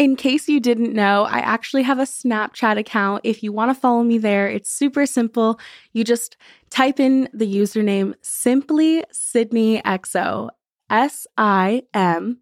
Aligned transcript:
In 0.00 0.16
case 0.16 0.48
you 0.48 0.60
didn't 0.60 0.94
know, 0.94 1.24
I 1.24 1.40
actually 1.40 1.82
have 1.82 1.98
a 1.98 2.04
Snapchat 2.04 2.78
account. 2.78 3.20
If 3.22 3.42
you 3.42 3.52
want 3.52 3.68
to 3.68 3.78
follow 3.78 4.02
me 4.02 4.16
there, 4.16 4.48
it's 4.48 4.72
super 4.72 5.04
simple. 5.04 5.60
You 5.92 6.04
just 6.04 6.38
type 6.70 6.98
in 6.98 7.28
the 7.34 7.44
username 7.44 8.14
simply 8.22 9.04
Sidney 9.12 9.82
XO, 9.82 10.48
S 10.88 11.26
I 11.36 11.82
M 11.92 12.38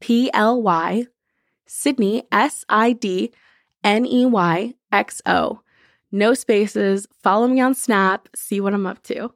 P 0.00 0.30
L 0.32 0.62
Y, 0.62 1.04
Sidney, 1.66 2.22
S 2.32 2.64
I 2.70 2.94
D 2.94 3.30
N 3.84 4.06
E 4.06 4.24
Y 4.24 4.72
X 4.90 5.20
O. 5.26 5.60
No 6.10 6.32
spaces. 6.32 7.06
Follow 7.22 7.46
me 7.46 7.60
on 7.60 7.74
Snap, 7.74 8.26
see 8.34 8.58
what 8.58 8.72
I'm 8.72 8.86
up 8.86 9.02
to. 9.02 9.34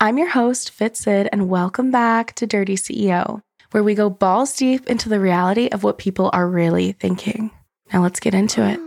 I'm 0.00 0.16
your 0.16 0.28
host, 0.28 0.70
Fit 0.70 0.96
Sid, 0.96 1.28
and 1.32 1.48
welcome 1.48 1.90
back 1.90 2.36
to 2.36 2.46
Dirty 2.46 2.76
CEO 2.76 3.42
where 3.70 3.84
we 3.84 3.94
go 3.94 4.10
balls 4.10 4.56
deep 4.56 4.86
into 4.88 5.08
the 5.08 5.20
reality 5.20 5.68
of 5.68 5.84
what 5.84 5.98
people 5.98 6.30
are 6.32 6.48
really 6.48 6.92
thinking. 6.92 7.50
Now 7.92 8.02
let's 8.02 8.20
get 8.20 8.34
into 8.34 8.66
it. 8.66 8.80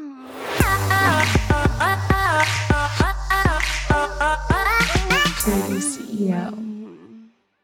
CEO. 5.44 6.58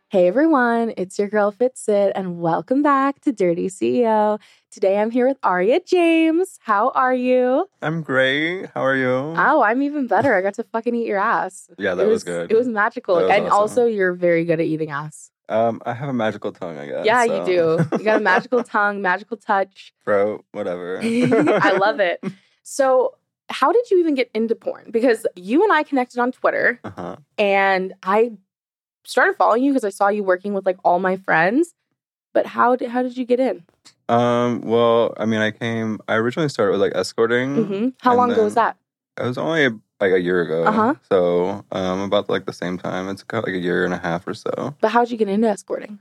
Hey 0.09 0.27
everyone, 0.27 0.93
it's 0.97 1.19
your 1.19 1.29
girl 1.29 1.51
Fit 1.51 1.77
Sid, 1.77 2.11
and 2.15 2.41
welcome 2.41 2.81
back 2.81 3.21
to 3.21 3.31
Dirty 3.31 3.69
CEO. 3.69 4.39
Today 4.71 4.97
I'm 4.97 5.11
here 5.11 5.27
with 5.27 5.37
Aria 5.43 5.79
James. 5.85 6.59
How 6.61 6.89
are 6.89 7.13
you? 7.13 7.69
I'm 7.81 8.01
great. 8.01 8.69
How 8.73 8.83
are 8.83 8.95
you? 8.95 9.33
Oh, 9.37 9.61
I'm 9.61 9.81
even 9.81 10.07
better. 10.07 10.35
I 10.35 10.41
got 10.41 10.55
to 10.55 10.63
fucking 10.63 10.95
eat 10.95 11.07
your 11.07 11.19
ass. 11.19 11.69
Yeah, 11.77 11.95
that 11.95 12.05
was, 12.05 12.15
was, 12.15 12.23
good. 12.23 12.51
It 12.51 12.55
was 12.55 12.67
magical. 12.67 13.15
Was 13.15 13.31
and 13.31 13.45
awesome. 13.45 13.53
also, 13.53 13.85
you're 13.85 14.13
very 14.13 14.45
good 14.45 14.59
at 14.59 14.65
eating 14.65 14.89
ass. 14.89 15.31
Um, 15.49 15.81
I 15.85 15.93
have 15.93 16.07
a 16.09 16.13
magical 16.13 16.51
tongue, 16.51 16.77
I 16.77 16.85
guess. 16.85 17.05
Yeah, 17.05 17.25
so. 17.25 17.39
you 17.39 17.45
do. 17.45 17.85
You 17.97 18.03
got 18.05 18.17
a 18.17 18.23
magical 18.23 18.63
tongue, 18.75 19.01
magical 19.01 19.35
touch. 19.37 19.93
Bro, 20.05 20.45
whatever. 20.51 20.99
I 21.03 21.71
love 21.71 21.99
it. 21.99 22.23
So, 22.63 23.15
how 23.49 23.71
did 23.71 23.89
you 23.89 23.99
even 23.99 24.13
get 24.15 24.29
into 24.35 24.53
porn? 24.55 24.91
Because 24.91 25.25
you 25.35 25.63
and 25.63 25.73
I 25.73 25.83
connected 25.83 26.19
on 26.19 26.31
Twitter, 26.31 26.79
Uh-huh. 26.83 27.15
and 27.37 27.93
I 28.03 28.33
started 29.05 29.35
following 29.37 29.63
you 29.63 29.71
because 29.71 29.83
I 29.83 29.89
saw 29.89 30.07
you 30.09 30.23
working 30.23 30.53
with 30.53 30.65
like 30.65 30.77
all 30.85 30.99
my 30.99 31.15
friends. 31.17 31.73
But 32.31 32.45
how 32.45 32.75
did 32.75 32.91
how 32.91 33.01
did 33.01 33.17
you 33.17 33.25
get 33.25 33.39
in? 33.39 33.63
Um, 34.07 34.61
well, 34.61 35.15
I 35.17 35.25
mean, 35.25 35.39
I 35.41 35.49
came, 35.49 35.99
I 36.07 36.15
originally 36.15 36.49
started 36.49 36.73
with 36.73 36.81
like 36.81 36.93
escorting. 36.95 37.65
hmm 37.65 37.87
How 38.01 38.15
long 38.15 38.31
ago 38.31 38.43
was 38.43 38.53
that? 38.53 38.77
It 39.19 39.23
was 39.25 39.37
only 39.39 39.69
like 39.99 40.11
a 40.13 40.19
year 40.21 40.41
ago. 40.41 40.65
Uh-huh. 40.65 40.93
So, 41.11 41.65
um, 41.71 42.01
about 42.01 42.29
like 42.29 42.45
the 42.45 42.53
same 42.53 42.77
time. 42.77 43.09
It's 43.09 43.23
got 43.23 43.45
like 43.45 43.55
a 43.55 43.59
year 43.59 43.85
and 43.85 43.93
a 43.93 43.97
half 43.97 44.27
or 44.27 44.33
so. 44.33 44.75
But 44.81 44.89
how 44.89 45.01
did 45.01 45.11
you 45.11 45.17
get 45.17 45.27
into 45.29 45.47
escorting? 45.47 45.99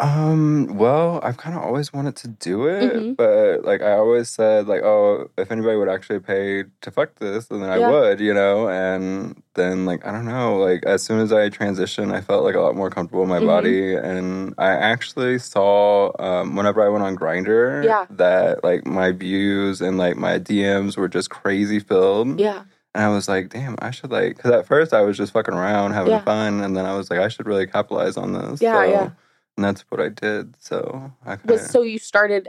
Um, 0.00 0.76
well, 0.76 1.20
I've 1.22 1.36
kind 1.36 1.56
of 1.56 1.62
always 1.62 1.92
wanted 1.92 2.16
to 2.16 2.28
do 2.28 2.66
it, 2.66 2.92
Mhm. 2.96 3.16
but 3.16 3.64
like 3.64 3.80
I 3.80 3.92
always 3.92 4.28
said, 4.28 4.66
like, 4.66 4.82
oh, 4.82 5.30
if 5.38 5.52
anybody 5.52 5.76
would 5.76 5.88
actually 5.88 6.18
pay 6.18 6.64
to 6.80 6.90
fuck 6.90 7.14
this, 7.20 7.46
then 7.46 7.62
I 7.62 7.78
Yeah. 7.78 7.90
would, 7.90 8.18
you 8.18 8.34
know. 8.34 8.68
And 8.68 9.40
then, 9.54 9.86
like, 9.86 10.04
I 10.04 10.10
don't 10.10 10.24
know, 10.26 10.56
like 10.56 10.84
as 10.84 11.04
soon 11.04 11.20
as 11.20 11.32
I 11.32 11.48
transitioned, 11.48 12.12
I 12.12 12.20
felt 12.22 12.42
like 12.42 12.56
a 12.56 12.60
lot 12.60 12.74
more 12.74 12.90
comfortable 12.90 13.22
in 13.22 13.28
my 13.28 13.38
Mhm. 13.38 13.46
body, 13.46 13.94
and 13.94 14.52
I 14.58 14.70
actually 14.72 15.38
saw, 15.38 16.10
um, 16.18 16.56
whenever 16.56 16.82
I 16.82 16.88
went 16.88 17.04
on 17.04 17.14
Grindr, 17.16 17.84
Yeah. 17.84 18.06
that 18.10 18.64
like 18.64 18.84
my 18.84 19.12
views 19.12 19.80
and 19.80 19.96
like 19.96 20.16
my 20.16 20.40
DMs 20.40 20.96
were 20.96 21.08
just 21.08 21.30
crazy 21.30 21.78
filled, 21.78 22.40
Yeah. 22.40 22.62
And 22.94 23.02
I 23.04 23.08
was 23.08 23.28
like, 23.28 23.48
damn, 23.50 23.76
I 23.80 23.90
should 23.90 24.10
like, 24.10 24.36
because 24.36 24.52
at 24.52 24.66
first 24.66 24.92
I 24.92 25.00
was 25.02 25.16
just 25.16 25.32
fucking 25.32 25.54
around 25.54 25.92
having 25.92 26.12
Yeah. 26.12 26.22
fun, 26.22 26.60
and 26.62 26.76
then 26.76 26.84
I 26.86 26.96
was 26.96 27.10
like, 27.10 27.20
I 27.20 27.28
should 27.28 27.46
really 27.46 27.66
capitalize 27.66 28.16
on 28.16 28.32
this. 28.32 28.60
Yeah, 28.62 28.74
so, 28.74 28.82
yeah. 28.90 29.10
And 29.56 29.64
that's 29.64 29.82
what 29.90 30.00
I 30.00 30.08
did. 30.08 30.54
So 30.60 31.12
I 31.24 31.36
kind 31.36 31.50
Was 31.50 31.68
so 31.70 31.82
you 31.82 31.98
started 31.98 32.48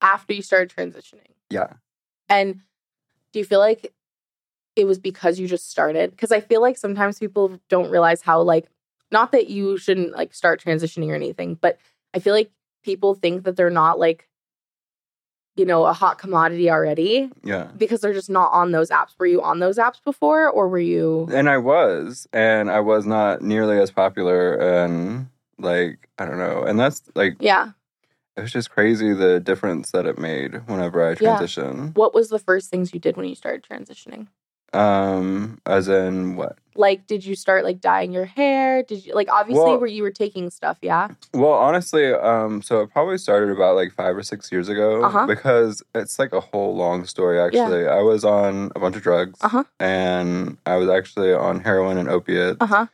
after 0.00 0.32
you 0.34 0.42
started 0.42 0.70
transitioning. 0.74 1.32
yeah. 1.50 1.74
And 2.28 2.60
do 3.32 3.38
you 3.38 3.44
feel 3.44 3.58
like 3.60 3.92
it 4.76 4.86
was 4.86 4.98
because 4.98 5.38
you 5.38 5.46
just 5.46 5.70
started? 5.70 6.10
Because 6.10 6.32
I 6.32 6.40
feel 6.40 6.60
like 6.62 6.76
sometimes 6.78 7.18
people 7.18 7.58
don't 7.68 7.90
realize 7.90 8.22
how 8.22 8.40
like 8.42 8.66
not 9.10 9.32
that 9.32 9.48
you 9.48 9.76
shouldn't 9.76 10.12
like 10.16 10.32
start 10.34 10.62
transitioning 10.62 11.08
or 11.10 11.14
anything, 11.14 11.54
but 11.54 11.78
I 12.14 12.18
feel 12.18 12.32
like 12.34 12.50
people 12.82 13.14
think 13.14 13.44
that 13.44 13.56
they're 13.56 13.70
not 13.70 13.98
like 13.98 14.28
you 15.56 15.64
know 15.64 15.84
a 15.84 15.92
hot 15.92 16.18
commodity 16.18 16.70
already 16.70 17.30
Yeah. 17.42 17.68
because 17.76 18.00
they're 18.00 18.12
just 18.12 18.30
not 18.30 18.52
on 18.52 18.72
those 18.72 18.90
apps. 18.90 19.14
Were 19.18 19.26
you 19.26 19.42
on 19.42 19.58
those 19.60 19.78
apps 19.78 20.02
before 20.04 20.48
or 20.48 20.68
were 20.68 20.78
you 20.78 21.28
And 21.32 21.48
I 21.48 21.58
was, 21.58 22.26
and 22.32 22.70
I 22.70 22.80
was 22.80 23.06
not 23.06 23.42
nearly 23.42 23.78
as 23.78 23.90
popular, 23.90 24.54
and 24.54 25.28
like 25.58 26.08
I 26.18 26.24
don't 26.24 26.38
know, 26.38 26.62
and 26.64 26.78
that's 26.78 27.02
like 27.14 27.36
Yeah. 27.40 27.70
it 28.36 28.40
was 28.42 28.52
just 28.52 28.70
crazy 28.70 29.12
the 29.12 29.38
difference 29.40 29.92
that 29.92 30.06
it 30.06 30.18
made 30.18 30.54
whenever 30.66 31.04
I 31.04 31.10
Yeah. 31.10 31.36
transitioned. 31.38 31.96
What 31.96 32.14
was 32.14 32.28
the 32.30 32.38
first 32.40 32.70
things 32.70 32.92
you 32.92 32.98
did 33.00 33.16
when 33.16 33.26
you 33.26 33.34
started 33.36 33.62
transitioning? 33.62 34.26
Um, 34.74 35.58
as 35.66 35.88
in 35.88 36.36
what? 36.36 36.58
Like 36.76 37.06
did 37.06 37.24
you 37.24 37.36
start 37.36 37.62
like 37.62 37.80
dyeing 37.80 38.12
your 38.12 38.24
hair? 38.24 38.82
Did 38.82 39.06
you 39.06 39.14
like 39.14 39.28
obviously 39.30 39.62
Well- 39.62 39.78
where 39.78 39.88
you 39.88 40.02
were 40.02 40.10
taking 40.10 40.50
stuff, 40.50 40.76
yeah? 40.82 41.08
Well, 41.32 41.52
honestly, 41.52 42.12
um, 42.12 42.62
so 42.62 42.80
it 42.80 42.90
probably 42.90 43.16
started 43.18 43.50
about 43.50 43.76
like 43.76 43.92
five 43.92 44.16
or 44.16 44.22
six 44.24 44.50
years 44.50 44.68
ago 44.68 45.04
Uh-huh. 45.04 45.26
because 45.26 45.82
it's 45.94 46.18
like 46.18 46.32
a 46.32 46.40
whole 46.40 46.74
long 46.74 47.04
story. 47.06 47.40
Actually, 47.40 47.86
I 47.86 48.00
was 48.00 48.24
on 48.24 48.72
a 48.74 48.80
bunch 48.80 48.96
of 48.96 49.02
drugs, 49.02 49.38
Uh-huh. 49.40 49.62
and 49.78 50.58
I 50.66 50.76
was 50.76 50.88
actually 50.88 51.32
on 51.32 51.60
heroin 51.60 51.96
and 51.96 52.08
opiates. 52.08 52.58
Uh-huh. 52.60 52.86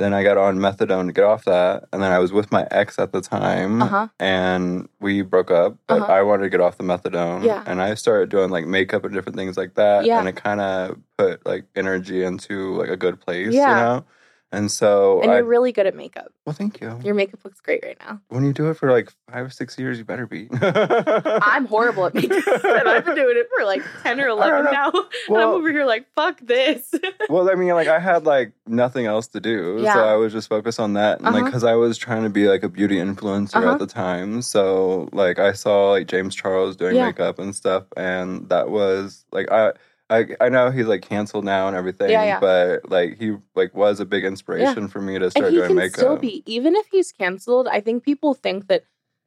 Then 0.00 0.14
I 0.14 0.22
got 0.22 0.38
on 0.38 0.56
methadone 0.58 1.08
to 1.08 1.12
get 1.12 1.24
off 1.24 1.44
that, 1.44 1.84
and 1.92 2.02
then 2.02 2.10
I 2.10 2.18
was 2.20 2.32
with 2.32 2.50
my 2.50 2.66
ex 2.70 2.98
at 2.98 3.12
the 3.12 3.20
time, 3.20 3.82
Uh-huh. 3.82 4.08
and 4.18 4.88
we 4.98 5.20
broke 5.20 5.50
up. 5.50 5.76
But 5.88 6.00
Uh-huh. 6.00 6.12
I 6.14 6.22
wanted 6.22 6.44
to 6.44 6.48
get 6.48 6.62
off 6.62 6.78
the 6.78 6.84
methadone, 6.84 7.44
Yeah. 7.44 7.62
and 7.66 7.82
I 7.82 7.92
started 7.92 8.30
doing 8.30 8.48
like 8.48 8.66
makeup 8.66 9.04
and 9.04 9.12
different 9.12 9.36
things 9.36 9.58
like 9.58 9.74
that, 9.74 10.06
Yeah. 10.06 10.18
and 10.18 10.26
it 10.26 10.36
kind 10.36 10.62
of 10.62 10.96
put 11.18 11.44
like 11.44 11.64
energy 11.76 12.24
into 12.24 12.74
like 12.78 12.88
a 12.88 12.96
good 12.96 13.20
place, 13.20 13.52
Yeah. 13.52 13.68
you 13.68 13.74
know. 13.74 14.04
And 14.52 14.68
so, 14.70 15.22
And 15.22 15.30
I 15.30 15.36
you're 15.36 15.44
really 15.44 15.70
good 15.70 15.86
at 15.86 15.94
makeup. 15.94 16.32
well, 16.44 16.54
thank 16.54 16.80
you. 16.80 16.98
Your 17.04 17.14
makeup 17.14 17.38
looks 17.44 17.60
great 17.60 17.84
right 17.84 17.96
now. 18.00 18.20
when 18.30 18.42
you 18.44 18.52
do 18.52 18.68
it 18.70 18.74
for 18.74 18.90
like 18.90 19.12
five 19.30 19.46
or 19.46 19.50
six 19.50 19.78
years, 19.78 19.96
you 19.98 20.04
better 20.04 20.26
be. 20.26 20.48
I'm 20.84 21.66
horrible 21.66 22.06
at 22.06 22.14
makeup, 22.14 22.42
and 22.64 22.88
I've 22.88 23.04
been 23.04 23.14
doing 23.14 23.36
it 23.36 23.46
for 23.56 23.64
like 23.64 23.82
ten 24.02 24.20
or 24.20 24.28
eleven 24.28 24.64
know. 24.64 24.70
now. 24.72 24.90
and 25.28 25.36
I'm 25.36 25.48
over 25.50 25.70
here 25.70 25.84
like, 25.84 26.06
fuck 26.16 26.40
this. 26.40 26.92
well, 27.28 27.48
I 27.50 27.54
mean, 27.54 27.70
like 27.74 27.88
I 27.88 28.00
had 28.00 28.26
like 28.26 28.52
nothing 28.66 29.06
else 29.06 29.28
to 29.28 29.40
do, 29.40 29.78
Yeah. 29.82 29.94
so 29.94 30.00
I 30.04 30.16
was 30.16 30.32
just 30.32 30.48
focused 30.48 30.80
on 30.80 30.94
that, 30.94 31.18
and 31.20 31.26
like 31.26 31.34
Uh-huh. 31.36 31.44
because 31.44 31.64
I 31.64 31.74
was 31.74 31.96
trying 31.96 32.24
to 32.24 32.30
be 32.30 32.48
like 32.48 32.62
a 32.62 32.68
beauty 32.68 32.96
influencer 32.96 33.56
Uh-huh. 33.56 33.72
at 33.74 33.78
the 33.78 33.86
time, 33.86 34.42
so 34.42 35.08
like 35.12 35.38
I 35.38 35.52
saw 35.52 35.90
like 35.90 36.08
James 36.08 36.34
Charles 36.34 36.76
doing 36.76 36.96
Yeah. 36.96 37.06
makeup 37.06 37.38
and 37.38 37.54
stuff, 37.54 37.84
and 37.96 38.48
that 38.48 38.70
was 38.70 39.24
like 39.32 39.50
I. 39.52 39.72
I, 40.10 40.26
I 40.40 40.48
know 40.48 40.70
he's 40.70 40.86
like 40.86 41.02
canceled 41.02 41.44
now 41.44 41.68
and 41.68 41.76
everything, 41.76 42.10
Yeah, 42.10 42.24
yeah. 42.24 42.40
but 42.40 42.90
like 42.90 43.16
he 43.18 43.36
like 43.54 43.74
was 43.74 44.00
a 44.00 44.04
big 44.04 44.24
inspiration 44.24 44.88
for 44.88 45.00
me 45.00 45.18
to 45.18 45.30
start 45.30 45.46
and 45.46 45.54
he 45.54 45.58
doing 45.58 45.68
can 45.68 45.76
makeup. 45.76 45.96
still 45.98 46.16
be, 46.16 46.42
even 46.46 46.74
if 46.76 46.86
he's 46.90 47.12
canceled. 47.12 47.68
I 47.68 47.80
think 47.80 48.02
people 48.04 48.34
think 48.34 48.66
that 48.68 48.84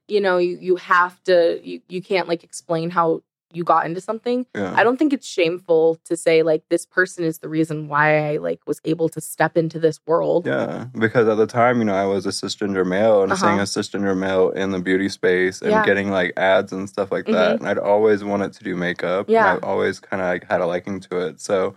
you 0.07 0.19
know 0.19 0.37
you 0.37 0.57
you 0.59 0.75
have 0.75 1.23
to 1.23 1.59
you 1.63 1.81
you 1.87 2.01
can't 2.01 2.27
like 2.27 2.43
explain 2.43 2.89
how 2.89 3.23
you 3.53 3.63
got 3.63 3.85
into 3.85 4.01
something. 4.01 4.45
yeah. 4.55 4.73
I 4.75 4.83
don't 4.83 4.97
think 4.97 5.13
it's 5.13 5.27
shameful 5.27 5.95
to 6.05 6.17
say 6.17 6.43
like 6.43 6.63
this 6.69 6.85
person 6.85 7.23
is 7.23 7.39
the 7.39 7.49
reason 7.49 7.87
why 7.87 8.31
I 8.33 8.37
like 8.37 8.59
was 8.67 8.81
able 8.83 9.09
to 9.09 9.21
step 9.21 9.55
into 9.57 9.79
this 9.79 9.99
world. 10.07 10.45
Yeah, 10.47 10.87
because 10.97 11.27
at 11.27 11.35
the 11.37 11.47
time, 11.47 11.77
you 11.79 11.85
know, 11.85 11.95
I 11.95 12.05
was 12.05 12.25
a 12.25 12.29
cisgender 12.29 12.85
male 12.85 13.23
and 13.23 13.31
Uh-huh. 13.31 13.41
seeing 13.45 13.59
a 13.59 13.63
cisgender 13.63 14.17
male 14.17 14.49
in 14.51 14.71
the 14.71 14.79
beauty 14.79 15.09
space 15.09 15.61
and 15.61 15.71
Yeah. 15.71 15.85
getting 15.85 16.09
like 16.09 16.33
ads 16.37 16.71
and 16.73 16.89
stuff 16.89 17.11
like 17.11 17.25
that. 17.27 17.59
And 17.59 17.67
I'd 17.67 17.77
always 17.77 18.23
wanted 18.23 18.53
to 18.53 18.63
do 18.63 18.75
makeup. 18.75 19.29
Yeah. 19.29 19.55
And 19.55 19.63
I 19.63 19.67
always 19.67 19.99
kind 19.99 20.21
of 20.21 20.27
like 20.27 20.49
had 20.49 20.61
a 20.61 20.65
liking 20.65 20.99
to 21.01 21.17
it. 21.27 21.39
So 21.39 21.75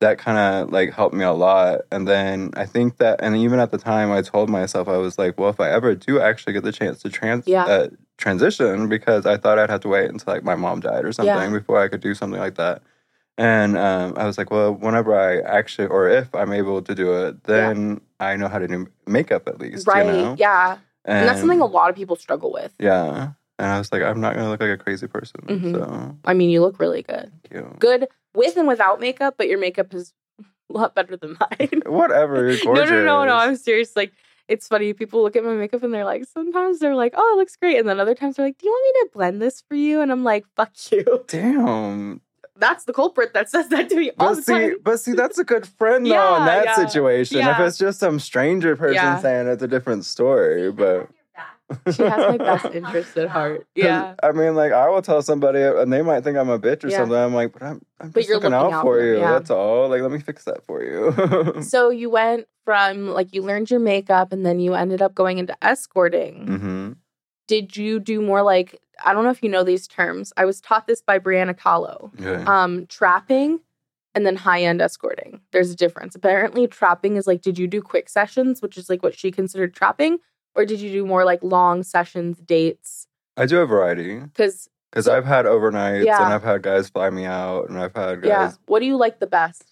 that 0.00 0.16
kind 0.16 0.38
of 0.38 0.70
like 0.72 0.92
helped 0.92 1.14
me 1.14 1.24
a 1.24 1.32
lot. 1.32 1.80
And 1.90 2.06
then 2.06 2.50
I 2.56 2.66
think 2.66 2.98
that, 2.98 3.20
and 3.20 3.36
even 3.36 3.58
at 3.58 3.70
the 3.72 3.78
time, 3.78 4.12
I 4.12 4.22
told 4.22 4.48
myself, 4.48 4.86
I 4.88 4.96
was 4.96 5.18
like, 5.18 5.38
well, 5.38 5.50
if 5.50 5.58
I 5.60 5.70
ever 5.70 5.94
do 5.94 6.20
actually 6.20 6.52
get 6.52 6.62
the 6.62 6.72
chance 6.72 7.02
to 7.02 7.10
trans, 7.10 7.46
Yeah. 7.48 7.64
uh, 7.66 7.88
transition, 8.18 8.88
because 8.88 9.24
I 9.24 9.36
thought 9.36 9.58
I'd 9.58 9.70
have 9.70 9.80
to 9.80 9.88
wait 9.88 10.10
until 10.10 10.34
like 10.34 10.44
my 10.44 10.56
mom 10.56 10.80
died 10.80 11.04
or 11.04 11.12
something 11.12 11.34
Yeah. 11.34 11.50
before 11.50 11.80
I 11.80 11.88
could 11.88 12.00
do 12.00 12.14
something 12.14 12.38
like 12.40 12.56
that. 12.56 12.82
And 13.38 13.78
um, 13.78 14.14
I 14.16 14.26
was 14.26 14.36
like, 14.36 14.50
well, 14.50 14.74
whenever 14.74 15.18
I 15.18 15.38
actually, 15.40 15.86
or 15.86 16.08
if 16.08 16.34
I'm 16.34 16.52
able 16.52 16.82
to 16.82 16.94
do 16.94 17.14
it, 17.24 17.44
then 17.44 18.00
I 18.18 18.34
know 18.36 18.48
how 18.48 18.58
to 18.58 18.66
do 18.66 18.88
makeup 19.06 19.46
at 19.46 19.60
least. 19.60 19.86
right. 19.86 20.04
You 20.04 20.12
know? 20.12 20.36
Yeah. 20.38 20.78
And, 21.04 21.26
that's 21.26 21.38
something 21.38 21.60
a 21.60 21.64
lot 21.66 21.88
of 21.88 21.94
people 21.96 22.16
struggle 22.16 22.52
with. 22.52 22.74
Yeah. 22.80 23.30
And 23.60 23.66
I 23.68 23.78
was 23.78 23.92
like, 23.92 24.02
I'm 24.02 24.20
not 24.20 24.34
going 24.34 24.44
to 24.44 24.50
look 24.50 24.60
like 24.60 24.70
a 24.70 24.76
crazy 24.76 25.06
person. 25.06 25.40
Mhm. 25.46 25.72
So, 25.72 26.16
I 26.24 26.34
mean, 26.34 26.50
you 26.50 26.60
look 26.60 26.80
really 26.80 27.02
good. 27.02 27.30
thank 27.48 27.54
you. 27.64 27.76
Good 27.78 28.08
with 28.34 28.56
and 28.56 28.66
without 28.68 29.00
makeup, 29.00 29.36
but 29.38 29.48
your 29.48 29.58
makeup 29.58 29.94
is 29.94 30.12
a 30.40 30.44
lot 30.72 30.96
better 30.96 31.16
than 31.16 31.36
mine. 31.40 31.82
Whatever. 31.86 32.50
You're 32.50 32.58
no, 32.64 32.74
gorgeous. 32.74 32.90
no, 32.90 33.04
no, 33.04 33.24
no. 33.24 33.34
I'm 33.36 33.54
serious. 33.56 33.94
Like, 33.94 34.12
it's 34.48 34.66
funny. 34.66 34.92
People 34.94 35.22
look 35.22 35.36
at 35.36 35.44
my 35.44 35.52
makeup 35.54 35.82
and 35.82 35.92
they're 35.92 36.04
like, 36.04 36.24
sometimes 36.24 36.78
they're 36.78 36.94
like, 36.96 37.14
oh, 37.16 37.34
it 37.34 37.38
looks 37.38 37.56
great. 37.56 37.78
And 37.78 37.88
then 37.88 38.00
other 38.00 38.14
times 38.14 38.36
they're 38.36 38.46
like, 38.46 38.58
do 38.58 38.66
you 38.66 38.72
want 38.72 38.84
me 38.84 39.00
to 39.08 39.12
blend 39.14 39.42
this 39.42 39.62
for 39.68 39.74
you? 39.74 40.00
And 40.00 40.10
I'm 40.10 40.24
like, 40.24 40.46
fuck 40.56 40.72
you. 40.90 41.24
Damn. 41.28 42.20
That's 42.56 42.84
the 42.84 42.92
culprit 42.92 43.34
that 43.34 43.48
says 43.48 43.68
that 43.68 43.88
to 43.90 43.96
me 43.96 44.10
all 44.18 44.30
But 44.30 44.34
the 44.36 44.42
see, 44.42 44.52
time. 44.52 44.76
but 44.82 44.98
see, 44.98 45.12
that's 45.12 45.38
a 45.38 45.44
good 45.44 45.66
friend 45.66 46.04
though 46.04 46.10
Yeah, 46.10 46.38
in 46.38 46.44
that 46.46 46.64
yeah, 46.64 46.74
situation. 46.74 47.46
If 47.46 47.58
it's 47.60 47.78
just 47.78 48.00
some 48.00 48.18
stranger 48.18 48.74
person 48.74 48.94
Yeah. 48.94 49.18
saying 49.18 49.46
it's 49.46 49.62
a 49.62 49.68
different 49.68 50.04
story, 50.04 50.72
but 50.72 51.08
She 51.94 52.02
has 52.02 52.18
my 52.28 52.38
best 52.38 52.66
interest 52.72 53.16
at 53.16 53.28
heart. 53.28 53.66
Yeah. 53.74 54.14
I 54.22 54.32
mean, 54.32 54.54
like 54.54 54.72
I 54.72 54.88
will 54.88 55.02
tell 55.02 55.20
somebody, 55.22 55.60
and 55.62 55.92
they 55.92 56.02
might 56.02 56.24
think 56.24 56.36
I'm 56.38 56.48
a 56.48 56.58
bitch 56.58 56.84
or 56.84 56.88
Yeah. 56.88 56.98
something. 56.98 57.16
I'm 57.16 57.34
like, 57.34 57.52
but 57.52 57.62
I'm, 57.62 57.82
I'm 58.00 58.10
But 58.10 58.20
just 58.20 58.30
looking, 58.30 58.50
looking 58.50 58.54
out, 58.54 58.72
out 58.72 58.82
for 58.82 59.00
you. 59.04 59.18
yeah. 59.18 59.32
That's 59.32 59.50
all. 59.50 59.88
Like, 59.88 60.00
let 60.02 60.10
me 60.10 60.18
fix 60.20 60.44
that 60.44 60.64
for 60.64 60.82
you. 60.82 61.62
So 61.62 61.90
you 61.90 62.08
went 62.10 62.46
from 62.64 63.08
like 63.08 63.34
you 63.34 63.42
learned 63.42 63.70
your 63.70 63.80
makeup 63.80 64.32
and 64.32 64.44
then 64.46 64.60
you 64.60 64.74
ended 64.74 65.02
up 65.02 65.14
going 65.14 65.38
into 65.38 65.56
escorting. 65.64 66.46
hmm 66.46 66.92
Did 67.46 67.76
you 67.76 68.00
do 68.00 68.20
more 68.20 68.42
like 68.42 68.80
I 69.04 69.12
don't 69.12 69.24
know 69.24 69.30
if 69.30 69.42
you 69.42 69.48
know 69.48 69.62
these 69.64 69.86
terms. 69.86 70.32
I 70.36 70.44
was 70.44 70.60
taught 70.60 70.86
this 70.86 71.00
by 71.02 71.18
Brianna 71.18 71.54
Kahlo. 71.56 72.10
Okay. 72.20 72.42
Um, 72.44 72.86
trapping 72.86 73.60
and 74.14 74.26
then 74.26 74.36
high 74.36 74.62
end 74.62 74.80
escorting. 74.80 75.40
There's 75.52 75.70
a 75.70 75.76
difference. 75.76 76.14
Apparently, 76.16 76.66
trapping 76.66 77.16
is 77.16 77.26
like, 77.26 77.40
did 77.42 77.58
you 77.58 77.66
do 77.68 77.80
quick 77.80 78.08
sessions, 78.08 78.60
which 78.60 78.76
is 78.76 78.88
like 78.90 79.02
what 79.02 79.16
she 79.16 79.30
considered 79.30 79.72
trapping, 79.74 80.18
or 80.58 80.64
did 80.66 80.80
you 80.80 80.90
do 80.90 81.06
more 81.06 81.24
like 81.24 81.38
long 81.42 81.82
sessions, 81.82 82.38
dates? 82.40 83.06
I 83.36 83.46
do 83.46 83.60
a 83.60 83.66
variety 83.66 84.18
Because 84.20 84.68
because 84.90 85.04
So- 85.06 85.16
I've 85.16 85.24
had 85.24 85.44
overnights 85.46 86.04
Yeah. 86.04 86.22
and 86.24 86.34
I've 86.34 86.42
had 86.42 86.62
guys 86.62 86.88
fly 86.90 87.08
me 87.10 87.24
out 87.24 87.68
and 87.68 87.78
I've 87.78 87.94
had 87.94 88.20
guys 88.22 88.28
yeah, 88.28 88.52
what 88.66 88.80
do 88.80 88.86
you 88.86 88.96
like 88.96 89.20
the 89.20 89.26
best? 89.26 89.64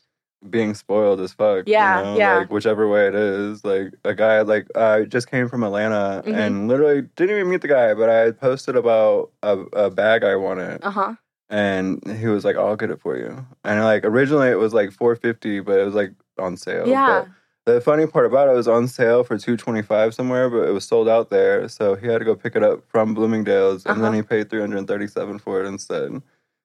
being 0.51 0.75
spoiled 0.75 1.19
as 1.21 1.33
fuck. 1.33 1.65
Yeah, 1.67 1.99
you 1.99 2.05
know? 2.05 2.19
yeah. 2.19 2.37
Like 2.37 2.51
whichever 2.53 2.87
way 2.89 3.09
it 3.09 3.15
is. 3.17 3.65
Like 3.65 3.95
a 4.05 4.15
guy 4.15 4.43
like 4.43 4.67
I 4.77 5.03
just 5.05 5.29
came 5.31 5.49
from 5.49 5.65
Atlanta 5.65 6.23
Mhm. 6.25 6.35
and 6.37 6.69
literally 6.69 7.03
didn't 7.17 7.35
even 7.37 7.51
meet 7.51 7.63
the 7.63 7.69
guy, 7.69 7.95
but 7.95 8.09
I 8.09 8.31
posted 8.31 8.77
about 8.77 9.33
a, 9.43 9.59
a 9.73 9.91
bag 9.91 10.23
I 10.23 10.37
wanted. 10.37 10.85
Uh 10.85 10.91
huh. 10.91 11.15
and 11.49 12.03
he 12.19 12.27
was 12.27 12.45
like, 12.45 12.57
"I'll 12.57 12.77
get 12.77 12.91
it 12.91 13.01
for 13.01 13.17
you." 13.17 13.45
And 13.65 13.83
like 13.85 14.05
originally 14.05 14.49
it 14.51 14.59
was 14.59 14.75
like 14.75 14.93
four 14.93 15.17
fifty, 15.17 15.59
but 15.61 15.79
it 15.81 15.85
was 15.85 15.95
like 15.95 16.13
on 16.39 16.57
sale. 16.57 16.87
Yeah. 16.87 17.21
But 17.25 17.29
the 17.67 17.81
funny 17.81 18.07
part 18.07 18.25
about 18.27 18.49
it 18.49 18.53
was 18.53 18.69
on 18.69 18.89
sale 18.89 19.23
for 19.25 19.37
two 19.37 19.57
twenty 19.57 19.83
five 19.83 20.15
somewhere, 20.15 20.49
but 20.49 20.69
it 20.69 20.73
was 20.73 20.85
sold 20.85 21.09
out 21.09 21.31
there, 21.31 21.69
so 21.69 21.95
he 21.97 22.07
had 22.07 22.19
to 22.19 22.25
go 22.25 22.35
pick 22.35 22.57
it 22.57 22.63
up 22.63 22.83
from 22.89 23.13
Bloomingdale's, 23.15 23.85
and 23.87 23.99
then 23.99 24.07
Uh-huh. 24.07 24.17
he 24.17 24.23
paid 24.23 24.49
three 24.51 24.61
hundred 24.61 24.87
thirty 24.87 25.07
seven 25.09 25.39
for 25.39 25.63
it 25.63 25.67
instead. 25.67 26.23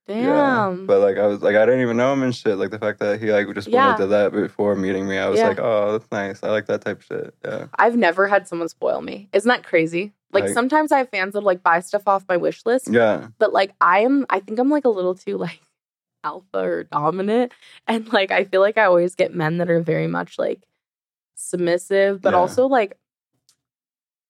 Damn. 0.08 0.24
Yeah. 0.24 0.76
But 0.86 1.00
like 1.02 1.18
I 1.18 1.28
was 1.28 1.42
like 1.42 1.56
I 1.56 1.66
didn't 1.66 1.82
even 1.82 1.98
know 1.98 2.12
him 2.14 2.24
and 2.24 2.36
shit. 2.36 2.58
Like 2.58 2.72
the 2.72 2.80
fact 2.80 3.00
that 3.00 3.20
he 3.22 3.32
like 3.32 3.54
just 3.54 3.68
Yeah. 3.68 3.90
and 3.90 3.98
did 4.00 4.08
that 4.08 4.32
before 4.32 4.76
meeting 4.76 5.08
me, 5.08 5.18
I 5.18 5.28
was 5.30 5.40
Yeah. 5.40 5.50
like, 5.50 5.60
"Oh, 5.60 5.92
that's 5.94 6.12
nice. 6.12 6.44
I 6.44 6.50
like 6.50 6.66
that 6.68 6.82
type 6.82 7.00
of 7.00 7.06
shit." 7.06 7.34
Yeah. 7.46 7.66
I've 7.78 7.96
never 7.98 8.28
had 8.28 8.48
someone 8.48 8.68
spoil 8.70 9.02
me. 9.02 9.30
Isn't 9.34 9.48
that 9.50 9.64
crazy? 9.64 10.14
Like, 10.34 10.46
Like- 10.46 10.54
sometimes 10.54 10.92
I 10.92 10.98
have 11.00 11.10
fans 11.10 11.34
that 11.34 11.42
like 11.44 11.62
buy 11.62 11.82
stuff 11.82 12.04
off 12.08 12.26
my 12.30 12.38
wish 12.38 12.66
list, 12.66 12.88
Yeah. 12.90 13.28
but 13.38 13.54
like 13.54 13.74
I 13.82 14.00
am, 14.00 14.26
I 14.30 14.40
think 14.40 14.58
I'm 14.60 14.70
like 14.70 14.86
a 14.86 14.90
little 14.90 15.14
too 15.16 15.38
like 15.38 15.62
alpha 16.24 16.58
or 16.60 16.84
dominant, 16.84 17.52
and 17.88 18.12
like 18.12 18.32
I 18.32 18.44
feel 18.46 18.62
like 18.62 18.78
I 18.78 18.86
always 18.86 19.16
get 19.16 19.34
men 19.36 19.58
that 19.58 19.70
are 19.70 19.82
very 19.82 20.08
much 20.08 20.38
like 20.40 20.62
submissive, 21.36 22.22
but 22.22 22.34
Yeah. 22.34 22.40
also 22.40 22.68
like. 22.68 22.98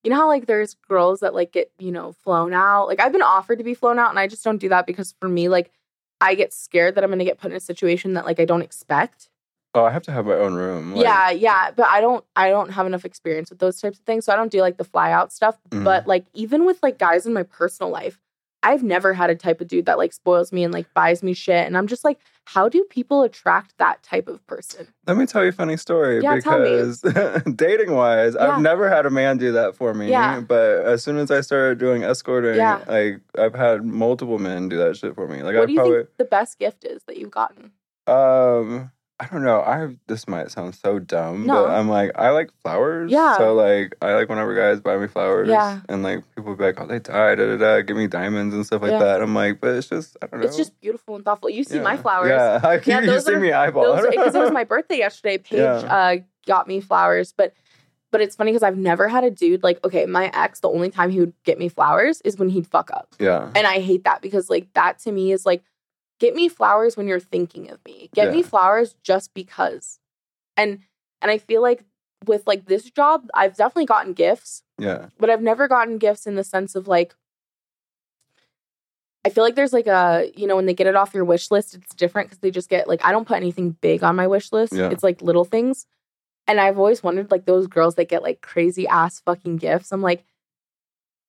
You 0.03 0.09
know 0.09 0.15
how 0.17 0.27
like 0.27 0.47
there's 0.47 0.73
girls 0.89 1.19
that 1.19 1.35
like 1.35 1.51
get, 1.51 1.71
you 1.77 1.91
know, 1.91 2.11
flown 2.11 2.53
out. 2.55 2.87
Like 2.87 2.99
I've 2.99 3.11
been 3.11 3.21
offered 3.21 3.59
to 3.59 3.63
be 3.63 3.75
flown 3.75 3.99
out 3.99 4.09
and 4.09 4.17
I 4.17 4.25
just 4.27 4.43
don't 4.43 4.57
do 4.57 4.67
that 4.69 4.87
because 4.87 5.13
for 5.19 5.29
me 5.29 5.47
like 5.47 5.71
I 6.19 6.33
get 6.33 6.53
scared 6.53 6.95
that 6.95 7.03
I'm 7.03 7.09
going 7.11 7.19
to 7.19 7.25
get 7.25 7.37
put 7.39 7.51
in 7.51 7.57
a 7.57 7.59
situation 7.59 8.13
that 8.13 8.25
like 8.25 8.39
I 8.39 8.45
don't 8.45 8.63
expect. 8.63 9.29
Oh, 9.75 9.83
I 9.85 9.91
have 9.91 10.01
to 10.03 10.11
have 10.11 10.25
my 10.25 10.33
own 10.33 10.55
room. 10.55 10.95
Like, 10.95 11.03
yeah, 11.03 11.29
yeah, 11.29 11.71
but 11.71 11.85
I 11.85 12.01
don't 12.01 12.25
I 12.35 12.49
don't 12.49 12.69
have 12.71 12.87
enough 12.87 13.05
experience 13.05 13.49
with 13.51 13.59
those 13.59 13.79
types 13.79 13.99
of 13.99 14.05
things, 14.05 14.25
so 14.25 14.33
I 14.33 14.35
don't 14.35 14.51
do 14.51 14.61
like 14.61 14.77
the 14.77 14.83
fly 14.83 15.11
out 15.11 15.31
stuff. 15.31 15.57
Mhm. 15.69 15.83
But 15.83 16.07
like 16.07 16.25
even 16.33 16.65
with 16.65 16.81
like 16.81 16.97
guys 16.97 17.25
in 17.27 17.33
my 17.33 17.43
personal 17.43 17.91
life, 17.91 18.19
I've 18.63 18.83
never 18.83 19.13
had 19.13 19.29
a 19.31 19.35
type 19.35 19.59
of 19.61 19.67
dude 19.67 19.85
that 19.87 19.97
like 19.97 20.13
spoils 20.13 20.51
me 20.51 20.63
and 20.63 20.71
like 20.73 20.93
buys 20.93 21.23
me 21.23 21.33
shit, 21.33 21.65
and 21.65 21.75
I'm 21.77 21.87
just 21.87 22.03
like, 22.05 22.19
how 22.45 22.69
do 22.69 22.83
people 22.89 23.23
attract 23.23 23.75
that 23.79 24.03
type 24.03 24.27
of 24.27 24.45
person? 24.45 24.87
Let 25.07 25.17
me 25.17 25.25
tell 25.25 25.41
you 25.43 25.49
a 25.49 25.51
funny 25.53 25.77
story 25.77 26.21
Yeah, 26.21 26.39
tell 26.39 26.59
me. 26.59 26.69
because 26.69 27.01
dating 27.55 27.91
wise, 27.93 28.35
Yeah. 28.35 28.49
I've 28.55 28.61
never 28.61 28.89
had 28.89 29.05
a 29.05 29.09
man 29.09 29.37
do 29.37 29.51
that 29.53 29.75
for 29.75 29.93
me. 29.93 30.09
Yeah. 30.09 30.41
But 30.41 30.85
as 30.85 31.03
soon 31.03 31.17
as 31.17 31.31
I 31.31 31.41
started 31.41 31.79
doing 31.79 32.03
escorting, 32.03 32.55
Yeah. 32.57 32.83
like 32.87 33.21
I've 33.37 33.55
had 33.55 33.83
multiple 33.83 34.37
men 34.39 34.69
do 34.69 34.77
that 34.77 34.95
shit 34.97 35.15
for 35.15 35.27
me. 35.27 35.41
Like 35.43 35.55
what 35.55 35.63
I 35.63 35.65
do 35.65 35.71
you 35.73 35.79
probably 35.79 35.97
think 35.99 36.17
the 36.17 36.25
best 36.25 36.59
gift 36.59 36.83
is 36.83 37.01
that 37.07 37.17
you've 37.17 37.31
gotten? 37.31 37.71
um 38.07 38.91
I 39.21 39.27
don't 39.27 39.43
know. 39.43 39.61
I 39.61 39.77
have, 39.77 39.95
this 40.07 40.27
might 40.27 40.49
sound 40.49 40.73
so 40.73 40.97
dumb, 40.97 41.45
No. 41.45 41.65
but 41.65 41.69
I'm 41.71 41.87
like 41.87 42.09
I 42.15 42.31
like 42.31 42.49
flowers. 42.63 43.11
Yeah. 43.11 43.37
So 43.37 43.53
like 43.53 43.93
I 44.01 44.13
like 44.15 44.29
whenever 44.29 44.55
guys 44.55 44.79
buy 44.81 44.97
me 44.97 45.05
flowers. 45.07 45.47
Yeah. 45.47 45.81
And 45.87 46.01
like 46.01 46.23
people 46.35 46.55
be 46.55 46.63
like, 46.63 46.81
oh 46.81 46.87
they 46.87 46.97
died, 46.99 47.35
da 47.37 47.45
da 47.45 47.57
da, 47.57 47.81
give 47.81 47.95
me 47.97 48.07
diamonds 48.07 48.55
and 48.55 48.65
stuff 48.65 48.81
like 48.81 48.91
Yeah. 48.91 48.99
that. 48.99 49.21
I'm 49.21 49.35
like, 49.35 49.61
but 49.61 49.75
it's 49.75 49.87
just 49.89 50.17
I 50.23 50.27
don't 50.27 50.39
know. 50.41 50.47
It's 50.47 50.57
just 50.57 50.79
beautiful 50.81 51.15
and 51.15 51.23
thoughtful. 51.23 51.51
You 51.51 51.63
see 51.63 51.79
my 51.79 51.97
flowers. 51.97 52.29
Yeah, 52.29 52.59
I, 52.63 52.81
Yeah, 52.83 53.01
you 53.01 53.05
those 53.05 53.25
see 53.25 53.33
are- 53.33 53.39
me 53.39 53.51
eyeball. 53.51 53.95
Because 54.09 54.33
it 54.33 54.39
was 54.39 54.51
my 54.51 54.63
birthday 54.73 54.97
yesterday. 54.97 55.37
Paige 55.37 55.59
Yeah. 55.59 55.75
uh, 55.75 56.15
got 56.47 56.67
me 56.67 56.81
flowers, 56.81 57.31
but 57.37 57.53
but 58.09 58.19
it's 58.19 58.35
funny 58.35 58.51
because 58.51 58.63
I've 58.63 58.77
never 58.77 59.07
had 59.07 59.23
a 59.23 59.31
dude 59.31 59.61
like 59.63 59.79
okay, 59.85 60.05
my 60.07 60.31
ex. 60.33 60.59
The 60.61 60.69
only 60.69 60.89
time 60.89 61.11
he 61.11 61.19
would 61.19 61.33
get 61.45 61.59
me 61.59 61.69
flowers 61.69 62.21
is 62.25 62.37
when 62.37 62.49
he'd 62.49 62.67
fuck 62.67 62.89
up. 62.91 63.07
yeah. 63.19 63.51
And 63.55 63.67
I 63.67 63.79
hate 63.79 64.03
that 64.05 64.21
because 64.21 64.49
like 64.49 64.67
that 64.73 64.97
to 65.03 65.11
me 65.11 65.31
is 65.31 65.45
like 65.45 65.63
get 66.21 66.35
me 66.35 66.47
flowers 66.47 66.95
when 66.95 67.07
you're 67.07 67.19
thinking 67.19 67.69
of 67.71 67.83
me. 67.83 68.09
Get 68.13 68.31
me 68.31 68.43
flowers 68.43 68.95
just 69.03 69.33
because. 69.33 69.99
And 70.55 70.79
and 71.21 71.31
I 71.31 71.39
feel 71.39 71.61
like 71.63 71.83
with 72.27 72.45
like 72.45 72.65
this 72.67 72.83
job, 72.91 73.27
I've 73.33 73.57
definitely 73.57 73.87
gotten 73.87 74.13
gifts, 74.13 74.61
Yeah. 74.77 75.07
but 75.19 75.31
I've 75.31 75.41
never 75.41 75.67
gotten 75.67 75.97
gifts 75.97 76.27
in 76.27 76.35
the 76.35 76.43
sense 76.43 76.75
of 76.75 76.87
like 76.87 77.15
I 79.25 79.29
feel 79.29 79.43
like 79.43 79.55
there's 79.55 79.73
like 79.73 79.87
a, 79.87 80.31
you 80.35 80.47
know, 80.47 80.55
when 80.55 80.65
they 80.65 80.73
get 80.73 80.87
it 80.87 80.95
off 80.95 81.13
your 81.13 81.25
wish 81.25 81.51
list, 81.51 81.75
it's 81.75 81.93
different 81.95 82.29
because 82.29 82.39
they 82.39 82.51
just 82.51 82.69
get 82.69 82.87
like 82.87 83.03
I 83.03 83.11
don't 83.11 83.27
put 83.27 83.37
anything 83.37 83.71
big 83.81 84.03
on 84.03 84.15
my 84.15 84.27
wish 84.27 84.51
list. 84.51 84.73
Yeah. 84.73 84.89
It's 84.89 85.03
like 85.03 85.21
little 85.21 85.45
things. 85.45 85.85
And 86.47 86.59
I've 86.59 86.77
always 86.79 87.03
wondered 87.03 87.31
like 87.31 87.45
those 87.45 87.67
girls 87.67 87.95
that 87.95 88.09
get 88.09 88.23
like 88.23 88.41
crazy 88.41 88.87
ass 88.87 89.19
fucking 89.19 89.57
gifts. 89.57 89.91
I'm 89.91 90.01
like, 90.01 90.23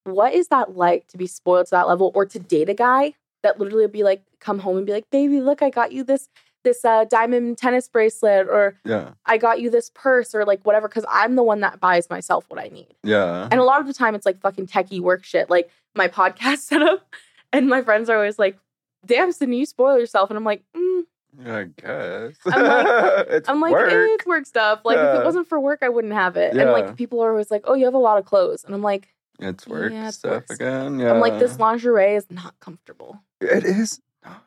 what 0.05 0.33
is 0.35 0.49
that 0.49 0.77
like 0.77 1.07
to 1.09 1.19
be 1.19 1.27
spoiled 1.27 1.67
to 1.67 1.71
that 1.73 1.89
level 1.89 2.11
or 2.15 2.27
to 2.27 2.39
date 2.39 2.69
a 2.69 2.75
guy 2.75 3.15
that 3.43 3.59
literally 3.59 3.85
would 3.85 3.93
be 3.93 4.03
like 4.05 4.23
come 4.43 4.59
home 4.59 4.77
and 4.77 4.85
be 4.87 4.93
like 4.93 5.09
baby 5.11 5.41
look 5.41 5.63
i 5.63 5.71
got 5.71 5.93
you 5.93 6.05
this 6.05 6.29
this 6.65 6.85
uh, 6.85 7.05
diamond 7.11 7.59
tennis 7.59 7.89
bracelet 7.89 8.47
or 8.49 8.79
Yeah. 8.85 9.11
i 9.27 9.37
got 9.37 9.61
you 9.61 9.69
this 9.71 9.91
purse 9.95 10.35
or 10.35 10.45
like 10.45 10.61
whatever 10.65 10.87
because 10.89 11.05
i'm 11.09 11.35
the 11.37 11.43
one 11.43 11.61
that 11.61 11.81
buys 11.81 12.09
myself 12.11 12.45
what 12.49 12.61
i 12.61 12.69
need 12.69 12.95
Yeah. 13.03 13.49
and 13.51 13.59
a 13.61 13.65
lot 13.65 13.81
of 13.81 13.87
the 13.87 13.95
time 13.95 14.15
it's 14.15 14.27
like 14.27 14.41
fucking 14.41 14.67
techie 14.69 15.01
work 15.01 15.25
shit 15.25 15.49
like 15.51 15.71
my 15.95 16.07
podcast 16.09 16.59
setup 16.71 17.07
and 17.53 17.69
my 17.69 17.83
friends 17.83 18.09
are 18.11 18.17
always 18.17 18.39
like 18.39 18.59
damn 19.05 19.33
Sidney, 19.33 19.59
you 19.59 19.67
spoil 19.67 19.99
yourself 19.99 20.31
and 20.31 20.37
i'm 20.37 20.45
like 20.45 20.63
mm. 20.77 21.03
I 21.47 21.65
guess. 21.65 22.35
I'm 22.45 22.63
like- 22.63 23.27
it's 23.31 23.49
i'm 23.49 23.61
like 23.61 23.73
work. 23.73 23.89
it's 23.91 24.27
work 24.27 24.47
stuff 24.47 24.81
like 24.85 24.99
if 24.99 25.21
it 25.21 25.25
wasn't 25.25 25.49
for 25.49 25.59
work 25.59 25.81
i 25.83 25.89
wouldn't 25.89 26.13
have 26.13 26.37
it 26.37 26.55
and 26.57 26.71
like 26.71 26.95
people 26.97 27.21
are 27.25 27.31
always 27.31 27.51
like 27.51 27.63
oh 27.65 27.75
you 27.75 27.87
have 27.87 27.95
a 27.95 27.99
lot 27.99 28.19
of 28.19 28.25
clothes 28.25 28.63
and 28.65 28.75
i'm 28.75 28.83
like 28.83 29.09
It's 29.41 29.67
work 29.67 29.91
Yeah, 29.93 30.09
it's 30.09 30.19
stuff 30.19 30.31
work 30.33 30.45
stuff. 30.47 30.57
again. 30.61 30.99
Yeah. 31.01 31.11
i'm 31.13 31.21
like 31.21 31.39
this 31.41 31.59
lingerie 31.59 32.15
is 32.15 32.27
not 32.31 32.55
comfortable 32.61 33.21
It 33.41 33.65
is 33.65 34.01
not. 34.25 34.43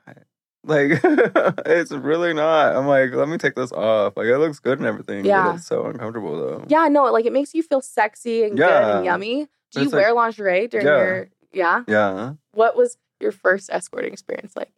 Like 0.64 1.00
it's 1.68 1.92
really 1.92 2.34
not. 2.34 2.76
I'm 2.76 2.88
like, 2.88 3.14
let 3.14 3.28
me 3.30 3.38
take 3.38 3.54
this 3.56 3.72
off. 3.72 4.18
Like 4.18 4.26
it 4.28 4.38
looks 4.40 4.60
good 4.60 4.80
and 4.80 4.88
everything. 4.88 5.24
Yeah. 5.26 5.48
But 5.50 5.56
it's 5.58 5.68
so 5.68 5.86
uncomfortable 5.86 6.36
though. 6.38 6.66
Yeah, 6.68 6.88
no, 6.88 7.04
like 7.12 7.26
it 7.26 7.34
makes 7.34 7.54
you 7.54 7.62
feel 7.62 7.82
sexy 7.82 8.44
and 8.44 8.58
good 8.58 8.68
and 8.70 9.06
yummy. 9.06 9.48
Do 9.72 9.82
you 9.82 9.86
It's 9.86 9.94
like- 9.94 10.04
wear 10.04 10.14
lingerie 10.14 10.68
during 10.68 10.88
Yeah. 10.88 10.98
your 10.98 11.28
yeah? 11.54 11.84
Yeah. 11.88 12.34
What 12.54 12.76
was 12.76 12.98
your 13.20 13.32
first 13.32 13.70
escorting 13.70 14.12
experience 14.12 14.56
like? 14.56 14.72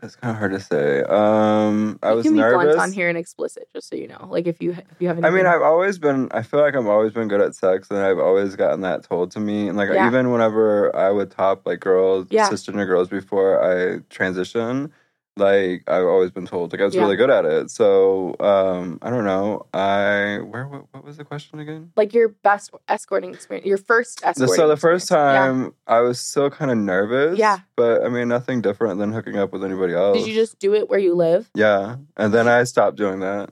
That's 0.00 0.16
kind 0.16 0.32
of 0.32 0.38
hard 0.38 0.52
to 0.52 0.60
say. 0.60 1.02
Um, 1.02 1.98
I 2.02 2.10
you 2.10 2.16
was 2.16 2.24
can 2.26 2.34
be 2.34 2.40
nervous. 2.40 2.74
blunt 2.74 2.78
on 2.80 2.92
here 2.92 3.08
and 3.08 3.16
explicit, 3.18 3.68
just 3.72 3.88
so 3.88 3.96
you 3.96 4.08
know. 4.08 4.26
Like 4.28 4.46
if 4.46 4.60
you 4.60 4.72
if 4.72 4.84
you 5.00 5.08
have 5.08 5.24
I 5.24 5.30
mean, 5.30 5.46
I've 5.46 5.62
always 5.62 5.98
been. 5.98 6.28
I 6.32 6.42
feel 6.42 6.60
like 6.60 6.74
I've 6.74 6.86
always 6.86 7.12
been 7.12 7.28
good 7.28 7.40
at 7.40 7.54
sex, 7.54 7.90
and 7.90 7.98
I've 8.00 8.18
always 8.18 8.56
gotten 8.56 8.80
that 8.82 9.02
told 9.04 9.30
to 9.32 9.40
me. 9.40 9.68
And 9.68 9.76
like, 9.76 9.88
Yeah. 9.92 10.06
even 10.06 10.30
whenever 10.32 10.94
I 10.94 11.10
would 11.10 11.30
top 11.30 11.66
like 11.66 11.80
girls, 11.80 12.26
Yeah. 12.30 12.48
cisgender 12.50 12.86
girls 12.86 13.08
before 13.08 13.62
I 13.62 14.00
transition, 14.10 14.92
like 15.38 15.82
I've 15.86 16.04
always 16.04 16.30
been 16.30 16.46
told 16.46 16.72
like 16.72 16.80
I 16.80 16.84
was 16.84 16.94
Yeah. 16.94 17.02
really 17.02 17.16
good 17.16 17.30
at 17.30 17.44
it. 17.44 17.70
So 17.70 18.34
um, 18.40 18.98
I 19.02 19.10
don't 19.10 19.24
know. 19.24 19.66
I 19.74 20.38
where 20.38 20.66
what, 20.66 20.86
what 20.92 21.04
was 21.04 21.18
the 21.18 21.24
question 21.24 21.58
again? 21.58 21.92
like 21.96 22.14
your 22.14 22.28
best 22.28 22.70
escorting 22.88 23.34
experience, 23.34 23.66
your 23.66 23.76
first 23.78 24.20
escorting. 24.24 24.54
so 24.54 24.66
the 24.68 24.76
first 24.76 25.04
experience. 25.04 25.10
Yeah. 25.10 25.46
time 25.46 25.74
I 25.86 26.00
was 26.00 26.18
still 26.20 26.48
kind 26.50 26.70
of 26.70 26.78
nervous. 26.78 27.38
Yeah. 27.38 27.58
But 27.76 28.04
I 28.04 28.08
mean, 28.08 28.28
nothing 28.28 28.62
different 28.62 28.98
than 28.98 29.12
hooking 29.12 29.36
up 29.36 29.52
with 29.52 29.62
anybody 29.64 29.94
else. 29.94 30.16
Did 30.18 30.26
you 30.26 30.34
just 30.34 30.58
do 30.58 30.74
it 30.74 30.88
where 30.88 30.98
you 30.98 31.14
live? 31.14 31.50
Yeah, 31.54 31.96
and 32.16 32.32
then 32.32 32.48
I 32.48 32.64
stopped 32.64 32.96
doing 32.96 33.20
that 33.20 33.50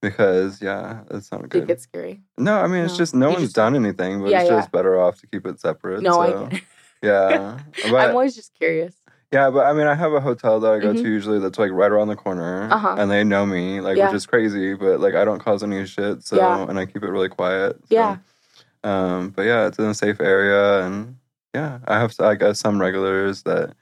because 0.00 0.62
yeah, 0.62 1.00
it's 1.10 1.32
not 1.32 1.48
good. 1.48 1.64
it 1.64 1.66
get 1.66 1.80
scary? 1.80 2.20
No, 2.36 2.58
I 2.58 2.68
mean 2.68 2.84
it's 2.84 2.96
just 2.96 3.14
no 3.14 3.28
You 3.28 3.32
one's 3.34 3.44
just- 3.46 3.56
done 3.56 3.74
anything, 3.74 4.20
but 4.22 4.30
Yeah, 4.30 4.42
it's 4.42 4.50
yeah. 4.50 4.56
just 4.58 4.70
better 4.70 5.00
off 5.00 5.18
to 5.20 5.26
keep 5.26 5.46
it 5.46 5.58
separate. 5.60 6.02
No, 6.02 6.20
I 6.20 6.30
so, 6.30 6.46
get 6.46 6.58
it. 6.58 6.64
Yeah, 7.02 7.58
I'm 7.84 8.10
always 8.10 8.34
just 8.34 8.54
curious. 8.54 8.94
Yeah, 9.32 9.50
but 9.50 9.66
I 9.66 9.72
mean 9.72 9.86
I 9.86 9.94
have 9.94 10.12
a 10.12 10.20
hotel 10.20 10.60
that 10.60 10.72
I 10.72 10.78
go 10.78 10.92
Mhm. 10.94 11.02
to 11.02 11.08
usually 11.08 11.38
that's 11.38 11.58
like 11.58 11.70
right 11.70 11.90
around 11.90 12.08
the 12.08 12.16
corner, 12.16 12.68
Uh-huh. 12.70 12.94
and 12.98 13.10
they 13.10 13.24
know 13.24 13.44
me, 13.46 13.80
like 13.80 13.96
Yeah. 13.96 14.06
which 14.06 14.14
is 14.14 14.26
crazy, 14.26 14.74
but 14.74 15.00
like 15.00 15.14
I 15.14 15.24
don't 15.24 15.38
cause 15.42 15.62
any 15.62 15.84
shit, 15.86 16.22
so 16.22 16.36
Yeah. 16.36 16.66
and 16.68 16.78
I 16.78 16.86
keep 16.86 17.02
it 17.02 17.10
really 17.10 17.28
quiet. 17.28 17.76
so, 17.88 17.94
Yeah. 17.94 18.16
Um, 18.84 19.30
but 19.30 19.42
yeah, 19.42 19.66
it's 19.66 19.78
in 19.78 19.84
a 19.86 19.94
safe 19.94 20.20
area, 20.20 20.84
and 20.84 21.16
yeah, 21.54 21.78
I 21.86 21.98
have 21.98 22.14
I 22.20 22.34
guess 22.36 22.60
some 22.60 22.80
regulars 22.80 23.42
that. 23.42 23.74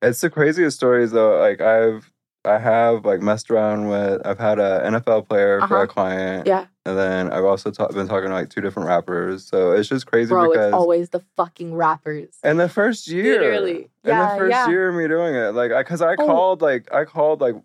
It's 0.00 0.20
the 0.20 0.30
craziest 0.30 0.76
stories 0.76 1.10
though. 1.10 1.38
Like 1.40 1.60
I've 1.60 2.10
I 2.48 2.58
have 2.58 3.04
like 3.04 3.20
messed 3.20 3.50
around 3.50 3.88
with. 3.88 4.26
I've 4.26 4.38
had 4.38 4.58
a 4.58 4.80
NFL 4.84 5.28
player 5.28 5.60
for 5.60 5.64
Uh-huh. 5.76 5.84
a 5.84 5.86
client, 5.86 6.46
Yeah. 6.46 6.66
and 6.86 6.96
then 6.98 7.32
I've 7.32 7.44
also 7.44 7.70
ta- 7.70 7.88
been 7.88 8.08
talking 8.08 8.28
to 8.28 8.34
like 8.34 8.48
two 8.48 8.60
different 8.60 8.88
rappers. 8.88 9.44
So 9.44 9.72
it's 9.72 9.88
just 9.88 10.06
crazy 10.06 10.30
Bro, 10.30 10.50
because 10.50 10.66
it's 10.68 10.74
always 10.74 11.10
the 11.10 11.20
fucking 11.36 11.74
rappers. 11.74 12.30
in 12.42 12.56
the 12.56 12.68
first 12.68 13.06
year, 13.08 13.40
Literally. 13.40 13.90
in 14.04 14.10
Yeah, 14.10 14.32
the 14.32 14.38
first 14.38 14.50
yeah. 14.50 14.68
year 14.68 14.88
of 14.88 14.94
me 14.96 15.06
doing 15.08 15.34
it, 15.34 15.54
like, 15.54 15.70
I 15.72 15.82
because 15.82 16.02
I, 16.02 16.14
Oh. 16.18 16.26
called, 16.26 16.62
like, 16.62 16.92
I 16.92 17.04
called, 17.04 17.40
like, 17.40 17.56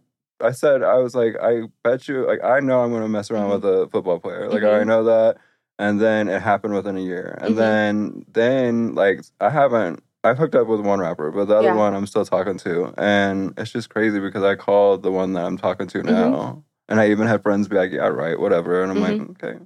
I 0.42 0.52
said, 0.52 0.84
I 0.84 0.98
was 0.98 1.16
like, 1.16 1.36
I 1.42 1.64
bet 1.84 2.08
you, 2.10 2.28
like, 2.28 2.44
I 2.44 2.60
know 2.60 2.82
I'm 2.82 2.92
gonna 2.92 3.08
mess 3.08 3.32
around 3.32 3.50
Mhm. 3.50 3.54
with 3.62 3.66
a 3.66 3.88
football 3.92 4.20
player, 4.20 4.50
like, 4.50 4.62
I 4.64 4.68
already 4.68 4.84
Mhm. 4.86 4.88
know 4.88 5.04
that, 5.06 5.38
and 5.80 6.02
then 6.02 6.28
it 6.28 6.42
happened 6.42 6.74
within 6.74 6.98
a 6.98 7.02
year, 7.02 7.38
and 7.42 7.54
Mhm. 7.56 7.58
then, 7.58 8.26
then, 8.34 8.96
like, 8.96 9.22
I 9.40 9.50
haven't. 9.50 10.04
I've 10.24 10.38
hooked 10.38 10.56
up 10.56 10.68
with 10.68 10.80
one 10.80 11.00
rapper, 11.00 11.32
but 11.32 11.46
the 11.46 11.56
other 11.58 11.68
Yeah. 11.70 11.76
one 11.76 11.94
I'm 11.94 12.06
still 12.08 12.26
talking 12.26 12.58
to, 12.60 12.94
and 12.98 13.54
it's 13.58 13.72
just 13.72 13.90
crazy 13.90 14.20
because 14.20 14.44
I 14.44 14.56
called 14.56 15.04
the 15.04 15.12
one 15.12 15.34
that 15.34 15.46
I'm 15.46 15.58
talking 15.58 15.88
to 15.88 15.98
Mm-hmm. 16.00 16.08
now, 16.32 16.64
and 16.88 17.00
I 17.00 17.10
even 17.12 17.28
had 17.28 17.44
friends 17.44 17.68
be 17.68 17.76
like, 17.76 17.92
"Yeah, 17.92 18.08
right, 18.08 18.40
whatever," 18.40 18.82
and 18.84 18.92
I'm 18.92 19.02
like, 19.02 19.22
"Okay." 19.44 19.60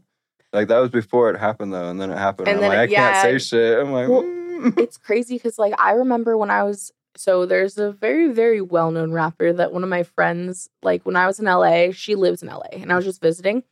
Like 0.54 0.70
that 0.70 0.80
was 0.80 0.90
before 0.90 1.30
it 1.30 1.38
happened 1.38 1.74
though, 1.74 1.90
and 1.90 2.02
then 2.02 2.10
it 2.10 2.18
happened. 2.18 2.48
Mm-hmm. 2.48 2.58
And 2.64 2.66
I'm 2.66 2.78
like, 2.78 2.90
it- 2.90 2.94
I 2.94 3.12
can't 3.12 3.40
say 3.40 3.48
shit. 3.48 3.80
I'm 3.80 3.92
like, 3.92 4.08
Well, 4.10 4.24
mm. 4.24 4.80
it's 4.80 4.98
crazy 4.98 5.36
because 5.36 5.60
like 5.60 5.74
I 5.80 5.92
remember 5.92 6.38
when 6.38 6.50
I 6.50 6.64
was 6.64 6.92
so 7.16 7.46
there's 7.48 7.78
a 7.80 7.92
very 7.92 8.32
very 8.32 8.62
well 8.62 8.92
known 8.92 9.12
rapper 9.12 9.52
that 9.54 9.74
one 9.74 9.84
of 9.84 9.90
my 9.90 10.04
friends 10.04 10.70
like 10.84 11.04
when 11.04 11.16
I 11.16 11.26
was 11.28 11.40
in 11.40 11.46
LA 11.46 11.92
she 11.92 12.14
lives 12.16 12.42
in 12.44 12.50
LA 12.50 12.68
and 12.74 12.92
I 12.92 12.96
was 12.96 13.06
just 13.06 13.22
visiting 13.22 13.64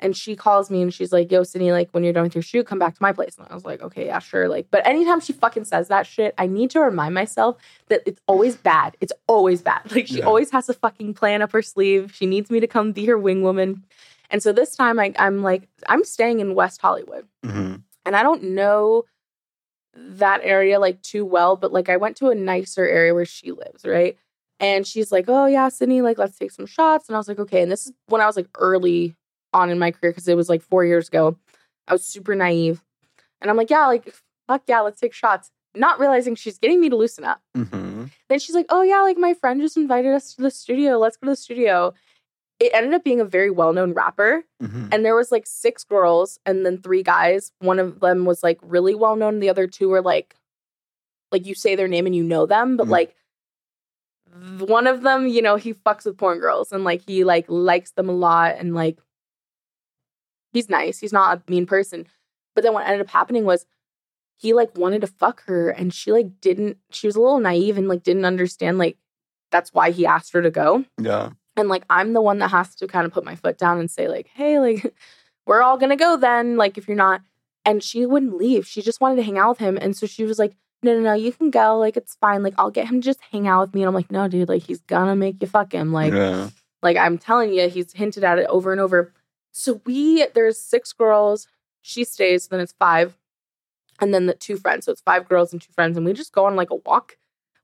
and 0.00 0.16
she 0.16 0.34
calls 0.34 0.70
me 0.70 0.82
and 0.82 0.92
she's 0.92 1.12
like 1.12 1.30
yo 1.30 1.42
Sidney 1.44 1.70
like 1.72 1.88
when 1.92 2.02
you're 2.04 2.12
done 2.12 2.24
with 2.24 2.34
your 2.34 2.42
shoot 2.42 2.66
come 2.66 2.78
back 2.78 2.94
to 2.94 3.02
my 3.02 3.12
place 3.12 3.36
and 3.38 3.46
I 3.48 3.54
was 3.54 3.64
like 3.64 3.80
okay 3.82 4.06
yeah 4.06 4.18
sure 4.18 4.48
like 4.48 4.66
but 4.70 4.86
anytime 4.86 5.20
she 5.20 5.32
fucking 5.32 5.64
says 5.64 5.88
that 5.88 6.06
shit 6.06 6.34
I 6.38 6.46
need 6.46 6.70
to 6.70 6.80
remind 6.80 7.14
myself 7.14 7.56
that 7.88 8.02
it's 8.06 8.20
always 8.26 8.56
bad 8.56 8.96
it's 9.00 9.12
always 9.28 9.62
bad 9.62 9.82
like 9.92 10.06
she 10.08 10.18
Yeah. 10.18 10.26
always 10.26 10.50
has 10.50 10.68
a 10.68 10.74
fucking 10.74 11.14
plan 11.14 11.42
up 11.42 11.52
her 11.52 11.62
sleeve 11.62 12.12
she 12.14 12.26
needs 12.26 12.50
me 12.50 12.60
to 12.60 12.66
come 12.66 12.92
be 12.92 13.06
her 13.06 13.18
wing 13.18 13.42
woman 13.42 13.84
and 14.30 14.42
so 14.42 14.52
this 14.52 14.74
time 14.74 14.98
I, 14.98 15.12
I'm 15.18 15.42
like 15.42 15.68
I'm 15.88 16.04
staying 16.04 16.40
in 16.40 16.54
West 16.54 16.80
Hollywood 16.80 17.26
Mhm. 17.44 17.82
and 18.04 18.16
I 18.16 18.22
don't 18.22 18.42
know 18.42 19.04
that 19.96 20.40
area 20.42 20.80
like 20.80 21.00
too 21.02 21.24
well, 21.24 21.54
but 21.56 21.72
like 21.72 21.88
I 21.88 21.96
went 21.98 22.16
to 22.16 22.28
a 22.30 22.34
nicer 22.34 22.84
area 22.84 23.14
where 23.14 23.24
she 23.24 23.52
lives, 23.52 23.84
right? 23.84 24.18
And 24.58 24.84
she's 24.86 25.12
like, 25.12 25.26
"Oh 25.28 25.46
yeah, 25.46 25.68
Sidney, 25.68 26.02
like 26.02 26.18
let's 26.18 26.36
take 26.36 26.50
some 26.50 26.66
shots." 26.66 27.08
And 27.08 27.14
I 27.14 27.18
was 27.18 27.28
like, 27.28 27.38
"Okay." 27.38 27.62
And 27.62 27.70
this 27.70 27.86
is 27.86 27.92
when 28.06 28.20
I 28.20 28.26
was 28.26 28.34
like 28.36 28.48
early 28.58 29.14
on 29.54 29.70
in 29.70 29.78
my 29.78 29.90
career 29.90 30.10
because 30.12 30.28
it 30.28 30.36
was 30.36 30.48
like 30.50 30.60
four 30.62 30.84
years 30.84 31.08
ago. 31.08 31.36
I 31.88 31.92
was 31.94 32.04
super 32.04 32.34
naive, 32.34 32.82
and 33.40 33.50
I'm 33.50 33.56
like, 33.56 33.70
"Yeah, 33.70 33.86
like 33.86 34.12
fuck 34.48 34.62
yeah, 34.66 34.80
let's 34.80 35.00
take 35.00 35.14
shots." 35.14 35.50
Not 35.76 35.98
realizing 35.98 36.34
she's 36.34 36.58
getting 36.58 36.80
me 36.80 36.88
to 36.90 36.96
loosen 36.96 37.24
up. 37.24 37.40
Mhm. 37.56 38.10
Then 38.28 38.38
she's 38.38 38.54
like, 38.54 38.66
"Oh 38.68 38.82
yeah, 38.82 39.00
like 39.02 39.16
my 39.18 39.34
friend 39.34 39.60
just 39.60 39.76
invited 39.76 40.12
us 40.12 40.34
to 40.34 40.42
the 40.42 40.50
studio. 40.50 40.98
Let's 40.98 41.16
go 41.16 41.26
to 41.26 41.32
the 41.32 41.36
studio." 41.36 41.94
It 42.60 42.70
ended 42.72 42.94
up 42.94 43.02
being 43.02 43.20
a 43.20 43.24
very 43.24 43.50
well-known 43.50 43.92
rapper, 43.94 44.44
Mhm. 44.62 44.88
and 44.92 45.04
there 45.04 45.16
was 45.16 45.32
like 45.32 45.44
six 45.46 45.82
girls 45.84 46.38
and 46.46 46.64
then 46.64 46.78
three 46.80 47.02
guys 47.02 47.50
one 47.58 47.78
of 47.80 47.98
them 48.00 48.24
was 48.24 48.42
like 48.44 48.58
really 48.62 48.94
well 48.94 49.16
known 49.16 49.40
the 49.40 49.48
other 49.50 49.66
two 49.66 49.88
were 49.88 50.00
like 50.02 50.36
like 51.32 51.46
you 51.46 51.54
say 51.54 51.74
their 51.74 51.88
name 51.88 52.06
and 52.06 52.14
you 52.14 52.22
know 52.22 52.46
them 52.46 52.76
but 52.76 52.86
Mhm. 52.86 52.90
like 52.90 53.16
one 54.60 54.86
of 54.86 55.02
them 55.02 55.26
you 55.28 55.42
know 55.42 55.56
he 55.56 55.74
fucks 55.74 56.04
with 56.04 56.16
porn 56.16 56.38
girls 56.38 56.72
and 56.72 56.82
like 56.84 57.02
he 57.06 57.24
like 57.24 57.44
likes 57.48 57.90
them 57.92 58.08
a 58.08 58.12
lot 58.12 58.56
and 58.58 58.74
like 58.74 58.98
he's 60.54 60.70
nice 60.70 60.98
he's 61.00 61.12
not 61.12 61.36
a 61.46 61.50
mean 61.50 61.66
person 61.66 62.06
but 62.54 62.64
then 62.64 62.72
what 62.72 62.86
ended 62.86 63.02
up 63.02 63.10
happening 63.10 63.44
was 63.44 63.66
he 64.38 64.52
like 64.54 64.76
wanted 64.78 65.00
to 65.02 65.06
fuck 65.06 65.44
her 65.44 65.68
and 65.68 65.92
she 65.92 66.10
like 66.12 66.40
didn't 66.40 66.78
she 66.90 67.06
was 67.06 67.16
a 67.16 67.20
little 67.20 67.38
naive 67.40 67.76
and 67.76 67.88
like 67.88 68.02
didn't 68.02 68.24
understand 68.24 68.78
like 68.78 68.96
that's 69.50 69.72
why 69.72 69.90
he 69.90 70.06
asked 70.06 70.32
her 70.32 70.42
to 70.42 70.50
go 70.50 70.84
Yeah. 70.98 71.30
and 71.56 71.68
like 71.68 71.84
I'm 71.90 72.12
the 72.14 72.22
one 72.22 72.38
that 72.38 72.50
has 72.50 72.74
to 72.76 72.86
kind 72.88 73.06
of 73.06 73.12
put 73.12 73.24
my 73.24 73.36
foot 73.36 73.56
down 73.58 73.78
and 73.78 73.88
say 73.88 74.08
like, 74.08 74.26
"Hey, 74.34 74.58
like 74.58 74.92
we're 75.46 75.62
all 75.62 75.76
going 75.76 75.90
to 75.90 75.96
go 75.96 76.16
then, 76.16 76.56
like 76.56 76.76
if 76.78 76.88
you're 76.88 76.96
not." 76.96 77.20
And 77.64 77.80
she 77.82 78.04
wouldn't 78.04 78.36
leave. 78.36 78.66
She 78.66 78.82
just 78.82 79.00
wanted 79.00 79.16
to 79.16 79.22
hang 79.22 79.38
out 79.38 79.50
with 79.50 79.58
him. 79.58 79.78
And 79.80 79.96
so 79.96 80.06
she 80.06 80.24
was 80.24 80.38
like, 80.40 80.56
"No, 80.82 80.94
no, 80.94 81.00
no, 81.00 81.12
you 81.14 81.30
can 81.32 81.50
go. 81.50 81.78
Like 81.78 81.96
it's 81.96 82.16
fine. 82.16 82.42
Like 82.42 82.54
I'll 82.58 82.70
get 82.72 82.88
him 82.88 83.00
to 83.00 83.04
just 83.04 83.20
hang 83.30 83.46
out 83.46 83.60
with 83.60 83.74
me." 83.74 83.82
And 83.82 83.88
I'm 83.88 83.94
like, 83.94 84.10
"No, 84.10 84.26
dude, 84.26 84.48
like 84.48 84.64
he's 84.64 84.80
gonna 84.80 85.14
make 85.14 85.36
you 85.40 85.46
fuck 85.46 85.72
him. 85.72 85.92
Like 85.92 86.12
yeah. 86.12 86.48
like 86.82 86.96
I'm 86.96 87.16
telling 87.18 87.52
you, 87.52 87.68
he's 87.68 87.92
hinted 87.92 88.24
at 88.24 88.40
it 88.40 88.46
over 88.48 88.72
and 88.72 88.80
over." 88.80 89.12
So 89.56 89.80
we 89.86 90.26
there's 90.34 90.58
six 90.58 90.92
girls. 90.92 91.46
She 91.80 92.02
stays, 92.04 92.48
then 92.48 92.60
it's 92.60 92.74
five. 92.78 93.16
And 94.00 94.12
then 94.12 94.26
the 94.26 94.34
two 94.34 94.56
friends. 94.56 94.86
So 94.86 94.92
it's 94.92 95.00
five 95.00 95.28
girls 95.28 95.52
and 95.52 95.62
two 95.62 95.72
friends 95.72 95.96
and 95.96 96.04
we 96.04 96.12
just 96.12 96.32
go 96.32 96.46
on 96.46 96.56
like 96.56 96.70
a 96.70 96.76
walk 96.76 97.16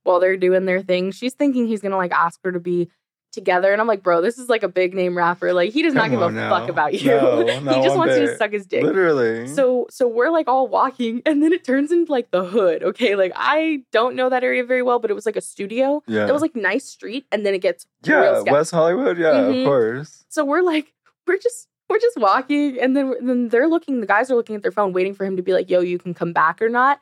while 0.05 0.21
they're 0.21 0.37
doing 0.37 0.67
their 0.67 0.83
thing. 0.83 1.11
She's 1.11 1.35
thinking 1.35 1.67
he's 1.67 1.81
to 1.81 1.89
like 1.97 2.13
ask 2.13 2.39
her 2.45 2.53
to 2.53 2.61
be 2.61 2.91
together. 3.33 3.73
And 3.73 3.81
I'm 3.81 3.89
like, 3.89 4.03
bro, 4.05 4.21
this 4.21 4.39
is 4.39 4.49
like 4.49 4.63
a 4.63 4.69
big 4.69 4.95
name 4.95 5.17
rapper. 5.17 5.53
Like 5.53 5.73
he 5.73 5.83
does 5.83 5.95
not 5.95 6.11
give 6.11 6.23
a 6.23 6.31
now. 6.31 6.51
fuck 6.51 6.69
about 6.69 6.95
you. 6.95 7.11
No, 7.11 7.45
he 7.75 7.83
just 7.83 7.97
wants 7.97 8.17
you 8.17 8.27
to 8.27 8.37
suck 8.37 8.53
his 8.53 8.67
dick. 8.67 8.85
Literally. 8.85 9.49
So 9.49 9.87
so 9.91 10.07
we're 10.07 10.31
like 10.31 10.47
all 10.47 10.69
walking 10.69 11.23
and 11.27 11.43
then 11.43 11.53
it 11.53 11.65
turns 11.65 11.91
into 11.91 12.13
like 12.13 12.31
the 12.31 12.45
hood. 12.45 12.85
Okay. 12.85 13.17
Like 13.17 13.33
I 13.35 13.83
don't 13.91 14.15
know 14.15 14.29
that 14.29 14.45
area 14.45 14.65
very 14.65 14.83
well, 14.83 15.01
but 15.01 15.11
it 15.11 15.15
was 15.15 15.27
like 15.27 15.37
a 15.37 15.41
studio. 15.41 16.03
yeah. 16.07 16.29
It 16.29 16.33
was 16.33 16.43
like 16.43 16.55
nice 16.55 16.85
street 16.85 17.27
and 17.33 17.45
then 17.45 17.55
it 17.55 17.63
gets 17.63 17.87
yeah. 18.05 18.43
West 18.43 18.71
Hollywood. 18.71 19.19
Yeah. 19.19 19.33
Mhm. 19.33 19.63
Of 19.63 19.67
course. 19.67 20.25
So 20.29 20.45
we're 20.45 20.63
like, 20.63 20.93
we're 21.27 21.39
just 21.39 21.69
we're 21.91 21.99
just 21.99 22.17
walking, 22.19 22.79
and 22.81 22.97
then 22.97 23.15
then 23.21 23.49
they're 23.49 23.69
looking. 23.69 24.01
The 24.01 24.07
guys 24.07 24.31
are 24.31 24.35
looking 24.37 24.57
at 24.57 24.63
their 24.63 24.73
phone, 24.73 24.93
waiting 24.95 25.13
for 25.15 25.25
him 25.27 25.37
to 25.37 25.43
be 25.43 25.53
like, 25.53 25.69
"Yo, 25.69 25.81
you 25.81 25.99
can 25.99 26.15
come 26.15 26.33
back 26.33 26.63
or 26.63 26.69
not." 26.71 27.01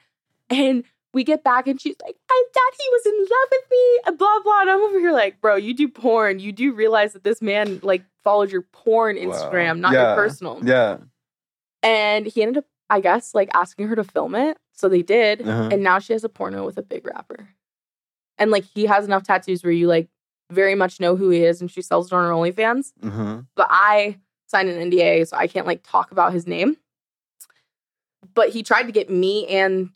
And 0.50 0.82
we 1.14 1.24
get 1.24 1.44
back, 1.44 1.66
and 1.68 1.80
she's 1.80 1.96
like, 2.04 2.16
"I 2.30 2.44
thought 2.54 2.72
he 2.82 2.88
was 2.90 3.06
in 3.06 3.18
love 3.20 3.48
with 3.52 3.64
me," 3.70 4.00
and 4.06 4.18
blah 4.18 4.40
blah. 4.42 4.60
And 4.62 4.70
I'm 4.70 4.80
over 4.80 4.98
here 4.98 5.12
like, 5.12 5.40
"Bro, 5.40 5.56
you 5.56 5.74
do 5.74 5.88
porn. 5.88 6.38
You 6.40 6.52
do 6.52 6.72
realize 6.72 7.12
that 7.12 7.22
this 7.22 7.40
man 7.42 7.80
like 7.82 8.02
followed 8.24 8.50
your 8.50 8.62
porn 8.72 9.16
Wow. 9.16 9.22
Instagram, 9.24 9.78
not 9.80 9.92
Yeah. 9.92 10.06
your 10.06 10.14
personal." 10.16 10.60
Yeah. 10.64 10.98
And 11.82 12.26
he 12.26 12.42
ended 12.42 12.58
up, 12.58 12.64
I 12.90 13.00
guess, 13.00 13.34
like 13.34 13.50
asking 13.54 13.88
her 13.88 13.96
to 13.96 14.04
film 14.04 14.34
it. 14.34 14.58
So 14.72 14.88
they 14.88 15.02
did, 15.02 15.42
Uh-huh. 15.42 15.68
and 15.72 15.82
now 15.82 15.98
she 15.98 16.12
has 16.12 16.24
a 16.24 16.28
porno 16.28 16.64
with 16.64 16.78
a 16.78 16.82
big 16.82 17.06
rapper. 17.06 17.48
And 18.38 18.50
like 18.50 18.64
he 18.64 18.86
has 18.86 19.04
enough 19.04 19.22
tattoos 19.24 19.62
where 19.64 19.72
you 19.72 19.86
like 19.88 20.08
very 20.50 20.74
much 20.74 20.98
know 21.00 21.14
who 21.16 21.30
he 21.30 21.44
is, 21.44 21.60
and 21.60 21.70
she 21.70 21.82
sells 21.82 22.06
it 22.10 22.14
on 22.14 22.24
her 22.24 22.30
OnlyFans 22.32 22.92
hmm 23.02 23.40
but 23.54 23.66
I 23.70 24.18
signed 24.48 24.68
an 24.68 24.90
NDA, 24.90 25.28
so 25.28 25.36
I 25.36 25.46
can't 25.46 25.66
like 25.66 25.82
talk 25.82 26.10
about 26.10 26.32
his 26.32 26.46
name. 26.46 26.76
But 28.34 28.50
he 28.50 28.62
tried 28.62 28.84
to 28.84 28.92
get 28.92 29.08
me 29.10 29.46
and 29.46 29.90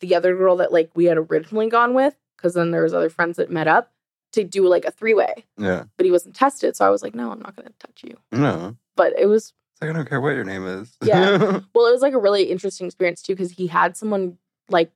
the 0.00 0.14
other 0.14 0.36
girl 0.36 0.56
that 0.56 0.72
like 0.72 0.90
we 0.94 1.04
had 1.04 1.18
originally 1.18 1.68
gone 1.68 1.94
with, 1.94 2.16
because 2.36 2.54
then 2.54 2.70
there 2.70 2.82
was 2.82 2.94
other 2.94 3.10
friends 3.10 3.36
that 3.36 3.50
met 3.50 3.68
up 3.68 3.92
to 4.32 4.44
do 4.44 4.66
like 4.66 4.84
a 4.84 4.90
three 4.90 5.14
way. 5.14 5.44
Yeah. 5.56 5.84
But 5.96 6.06
he 6.06 6.12
wasn't 6.12 6.34
tested, 6.34 6.76
so 6.76 6.86
I 6.86 6.90
was 6.90 7.02
like, 7.02 7.14
no, 7.14 7.30
I'm 7.30 7.40
not 7.40 7.56
gonna 7.56 7.70
touch 7.78 8.02
you. 8.02 8.16
No. 8.32 8.76
But 8.96 9.18
it 9.18 9.26
was 9.26 9.52
It's 9.72 9.82
like 9.82 9.90
I 9.90 9.92
don't 9.92 10.08
care 10.08 10.20
what 10.20 10.34
your 10.34 10.44
name 10.44 10.66
is. 10.66 10.96
Yeah. 11.02 11.38
well, 11.74 11.86
it 11.86 11.92
was 11.92 12.02
like 12.02 12.14
a 12.14 12.18
really 12.18 12.44
interesting 12.44 12.86
experience 12.86 13.22
too, 13.22 13.34
because 13.34 13.52
he 13.52 13.66
had 13.66 13.96
someone 13.96 14.38
like 14.68 14.90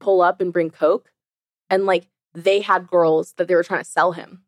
pull 0.00 0.20
up 0.20 0.40
and 0.40 0.52
bring 0.52 0.70
coke, 0.70 1.10
and 1.70 1.86
like 1.86 2.06
they 2.34 2.60
had 2.60 2.88
girls 2.88 3.32
that 3.36 3.48
they 3.48 3.54
were 3.54 3.64
trying 3.64 3.80
to 3.80 3.90
sell 3.90 4.12
him. 4.12 4.42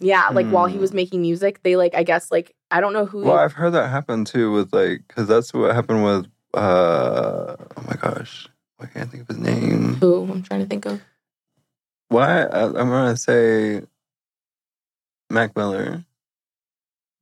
Yeah, 0.00 0.28
like 0.30 0.48
while 0.48 0.66
he 0.66 0.78
was 0.78 0.90
Hmm. 0.90 0.96
making 0.96 1.20
music, 1.22 1.62
they 1.62 1.76
like 1.76 1.94
I 1.94 2.02
guess 2.02 2.30
like 2.32 2.54
I 2.70 2.80
don't 2.80 2.92
know 2.92 3.04
who. 3.06 3.24
well, 3.24 3.36
I've 3.36 3.52
heard 3.52 3.72
that 3.72 3.88
happen 3.88 4.24
too 4.24 4.50
with 4.52 4.72
like 4.72 5.02
because 5.06 5.28
that's 5.28 5.52
what 5.52 5.74
happened 5.74 6.04
with. 6.04 6.26
uh 6.54 7.56
Oh 7.76 7.82
my 7.86 7.94
gosh, 8.00 8.48
I 8.80 8.86
can't 8.86 9.10
think 9.10 9.22
of 9.22 9.28
his 9.28 9.38
name. 9.38 9.94
who 9.96 10.22
I'm 10.30 10.42
trying 10.42 10.60
to 10.60 10.66
think 10.66 10.86
of. 10.86 11.00
Why? 12.08 12.42
I, 12.44 12.64
I'm 12.66 12.72
gonna 12.88 13.16
say 13.16 13.82
Mac 15.28 15.54
Miller. 15.56 16.04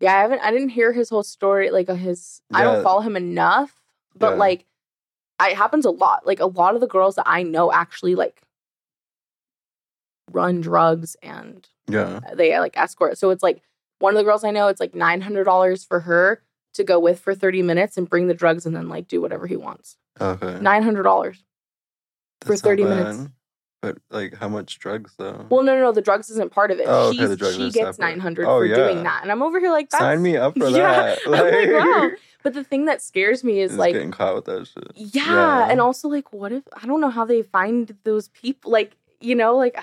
Yeah, 0.00 0.14
I 0.16 0.20
haven't. 0.22 0.40
I 0.40 0.50
didn't 0.52 0.68
hear 0.70 0.92
his 0.92 1.08
whole 1.10 1.24
story. 1.24 1.70
Like 1.70 1.88
his, 1.88 2.40
I 2.54 2.62
don't 2.62 2.82
follow 2.84 3.00
him 3.00 3.16
enough. 3.16 3.74
But 4.16 4.32
Yeah. 4.34 4.36
like, 4.38 4.64
I, 5.40 5.50
it 5.50 5.56
happens 5.56 5.84
a 5.84 5.90
lot. 5.90 6.26
Like 6.26 6.38
a 6.40 6.46
lot 6.46 6.74
of 6.76 6.80
the 6.80 6.86
girls 6.86 7.16
that 7.16 7.24
I 7.26 7.42
know 7.42 7.72
actually 7.72 8.14
like 8.14 8.40
run 10.30 10.60
drugs 10.60 11.16
and 11.22 11.66
Yeah. 11.88 12.20
Uh, 12.28 12.34
they 12.34 12.58
like 12.58 12.76
escort. 12.76 13.18
So 13.18 13.30
it's 13.30 13.42
like 13.42 13.62
one 13.98 14.14
of 14.14 14.18
the 14.18 14.24
girls 14.24 14.44
I 14.44 14.50
know. 14.50 14.68
It's 14.68 14.80
like 14.80 14.94
nine 14.94 15.20
hundred 15.20 15.44
dollars 15.44 15.84
for 15.84 16.00
her 16.00 16.42
to 16.74 16.84
go 16.84 16.98
with 16.98 17.18
for 17.20 17.34
thirty 17.34 17.62
minutes 17.62 17.96
and 17.96 18.08
bring 18.08 18.28
the 18.28 18.34
drugs 18.34 18.66
and 18.66 18.74
then 18.76 18.88
like 18.88 19.08
do 19.08 19.20
whatever 19.20 19.46
he 19.46 19.56
wants. 19.56 19.96
Okay. 20.20 20.58
Nine 20.60 20.82
hundred 20.82 21.02
dollars. 21.04 21.42
for 22.42 22.50
That's 22.50 22.62
not 22.62 22.68
30 22.70 22.84
minutes. 22.84 23.28
But 23.80 23.98
like, 24.10 24.34
how 24.34 24.48
much 24.48 24.80
drugs 24.80 25.14
though? 25.18 25.46
Well, 25.50 25.62
no, 25.62 25.76
no, 25.76 25.82
no. 25.82 25.92
The 25.92 26.02
drugs 26.02 26.30
isn't 26.30 26.50
part 26.50 26.72
of 26.72 26.80
it. 26.80 26.86
Oh, 26.88 27.08
okay, 27.10 27.18
She's, 27.18 27.28
the 27.28 27.36
drugs 27.36 27.56
she 27.56 27.70
gets 27.70 27.96
nine 28.00 28.18
hundred 28.18 28.46
Oh, 28.46 28.58
for 28.58 28.64
yeah. 28.64 28.74
doing 28.74 29.04
that, 29.04 29.20
and 29.22 29.30
I'm 29.30 29.40
over 29.40 29.60
here 29.60 29.70
like, 29.70 29.92
Sign 29.92 30.20
me 30.20 30.36
up 30.36 30.54
for 30.58 30.68
Yeah. 30.68 31.14
that. 31.14 31.18
I'm 31.26 31.30
like, 31.32 31.84
wow. 31.86 32.10
But 32.42 32.54
the 32.54 32.62
thing 32.64 32.84
that 32.86 33.02
scares 33.02 33.42
me 33.44 33.60
is 33.60 33.76
like, 33.76 33.92
getting 33.94 34.10
caught 34.12 34.34
with 34.36 34.44
that 34.46 34.66
shit. 34.66 34.90
yeah, 34.94 35.68
and 35.70 35.80
also 35.80 36.08
like, 36.08 36.32
what 36.32 36.50
if 36.52 36.62
I 36.80 36.86
don't 36.86 37.00
know 37.00 37.10
how 37.10 37.24
they 37.24 37.42
find 37.42 37.96
those 38.04 38.28
people? 38.28 38.70
Like, 38.72 38.96
you 39.20 39.34
know, 39.36 39.56
like, 39.56 39.76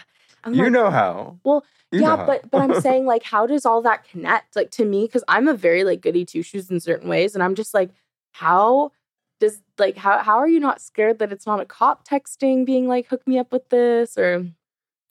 I'm 0.45 0.53
you 0.53 0.63
like, 0.63 0.71
know 0.71 0.89
how. 0.89 1.39
Well, 1.43 1.65
You 1.91 2.01
yeah, 2.01 2.15
how. 2.17 2.25
but 2.25 2.49
but 2.51 2.61
I'm 2.61 2.79
saying 2.87 3.05
like, 3.05 3.23
how 3.23 3.45
does 3.47 3.65
all 3.65 3.81
that 3.81 4.07
connect? 4.07 4.55
Like 4.55 4.71
to 4.71 4.85
me, 4.85 5.05
because 5.05 5.23
I'm 5.27 5.47
a 5.47 5.53
very 5.55 5.83
like 5.83 6.01
goody 6.01 6.23
two 6.25 6.43
shoes 6.43 6.69
in 6.69 6.79
certain 6.79 7.09
ways, 7.09 7.33
and 7.35 7.43
I'm 7.43 7.55
just 7.55 7.73
like, 7.73 7.89
how 8.33 8.91
does 9.39 9.61
like 9.77 9.97
how 9.97 10.19
how 10.19 10.37
are 10.37 10.47
you 10.47 10.59
not 10.59 10.79
scared 10.81 11.19
that 11.19 11.31
it's 11.31 11.45
not 11.45 11.59
a 11.59 11.65
cop 11.65 12.07
texting 12.07 12.65
being 12.65 12.87
like, 12.87 13.07
hook 13.07 13.27
me 13.27 13.37
up 13.39 13.51
with 13.51 13.67
this 13.69 14.17
or 14.17 14.45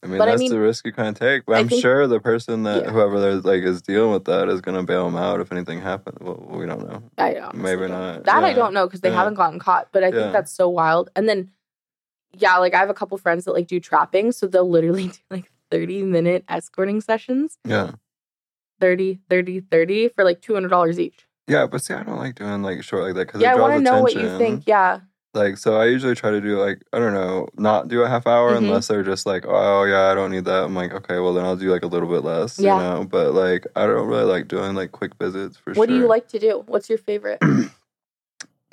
I 0.02 0.06
mean, 0.06 0.18
But 0.18 0.28
I 0.28 0.32
that's 0.32 0.40
mean, 0.40 0.50
the 0.50 0.60
risk 0.60 0.84
you 0.84 0.92
kind 0.92 1.08
of 1.08 1.14
take. 1.18 1.46
But 1.46 1.56
I 1.56 1.60
I'm 1.60 1.68
think- 1.68 1.80
sure 1.80 2.06
the 2.06 2.20
person 2.20 2.64
that 2.64 2.84
Yeah. 2.84 2.90
whoever 2.90 3.18
there's 3.18 3.44
like 3.46 3.62
is 3.62 3.80
dealing 3.80 4.12
with 4.12 4.26
that 4.26 4.50
is 4.50 4.60
gonna 4.60 4.82
bail 4.82 5.06
them 5.06 5.16
out 5.16 5.40
if 5.40 5.50
anything 5.50 5.80
happens. 5.80 6.18
Well, 6.20 6.44
we 6.50 6.66
don't 6.66 6.86
know. 6.86 7.02
I 7.16 7.36
honestly 7.38 7.62
Maybe 7.62 7.80
don't. 7.82 7.90
not. 7.92 8.24
That 8.24 8.44
I 8.44 8.52
don't 8.52 8.74
know 8.74 8.86
because 8.86 9.00
they 9.00 9.08
Yeah. 9.08 9.16
haven't 9.16 9.34
gotten 9.34 9.58
caught. 9.58 9.88
But 9.92 10.04
I 10.04 10.10
think 10.10 10.32
that's 10.34 10.52
so 10.52 10.68
wild. 10.68 11.08
And 11.16 11.26
then, 11.26 11.50
yeah, 12.36 12.56
like 12.58 12.74
I 12.74 12.78
have 12.78 12.90
a 12.90 12.94
couple 12.94 13.16
friends 13.18 13.44
that 13.44 13.52
like 13.52 13.66
do 13.66 13.80
trapping, 13.80 14.32
so 14.32 14.46
they'll 14.46 14.68
literally 14.68 15.08
do 15.08 15.18
like 15.30 15.50
30 15.70 16.02
minute 16.02 16.44
escorting 16.48 17.00
sessions, 17.00 17.58
Yeah. 17.64 17.92
30, 18.80 19.20
30, 19.30 19.60
30 19.60 20.08
for 20.08 20.24
like 20.24 20.40
$200 20.40 20.98
each. 20.98 21.26
Yeah, 21.46 21.66
but 21.66 21.82
see, 21.82 21.94
I 21.94 22.02
don't 22.02 22.18
like 22.18 22.34
doing 22.36 22.62
like 22.62 22.82
short 22.82 23.04
like 23.04 23.14
that 23.14 23.26
because 23.26 23.40
Yeah, 23.40 23.50
I 23.50 23.52
it 23.52 23.56
draws 23.56 23.70
want 23.70 23.84
to 23.86 23.90
know 23.92 24.00
what 24.02 24.14
you 24.14 24.38
think. 24.38 24.64
Yeah. 24.66 25.00
Like, 25.34 25.56
so 25.58 25.76
I 25.80 25.86
usually 25.86 26.14
try 26.14 26.30
to 26.30 26.40
do 26.40 26.58
like 26.60 26.80
I 26.92 26.98
don't 26.98 27.12
know, 27.12 27.48
not 27.58 27.88
do 27.88 28.02
a 28.02 28.08
half 28.08 28.26
hour 28.26 28.52
Mhm. 28.54 28.58
unless 28.58 28.86
they're 28.88 29.02
just 29.02 29.26
like, 29.26 29.44
oh 29.46 29.82
yeah, 29.84 30.10
I 30.10 30.14
don't 30.14 30.30
need 30.30 30.44
that. 30.44 30.62
I'm 30.64 30.74
like, 30.74 30.92
okay, 30.94 31.18
well 31.18 31.34
then 31.34 31.44
I'll 31.44 31.56
do 31.56 31.70
like 31.72 31.82
a 31.82 31.88
little 31.88 32.08
bit 32.08 32.22
less. 32.24 32.58
Yeah. 32.58 32.74
You 32.76 32.82
know, 33.00 33.04
but 33.04 33.34
like 33.34 33.66
I 33.74 33.86
don't 33.86 34.06
really 34.06 34.24
like 34.24 34.46
doing 34.48 34.74
like 34.74 34.92
quick 34.92 35.12
visits 35.20 35.56
for 35.56 35.70
What 35.70 35.74
sure. 35.74 35.80
What 35.80 35.88
do 35.88 35.94
you 35.96 36.06
like 36.06 36.28
to 36.28 36.38
do? 36.38 36.62
What's 36.66 36.88
your 36.88 36.98
favorite? 36.98 37.40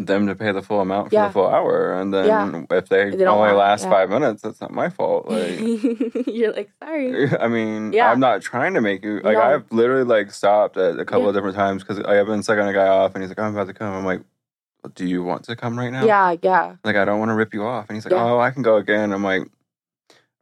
them 0.07 0.27
to 0.27 0.35
pay 0.35 0.51
the 0.51 0.61
full 0.61 0.81
amount 0.81 1.09
for 1.09 1.15
Yeah. 1.15 1.27
the 1.27 1.33
full 1.33 1.47
hour, 1.47 1.93
and 1.99 2.13
then 2.13 2.25
Yeah. 2.27 2.63
if 2.77 2.89
they, 2.89 3.09
They 3.11 3.25
only 3.25 3.51
last 3.51 3.83
yeah. 3.83 3.89
five 3.89 4.09
minutes, 4.09 4.41
that's 4.41 4.59
not 4.61 4.71
my 4.71 4.89
fault. 4.89 5.27
Like. 5.29 5.59
You're 6.27 6.53
like, 6.53 6.69
sorry. 6.83 7.29
I 7.39 7.47
mean, 7.47 7.93
Yeah. 7.93 8.11
I'm 8.11 8.19
not 8.19 8.41
trying 8.41 8.73
to 8.75 8.81
make 8.81 9.03
you 9.03 9.19
like 9.21 9.37
No. 9.37 9.41
I've 9.41 9.71
literally 9.71 10.03
like 10.03 10.31
stopped 10.31 10.77
at 10.77 10.99
a 10.99 11.05
couple 11.05 11.27
of 11.29 11.35
different 11.35 11.55
times 11.55 11.83
because 11.83 11.99
I've 11.99 12.25
been 12.27 12.43
sucking 12.43 12.65
a 12.67 12.73
guy 12.73 12.87
off 12.87 13.13
and 13.15 13.23
he's 13.23 13.29
like, 13.29 13.39
I'm 13.39 13.53
about 13.53 13.67
to 13.67 13.73
come. 13.73 13.93
I'm 13.93 14.05
like, 14.05 14.21
do 14.95 15.05
you 15.05 15.23
want 15.23 15.43
to 15.43 15.55
come 15.55 15.77
right 15.77 15.91
now? 15.91 16.05
Yeah, 16.05 16.35
yeah. 16.41 16.75
Like 16.83 16.95
I 16.95 17.05
don't 17.05 17.19
want 17.19 17.29
to 17.29 17.35
rip 17.35 17.53
you 17.53 17.63
off. 17.63 17.87
And 17.89 17.95
he's 17.95 18.05
like. 18.05 18.13
Oh, 18.13 18.39
I 18.39 18.51
can 18.51 18.63
go 18.63 18.77
again. 18.77 19.13
I'm 19.13 19.23
like, 19.23 19.43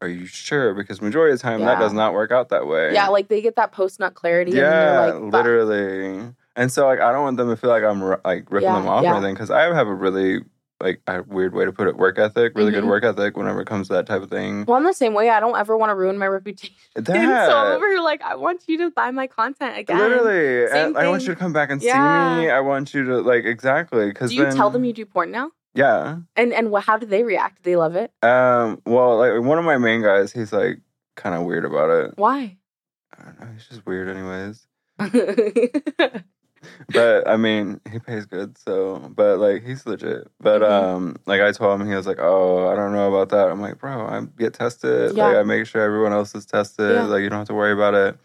Are 0.01 0.07
you 0.07 0.25
sure? 0.25 0.73
Because 0.73 1.01
majority 1.01 1.33
of 1.33 1.39
the 1.39 1.43
time 1.43 1.59
that 1.61 1.77
does 1.79 1.91
not 1.93 2.13
work 2.13 2.31
out 2.31 2.47
that 2.49 2.65
way. 2.65 2.93
Yeah, 2.93 3.09
like 3.09 3.27
they 3.27 3.41
get 3.41 3.57
that 3.57 3.73
post 3.73 3.99
nut 3.99 4.13
clarity. 4.13 4.51
yeah, 4.51 5.07
like, 5.13 5.33
literally. 5.33 6.33
And 6.59 6.71
so 6.71 6.85
like 6.85 6.99
I 6.99 7.11
don't 7.11 7.23
want 7.23 7.37
them 7.37 7.49
to 7.49 7.55
feel 7.57 7.69
like 7.71 7.83
I'm 7.83 8.01
like 8.01 8.51
ripping 8.51 8.69
Yeah, 8.69 8.75
them 8.79 8.87
off 8.87 9.03
yeah. 9.03 9.13
or 9.13 9.15
anything 9.17 9.33
because 9.33 9.49
I 9.49 9.61
have 9.73 9.87
a 9.87 9.93
really 9.93 10.41
like 10.81 11.01
a 11.07 11.23
weird 11.23 11.53
way 11.53 11.65
to 11.65 11.71
put 11.73 11.87
it 11.87 11.97
work 11.97 12.17
ethic, 12.19 12.53
really 12.55 12.71
good 12.71 12.83
Mhm. 12.83 12.89
work 12.89 13.03
ethic 13.03 13.35
whenever 13.35 13.59
it 13.61 13.67
comes 13.67 13.87
to 13.89 13.93
that 13.95 14.05
type 14.07 14.21
of 14.21 14.29
thing. 14.29 14.63
Well, 14.65 14.77
I'm 14.77 14.83
the 14.85 14.93
same 14.93 15.13
way. 15.13 15.29
I 15.29 15.39
don't 15.41 15.57
ever 15.57 15.75
want 15.77 15.89
to 15.89 15.95
ruin 15.95 16.17
my 16.17 16.27
reputation. 16.27 16.75
That 16.95 17.05
so 17.49 17.57
I'm 17.57 17.75
over 17.75 17.87
here 17.87 17.99
like, 18.01 18.21
I 18.21 18.35
want 18.35 18.63
you 18.67 18.77
to 18.79 18.91
buy 18.91 19.11
my 19.11 19.27
content 19.27 19.77
again. 19.77 19.97
Literally, 19.97 20.69
and 20.71 20.97
I 20.97 21.07
want 21.09 21.23
you 21.23 21.29
to 21.33 21.35
come 21.39 21.53
back 21.53 21.69
and 21.69 21.81
Yeah. 21.81 21.93
see 22.37 22.43
me. 22.43 22.49
I 22.49 22.59
want 22.61 22.93
you 22.93 23.03
to 23.05 23.21
like 23.21 23.45
exactly 23.45 24.07
because 24.07 24.29
Do 24.31 24.37
you 24.37 24.43
then, 24.45 24.55
tell 24.55 24.69
them 24.69 24.83
you 24.85 24.93
do 24.93 25.05
porn 25.05 25.31
now? 25.31 25.51
Yeah. 25.75 26.17
And 26.37 26.51
and 26.53 26.73
how 26.77 26.97
do 26.97 27.05
they 27.05 27.23
react? 27.23 27.61
Do 27.63 27.71
they 27.71 27.75
love 27.75 27.95
it? 27.95 28.11
Um. 28.23 28.81
Well, 28.85 29.17
like 29.17 29.41
one 29.41 29.57
of 29.59 29.65
my 29.65 29.77
main 29.77 30.01
guys, 30.01 30.31
he's 30.33 30.51
like 30.53 30.79
kind 31.15 31.35
of 31.35 31.43
weird 31.43 31.63
about 31.65 31.89
it. 31.89 32.13
Why? 32.17 32.57
I 33.17 33.23
don't 33.23 33.39
know. 33.39 33.47
He's 33.53 33.67
just 33.67 33.85
weird, 33.85 34.07
anyways. 34.09 34.65
But 36.93 37.27
I 37.27 37.37
mean, 37.37 37.79
he 37.91 37.99
pays 37.99 38.25
good, 38.25 38.57
so. 38.57 39.11
But 39.15 39.39
like, 39.39 39.63
he's 39.63 39.85
legit. 39.85 40.27
But 40.39 40.61
Mhm. 40.61 40.69
um, 40.71 41.15
like 41.25 41.41
I 41.41 41.51
told 41.51 41.79
him, 41.79 41.87
he 41.87 41.95
was 41.95 42.07
like, 42.07 42.19
"Oh, 42.19 42.67
I 42.67 42.75
don't 42.75 42.91
know 42.93 43.07
about 43.13 43.29
that." 43.29 43.49
I'm 43.49 43.61
like, 43.61 43.77
"Bro, 43.79 44.07
I 44.07 44.21
get 44.37 44.53
tested. 44.53 45.15
Like, 45.15 45.35
I 45.37 45.43
make 45.43 45.65
sure 45.65 45.81
everyone 45.81 46.13
else 46.13 46.35
is 46.35 46.45
tested. 46.45 46.89
Yeah. 46.95 47.03
Like, 47.03 47.21
you 47.21 47.29
don't 47.29 47.39
have 47.39 47.47
to 47.47 47.53
worry 47.53 47.73
about 47.73 47.93
it." 47.93 48.17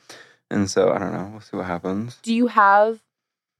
And 0.51 0.71
so 0.71 0.91
I 0.93 0.99
don't 0.99 1.13
know. 1.13 1.29
We'll 1.33 1.41
see 1.41 1.57
what 1.57 1.67
happens. 1.67 2.19
do 2.23 2.35
you 2.35 2.47
have 2.49 3.01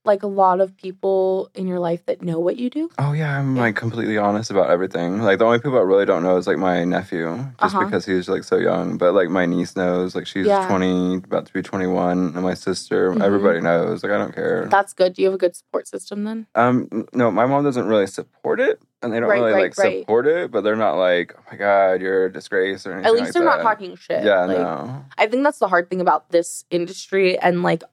like 0.05 0.23
a 0.23 0.27
lot 0.27 0.61
of 0.61 0.75
people 0.77 1.49
in 1.55 1.67
your 1.67 1.79
life 1.79 2.05
that 2.05 2.21
know 2.21 2.39
what 2.39 2.57
you 2.57 2.69
do? 2.69 2.89
Oh 2.99 3.13
yeah, 3.13 3.37
I'm 3.37 3.55
like 3.55 3.75
completely 3.75 4.17
honest 4.17 4.51
about 4.51 4.69
everything. 4.69 5.21
Like 5.21 5.39
the 5.39 5.45
only 5.45 5.59
people 5.59 5.77
I 5.77 5.81
really 5.81 6.05
don't 6.05 6.23
know 6.23 6.37
is 6.37 6.47
like 6.47 6.57
my 6.57 6.83
nephew, 6.83 7.35
just 7.59 7.75
Uh-huh. 7.75 7.85
because 7.85 8.05
he's 8.05 8.29
like 8.29 8.43
so 8.43 8.57
young. 8.57 8.97
But 8.97 9.13
like 9.13 9.29
my 9.29 9.45
niece 9.45 9.75
knows, 9.75 10.15
like 10.15 10.27
she's 10.27 10.45
Yeah. 10.47 10.67
20, 10.67 11.17
about 11.17 11.45
to 11.47 11.53
be 11.53 11.61
21, 11.61 12.33
and 12.35 12.41
my 12.43 12.53
sister, 12.53 13.11
Mhm. 13.13 13.21
everybody 13.23 13.61
knows. 13.61 14.03
Like 14.03 14.11
I 14.11 14.17
don't 14.17 14.33
care. 14.33 14.67
That's 14.69 14.93
good. 14.93 15.13
Do 15.13 15.21
you 15.21 15.27
have 15.27 15.35
a 15.35 15.37
good 15.39 15.55
support 15.55 15.87
system 15.87 16.23
then? 16.23 16.47
Um, 16.55 17.07
no, 17.13 17.31
my 17.31 17.45
mom 17.45 17.63
doesn't 17.63 17.87
really 17.87 18.07
support 18.07 18.59
it, 18.59 18.79
and 19.01 19.11
they 19.13 19.19
don't 19.19 19.29
Right, 19.29 19.39
really 19.39 19.53
right, 19.53 19.63
like 19.63 19.77
right. 19.77 19.99
support 20.01 20.27
it. 20.27 20.51
But 20.51 20.61
they're 20.61 20.75
not 20.75 20.95
like, 20.95 21.33
oh 21.37 21.41
my 21.51 21.57
god, 21.57 22.01
you're 22.01 22.25
a 22.25 22.31
disgrace 22.33 22.85
or 22.85 22.93
anything. 22.93 23.07
At 23.07 23.13
least 23.13 23.25
like 23.25 23.33
they're 23.33 23.43
not 23.43 23.61
talking 23.61 23.95
shit. 23.95 24.23
Yeah, 24.23 24.45
like, 24.45 24.57
no. 24.57 25.05
I 25.17 25.27
think 25.27 25.43
that's 25.43 25.59
the 25.59 25.67
hard 25.67 25.89
thing 25.89 26.01
about 26.01 26.29
this 26.31 26.65
industry 26.69 27.37
and 27.39 27.63
like 27.63 27.83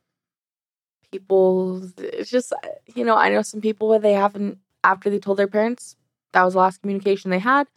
people. 1.13 1.89
It's 1.99 2.31
just 2.31 2.53
you 2.97 3.05
know 3.05 3.15
I 3.17 3.29
know 3.29 3.43
some 3.43 3.61
people 3.61 3.87
where 3.89 4.01
they 4.01 4.15
haven't 4.15 4.59
after 4.83 5.09
they 5.11 5.19
told 5.21 5.39
their 5.39 5.47
parents 5.47 5.95
that 6.33 6.43
was 6.43 6.55
the 6.55 6.59
last 6.61 6.81
communication 6.83 7.31
they 7.31 7.39
had. 7.39 7.69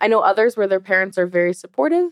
I 0.00 0.08
know 0.08 0.20
others 0.20 0.56
where 0.56 0.66
their 0.66 0.80
parents 0.80 1.18
are 1.18 1.26
very 1.26 1.52
supportive, 1.52 2.10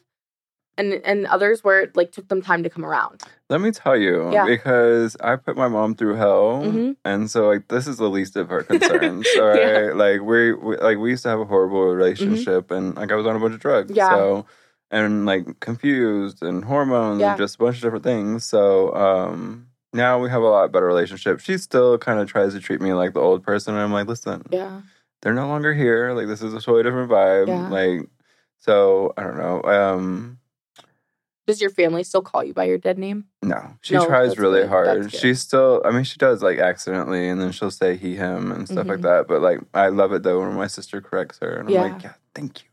and 0.79 0.93
and 1.05 1.27
others 1.27 1.65
where 1.65 1.81
it 1.81 1.97
like 1.97 2.13
took 2.13 2.29
them 2.29 2.43
time 2.43 2.63
to 2.63 2.71
come 2.71 2.85
around. 2.85 3.23
Let 3.49 3.61
me 3.61 3.71
tell 3.71 3.97
you, 3.97 4.31
Yeah. 4.33 4.45
because 4.45 5.17
I 5.21 5.37
put 5.37 5.57
my 5.57 5.69
mom 5.69 5.95
through 5.95 6.15
hell, 6.17 6.63
Mhm. 6.65 6.97
and 7.05 7.31
so 7.31 7.47
like 7.49 7.69
this 7.69 7.87
is 7.87 7.97
the 7.97 8.11
least 8.11 8.37
of 8.37 8.49
her 8.51 8.63
concerns. 8.71 9.27
all 9.39 9.47
right, 9.49 9.87
Yeah. 9.87 9.93
like 9.95 10.21
we, 10.21 10.53
we 10.53 10.77
like 10.79 10.99
we 10.99 11.11
used 11.11 11.23
to 11.23 11.29
have 11.31 11.41
a 11.41 11.45
horrible 11.45 11.83
relationship, 11.95 12.71
and 12.71 12.95
like 12.97 13.11
I 13.11 13.15
was 13.17 13.27
on 13.27 13.37
a 13.37 13.41
bunch 13.41 13.55
of 13.55 13.61
drugs, 13.61 13.93
Yeah. 13.97 14.11
so 14.11 14.47
and 14.91 15.27
like 15.27 15.59
confused 15.61 16.43
and 16.43 16.65
hormones 16.65 17.21
Yeah. 17.21 17.31
and 17.31 17.39
just 17.39 17.57
a 17.57 17.59
bunch 17.59 17.77
of 17.77 17.83
different 17.83 18.05
things. 18.05 18.45
So 18.45 18.95
um 18.95 19.69
now 19.97 20.19
we 20.21 20.31
have 20.31 20.43
a 20.43 20.47
lot 20.47 20.71
better 20.73 20.87
relationship. 20.87 21.41
She 21.41 21.59
still 21.59 21.99
kind 21.99 22.21
of 22.21 22.29
tries 22.29 22.53
to 22.55 22.61
treat 22.61 22.81
me 22.81 22.93
like 22.93 23.15
the 23.15 23.21
old 23.21 23.43
person, 23.43 23.75
and 23.75 23.83
I'm 23.83 23.93
like, 23.93 24.07
listen, 24.07 24.45
Yeah, 24.51 24.83
they're 25.23 25.35
no 25.35 25.49
longer 25.49 25.75
here. 25.75 26.13
Like 26.13 26.29
this 26.29 26.43
is 26.43 26.53
a 26.55 26.61
totally 26.61 26.83
different 26.85 27.11
vibe. 27.11 27.49
Yeah. 27.49 27.69
Like 27.69 28.09
so 28.59 29.13
I 29.17 29.23
don't 29.23 29.39
know. 29.39 29.63
Um 29.63 30.39
does 31.47 31.61
your 31.61 31.71
family 31.71 32.03
still 32.03 32.23
call 32.23 32.43
you 32.43 32.53
by 32.53 32.65
your 32.65 32.79
dead 32.79 32.99
name? 32.99 33.27
No, 33.43 33.77
she 33.81 33.95
No, 33.95 34.05
tries 34.07 34.37
really 34.37 34.63
good. 34.63 34.69
hard. 34.69 35.13
She's 35.13 35.41
still, 35.41 35.81
I 35.85 35.93
mean, 35.93 36.03
she 36.03 36.17
does 36.19 36.43
like 36.43 36.59
accidentally, 36.59 37.29
and 37.29 37.41
then 37.41 37.53
she'll 37.53 37.71
say 37.71 37.97
he, 37.97 38.17
him, 38.17 38.51
and 38.51 38.67
stuff 38.69 38.89
like 38.89 38.99
Mhm. 38.99 39.03
that. 39.03 39.29
But 39.29 39.43
like, 39.43 39.61
I 39.73 39.89
love 39.91 40.13
it 40.13 40.25
though 40.25 40.41
when 40.41 40.55
my 40.55 40.67
sister 40.67 41.01
corrects 41.01 41.39
her, 41.39 41.53
and 41.57 41.69
I'm 41.69 41.75
like, 41.75 42.03
Yeah. 42.03 42.11
yeah, 42.11 42.15
thank 42.35 42.65
you. 42.65 42.69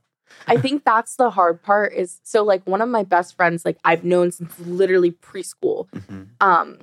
I 0.47 0.57
think 0.57 0.83
that's 0.83 1.15
the 1.17 1.29
hard 1.29 1.61
part. 1.61 1.93
Is 1.93 2.19
so 2.23 2.43
like 2.43 2.65
one 2.65 2.81
of 2.81 2.89
my 2.89 3.03
best 3.03 3.35
friends, 3.35 3.63
like 3.63 3.77
I've 3.85 4.03
known 4.03 4.31
since 4.31 4.57
literally 4.59 5.11
preschool. 5.11 5.87
hmm 6.07 6.23
um 6.41 6.79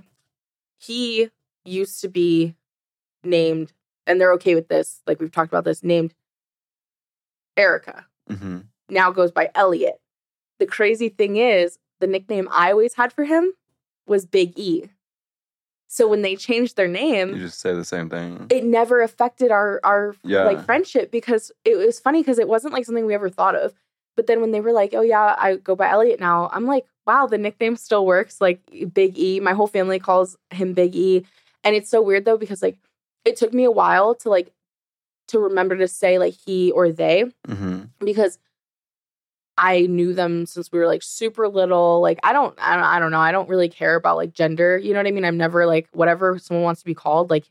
he 0.80 1.28
used 1.64 2.00
to 2.00 2.08
be 2.08 2.54
named 3.22 3.72
and 4.06 4.20
they're 4.20 4.32
okay 4.32 4.54
with 4.54 4.68
this 4.68 5.02
like 5.06 5.20
we've 5.20 5.30
talked 5.30 5.52
about 5.52 5.64
this 5.64 5.82
named 5.84 6.14
erica. 7.56 8.06
Hmm 8.28 8.58
now 8.92 9.12
goes 9.12 9.30
by 9.30 9.48
elliot. 9.54 10.00
The 10.58 10.66
crazy 10.66 11.10
thing 11.10 11.36
is 11.36 11.78
the 12.00 12.08
nickname 12.08 12.48
i 12.50 12.72
always 12.72 12.94
had 12.94 13.12
for 13.12 13.24
him 13.24 13.52
was 14.06 14.26
big 14.26 14.58
e. 14.58 14.86
So 15.86 16.08
when 16.08 16.22
they 16.22 16.34
changed 16.36 16.76
their 16.76 16.88
name, 16.88 17.34
You 17.34 17.40
just 17.40 17.60
say 17.60 17.72
the 17.74 17.84
same 17.84 18.08
thing. 18.10 18.46
it 18.50 18.64
never 18.64 19.00
affected 19.02 19.50
our 19.52 19.80
our 19.84 20.16
Yeah. 20.24 20.42
like 20.44 20.64
friendship 20.64 21.10
because 21.12 21.52
it 21.64 21.76
was 21.76 22.00
funny 22.00 22.20
because 22.20 22.38
it 22.40 22.48
wasn't 22.48 22.72
like 22.74 22.84
something 22.84 23.06
we 23.06 23.14
ever 23.14 23.28
thought 23.30 23.54
of. 23.54 23.74
But 24.16 24.26
then 24.26 24.40
when 24.40 24.50
they 24.50 24.60
were 24.60 24.72
like 24.72 24.92
oh 24.94 25.02
yeah 25.02 25.36
i 25.38 25.54
go 25.56 25.76
by 25.76 25.88
elliot 25.88 26.18
now 26.20 26.50
i'm 26.52 26.66
like 26.66 26.86
wow 27.10 27.26
the 27.26 27.38
nickname 27.38 27.76
still 27.76 28.06
works 28.06 28.40
like 28.40 28.60
big 28.94 29.18
e 29.18 29.40
my 29.40 29.52
whole 29.52 29.66
family 29.66 29.98
calls 29.98 30.36
him 30.50 30.72
big 30.74 30.94
e 30.94 31.24
and 31.64 31.74
it's 31.74 31.90
so 31.90 32.00
weird 32.00 32.24
though 32.24 32.36
because 32.36 32.62
like 32.62 32.76
it 33.24 33.34
took 33.36 33.52
me 33.52 33.64
a 33.64 33.70
while 33.70 34.14
to 34.14 34.28
like 34.28 34.52
to 35.28 35.38
remember 35.38 35.76
to 35.76 35.88
say 35.88 36.18
like 36.18 36.34
he 36.46 36.70
or 36.72 36.90
they 36.92 37.24
hmm 37.46 37.82
because 37.98 38.38
I 39.58 39.80
knew 39.82 40.14
them 40.14 40.46
since 40.46 40.72
we 40.72 40.78
were 40.78 40.86
like 40.86 41.02
super 41.02 41.46
little. 41.46 42.00
Like 42.00 42.18
I 42.22 42.32
don't, 42.32 42.54
I 42.58 42.76
don't, 42.76 42.84
I 42.84 42.98
don't 42.98 43.10
know. 43.10 43.20
I 43.20 43.30
don't 43.30 43.46
really 43.46 43.68
care 43.68 43.94
about 43.94 44.16
like 44.16 44.32
gender. 44.32 44.78
You 44.78 44.94
know 44.94 45.00
what 45.00 45.06
I 45.06 45.10
mean? 45.10 45.26
I'm 45.26 45.36
never 45.36 45.66
like 45.66 45.86
whatever 45.92 46.38
someone 46.38 46.64
wants 46.64 46.80
to 46.80 46.86
be 46.86 46.94
called. 46.94 47.28
Like 47.28 47.44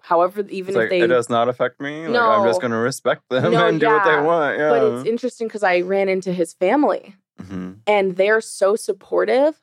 however, 0.00 0.42
even 0.48 0.68
It's 0.68 0.76
if 0.76 0.76
like 0.76 0.90
they. 0.90 1.00
it 1.00 1.08
does 1.08 1.28
not 1.28 1.48
affect 1.48 1.80
me. 1.80 2.06
Like 2.06 2.22
I'm 2.22 2.46
just 2.46 2.60
gonna 2.60 2.78
respect 2.78 3.22
them 3.30 3.50
No, 3.50 3.66
and 3.70 3.80
do 3.80 3.88
what 3.88 4.04
they 4.04 4.14
want. 4.14 4.58
Yeah. 4.58 4.70
But 4.70 4.82
it's 4.84 5.08
interesting 5.08 5.48
because 5.48 5.64
I 5.64 5.80
ran 5.80 6.08
into 6.08 6.32
his 6.32 6.54
family 6.54 7.16
hmm 7.40 7.72
and 7.86 8.16
they're 8.16 8.40
so 8.40 8.74
supportive. 8.76 9.60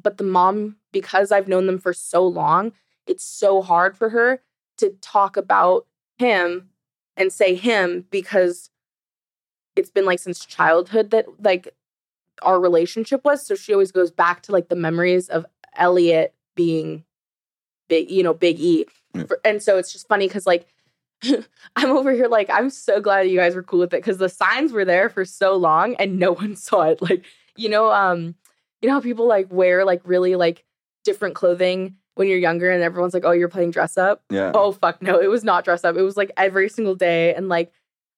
But 0.00 0.16
the 0.16 0.24
mom, 0.24 0.76
because 0.92 1.32
I've 1.32 1.48
known 1.48 1.66
them 1.66 1.78
for 1.78 1.92
so 1.92 2.26
long, 2.26 2.72
it's 3.06 3.24
so 3.24 3.62
hard 3.62 3.96
for 3.96 4.10
her 4.10 4.40
to 4.78 4.90
talk 5.02 5.36
about 5.36 5.86
him 6.18 6.70
and 7.16 7.32
say 7.32 7.54
him 7.54 8.06
because 8.10 8.70
it's 9.76 9.90
been 9.90 10.04
like 10.04 10.18
since 10.18 10.44
childhood 10.44 11.10
that 11.10 11.26
like 11.42 11.74
our 12.42 12.60
relationship 12.60 13.24
was. 13.24 13.44
So 13.46 13.54
she 13.54 13.72
always 13.72 13.92
goes 13.92 14.10
back 14.10 14.42
to 14.42 14.52
like 14.52 14.68
the 14.68 14.76
memories 14.76 15.28
of 15.28 15.46
Elliot 15.76 16.34
being 16.54 17.04
big, 17.88 18.10
you 18.10 18.22
know, 18.22 18.34
big 18.34 18.58
E. 18.60 18.86
Yeah. 19.14 19.24
For- 19.24 19.40
And 19.44 19.62
so 19.62 19.78
it's 19.78 19.92
just 19.92 20.08
funny 20.08 20.28
because 20.28 20.46
like 20.46 20.66
I'm 21.76 21.90
over 21.90 22.12
here 22.12 22.28
like 22.28 22.48
I'm 22.50 22.70
so 22.70 23.00
glad 23.00 23.28
you 23.28 23.36
guys 23.36 23.54
were 23.54 23.62
cool 23.62 23.80
with 23.80 23.92
it 23.94 23.98
because 24.00 24.18
the 24.18 24.28
signs 24.28 24.72
were 24.72 24.84
there 24.84 25.08
for 25.08 25.24
so 25.24 25.56
long 25.56 25.94
and 25.96 26.18
no 26.18 26.32
one 26.42 26.56
saw 26.56 26.82
it. 26.82 27.02
Like, 27.02 27.24
you 27.56 27.68
know, 27.68 27.90
um, 27.90 28.34
you 28.80 28.88
know 28.88 28.94
how 28.94 29.00
people 29.00 29.26
like 29.26 29.52
wear 29.52 29.84
like 29.84 30.00
really 30.04 30.36
like 30.36 30.64
different 31.04 31.34
clothing 31.34 31.96
when 32.14 32.28
you're 32.28 32.38
younger 32.38 32.70
and 32.70 32.82
everyone's 32.82 33.14
like, 33.14 33.24
oh, 33.24 33.32
you're 33.32 33.48
playing 33.48 33.70
dress 33.70 33.96
up. 33.96 34.22
Yeah. 34.30 34.52
Oh 34.54 34.72
fuck 34.72 35.02
no, 35.02 35.18
it 35.20 35.28
was 35.28 35.44
not 35.44 35.64
dress 35.64 35.84
up. 35.84 35.96
It 35.96 36.02
was 36.02 36.16
like 36.16 36.30
every 36.36 36.68
single 36.68 36.94
day 36.94 37.34
and 37.34 37.48
like 37.48 37.72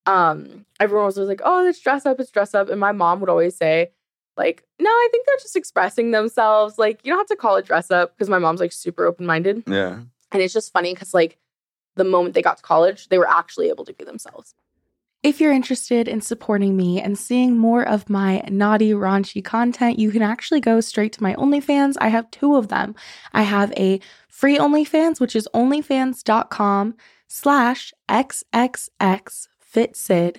um 0.07 0.65
everyone 0.79 1.07
was 1.07 1.19
always 1.19 1.29
like, 1.29 1.43
"Oh, 1.45 1.67
it's 1.67 1.79
dress 1.81 2.07
up, 2.07 2.19
it's 2.21 2.31
dress 2.31 2.55
up." 2.55 2.71
And 2.71 2.81
my 2.81 2.93
mom 2.93 3.21
would 3.21 3.29
always 3.29 3.57
say 3.57 3.91
Like, 4.37 4.65
no, 4.79 4.89
I 4.89 5.09
think 5.11 5.27
they're 5.27 5.37
just 5.37 5.57
expressing 5.57 6.11
themselves. 6.13 6.79
Like, 6.79 7.01
you 7.05 7.11
don't 7.13 7.19
have 7.19 7.27
to 7.29 7.37
call 7.37 7.57
it 7.57 7.67
dress 7.67 7.91
up 7.91 8.17
because 8.17 8.31
my 8.31 8.39
mom's 8.39 8.61
like 8.61 8.73
super 8.73 9.05
open 9.05 9.27
minded. 9.27 9.65
Yeah. 9.67 10.01
And 10.33 10.43
it's 10.43 10.55
just 10.55 10.73
funny 10.73 10.95
because, 10.95 11.13
like, 11.13 11.37
the 11.97 12.05
moment 12.05 12.35
they 12.35 12.43
got 12.43 12.59
to 12.59 12.63
college, 12.63 13.09
they 13.09 13.19
were 13.19 13.29
actually 13.29 13.69
able 13.69 13.85
to 13.85 13.93
be 13.93 14.05
themselves. 14.05 14.55
If 15.23 15.39
you're 15.39 15.53
interested 15.53 16.09
in 16.09 16.23
supporting 16.23 16.79
me 16.79 16.99
and 16.99 17.19
seeing 17.19 17.59
more 17.59 17.87
of 17.87 18.09
my 18.09 18.43
naughty, 18.49 18.93
raunchy 18.93 19.45
content, 19.45 19.99
you 19.99 20.11
can 20.11 20.23
actually 20.23 20.61
go 20.61 20.81
straight 20.81 21.13
to 21.15 21.23
my 21.23 21.35
OnlyFans. 21.35 21.97
I 22.01 22.09
have 22.09 22.31
two 22.31 22.57
of 22.57 22.69
them. 22.69 22.95
I 23.35 23.43
have 23.43 23.71
a 23.77 24.01
free 24.29 24.57
OnlyFans, 24.57 25.21
which 25.21 25.37
is 25.37 25.47
onlyfans.com 25.55 26.95
slash 27.29 27.93
XXX 28.09 29.49
FitSid. 29.75 30.37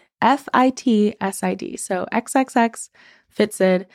So 1.77 2.05
XXX 2.11 2.89
FitSid. 3.37 3.85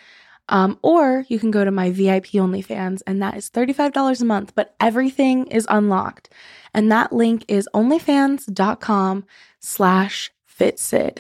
Um, 0.49 0.79
or 0.83 1.25
you 1.29 1.39
can 1.39 1.51
go 1.51 1.65
to 1.65 1.71
my 1.71 1.91
VIP 1.91 2.27
OnlyFans, 2.27 3.03
and 3.07 3.21
that 3.21 3.37
is 3.37 3.51
$35 3.51 4.21
a 4.21 4.25
month, 4.25 4.55
but 4.55 4.75
everything 4.79 5.47
is 5.49 5.67
unlocked. 5.69 6.29
And 6.73 6.91
that 6.93 7.13
link 7.13 7.45
is 7.49 7.69
onlyfans.com 7.75 9.25
slash 9.61 10.31
fitsid. 10.59 11.19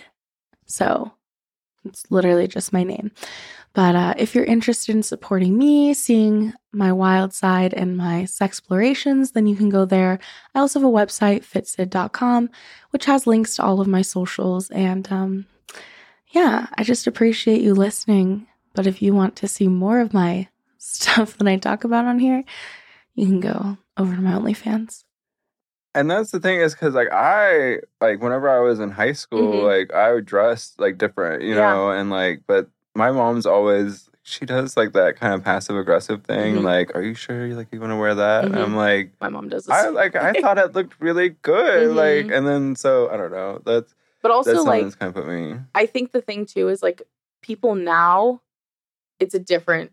So 0.66 1.12
it's 1.84 2.04
literally 2.10 2.46
just 2.46 2.72
my 2.72 2.84
name. 2.84 3.10
But 3.72 3.94
uh, 3.94 4.14
if 4.16 4.34
you're 4.34 4.44
interested 4.44 4.94
in 4.94 5.02
supporting 5.02 5.58
me, 5.58 5.92
seeing 5.92 6.54
my 6.72 6.92
wild 6.92 7.34
side 7.34 7.74
and 7.74 7.96
my 7.96 8.26
explorations, 8.40 9.32
then 9.32 9.46
you 9.46 9.54
can 9.54 9.68
go 9.68 9.84
there. 9.84 10.18
I 10.54 10.60
also 10.60 10.80
have 10.80 10.88
a 10.88 10.90
website, 10.90 11.44
fitsid.com, 11.44 12.48
which 12.90 13.04
has 13.04 13.26
links 13.26 13.56
to 13.56 13.62
all 13.62 13.80
of 13.80 13.86
my 13.86 14.00
socials. 14.00 14.70
And 14.70 15.10
um, 15.12 15.46
yeah, 16.30 16.68
I 16.78 16.84
just 16.84 17.06
appreciate 17.06 17.60
you 17.60 17.74
listening. 17.74 18.46
But 18.76 18.86
if 18.86 19.00
you 19.02 19.14
want 19.14 19.34
to 19.36 19.48
see 19.48 19.66
more 19.66 19.98
of 20.00 20.12
my 20.14 20.48
stuff 20.78 21.36
that 21.38 21.48
I 21.48 21.56
talk 21.56 21.82
about 21.82 22.04
on 22.04 22.18
here, 22.20 22.44
you 23.14 23.26
can 23.26 23.40
go 23.40 23.78
over 23.96 24.14
to 24.14 24.20
my 24.22 24.32
OnlyFans. 24.32 25.02
And 25.94 26.10
that's 26.10 26.30
the 26.30 26.38
thing 26.40 26.60
is 26.60 26.74
because 26.74 26.94
like 26.94 27.08
I 27.10 27.78
like 28.02 28.20
whenever 28.20 28.50
I 28.50 28.58
was 28.60 28.78
in 28.80 28.90
high 28.90 29.12
school, 29.14 29.62
Mhm. 29.62 29.64
like 29.64 29.92
I 29.94 30.12
would 30.12 30.26
dress 30.26 30.74
like 30.78 30.98
different, 30.98 31.42
you 31.42 31.54
Yeah. 31.54 31.72
know, 31.72 31.90
and 31.90 32.10
like 32.10 32.42
but 32.46 32.68
my 32.94 33.10
mom's 33.10 33.46
always 33.46 34.10
she 34.22 34.44
does 34.44 34.76
like 34.76 34.92
that 34.92 35.16
kind 35.16 35.32
of 35.32 35.42
passive 35.44 35.76
aggressive 35.76 36.22
thing, 36.24 36.56
Mhm. 36.56 36.64
like, 36.64 36.94
are 36.94 37.00
you 37.02 37.14
sure 37.14 37.46
you 37.46 37.54
like 37.54 37.68
you 37.72 37.80
want 37.80 37.92
to 37.92 37.96
wear 37.96 38.14
that? 38.14 38.44
And 38.44 38.58
I'm 38.58 38.76
like, 38.76 39.12
My 39.22 39.30
mom 39.30 39.48
does 39.48 39.64
this. 39.64 39.74
I 39.74 39.88
like 39.88 40.14
I 40.16 40.34
thought 40.34 40.58
it 40.58 40.74
looked 40.74 41.00
really 41.00 41.30
good, 41.42 41.92
like, 41.92 42.26
Mhm. 42.26 42.36
and 42.36 42.46
then 42.46 42.76
so 42.76 43.08
I 43.08 43.16
don't 43.16 43.32
know. 43.32 43.62
That's 43.64 43.94
but 44.20 44.30
also, 44.32 44.52
that's 44.52 44.66
like, 44.66 44.98
kind 44.98 45.08
of 45.08 45.14
put 45.14 45.26
me. 45.28 45.60
I 45.74 45.86
think 45.86 46.12
the 46.12 46.20
thing 46.20 46.44
too 46.44 46.68
is 46.68 46.82
like 46.82 47.00
people 47.40 47.74
now, 47.74 48.42
it's 49.20 49.34
a 49.34 49.38
different, 49.38 49.92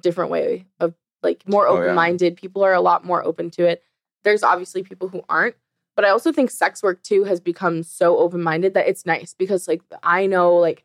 different 0.00 0.30
way 0.30 0.66
of 0.80 0.94
like 1.22 1.46
more 1.48 1.66
Oh, 1.66 1.76
yeah. 1.76 1.82
open 1.82 1.94
minded. 1.94 2.36
People 2.36 2.62
are 2.64 2.74
a 2.74 2.80
lot 2.80 3.04
more 3.04 3.24
open 3.24 3.50
to 3.52 3.66
it. 3.66 3.82
There's 4.24 4.42
obviously 4.42 4.82
people 4.82 5.08
who 5.08 5.22
aren't, 5.28 5.54
but 5.96 6.04
I 6.04 6.10
also 6.10 6.32
think 6.32 6.50
sex 6.50 6.82
work 6.82 7.02
too 7.02 7.24
has 7.24 7.40
become 7.40 7.82
so 7.82 8.18
open 8.18 8.42
minded 8.42 8.74
that 8.74 8.88
it's 8.88 9.06
nice 9.06 9.34
because 9.34 9.68
like 9.68 9.82
I 10.02 10.26
know 10.26 10.54
like 10.54 10.84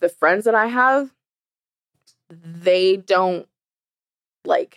the 0.00 0.08
friends 0.08 0.44
that 0.44 0.54
I 0.54 0.66
have, 0.66 1.12
they 2.30 2.96
don't 2.96 3.46
like 4.44 4.76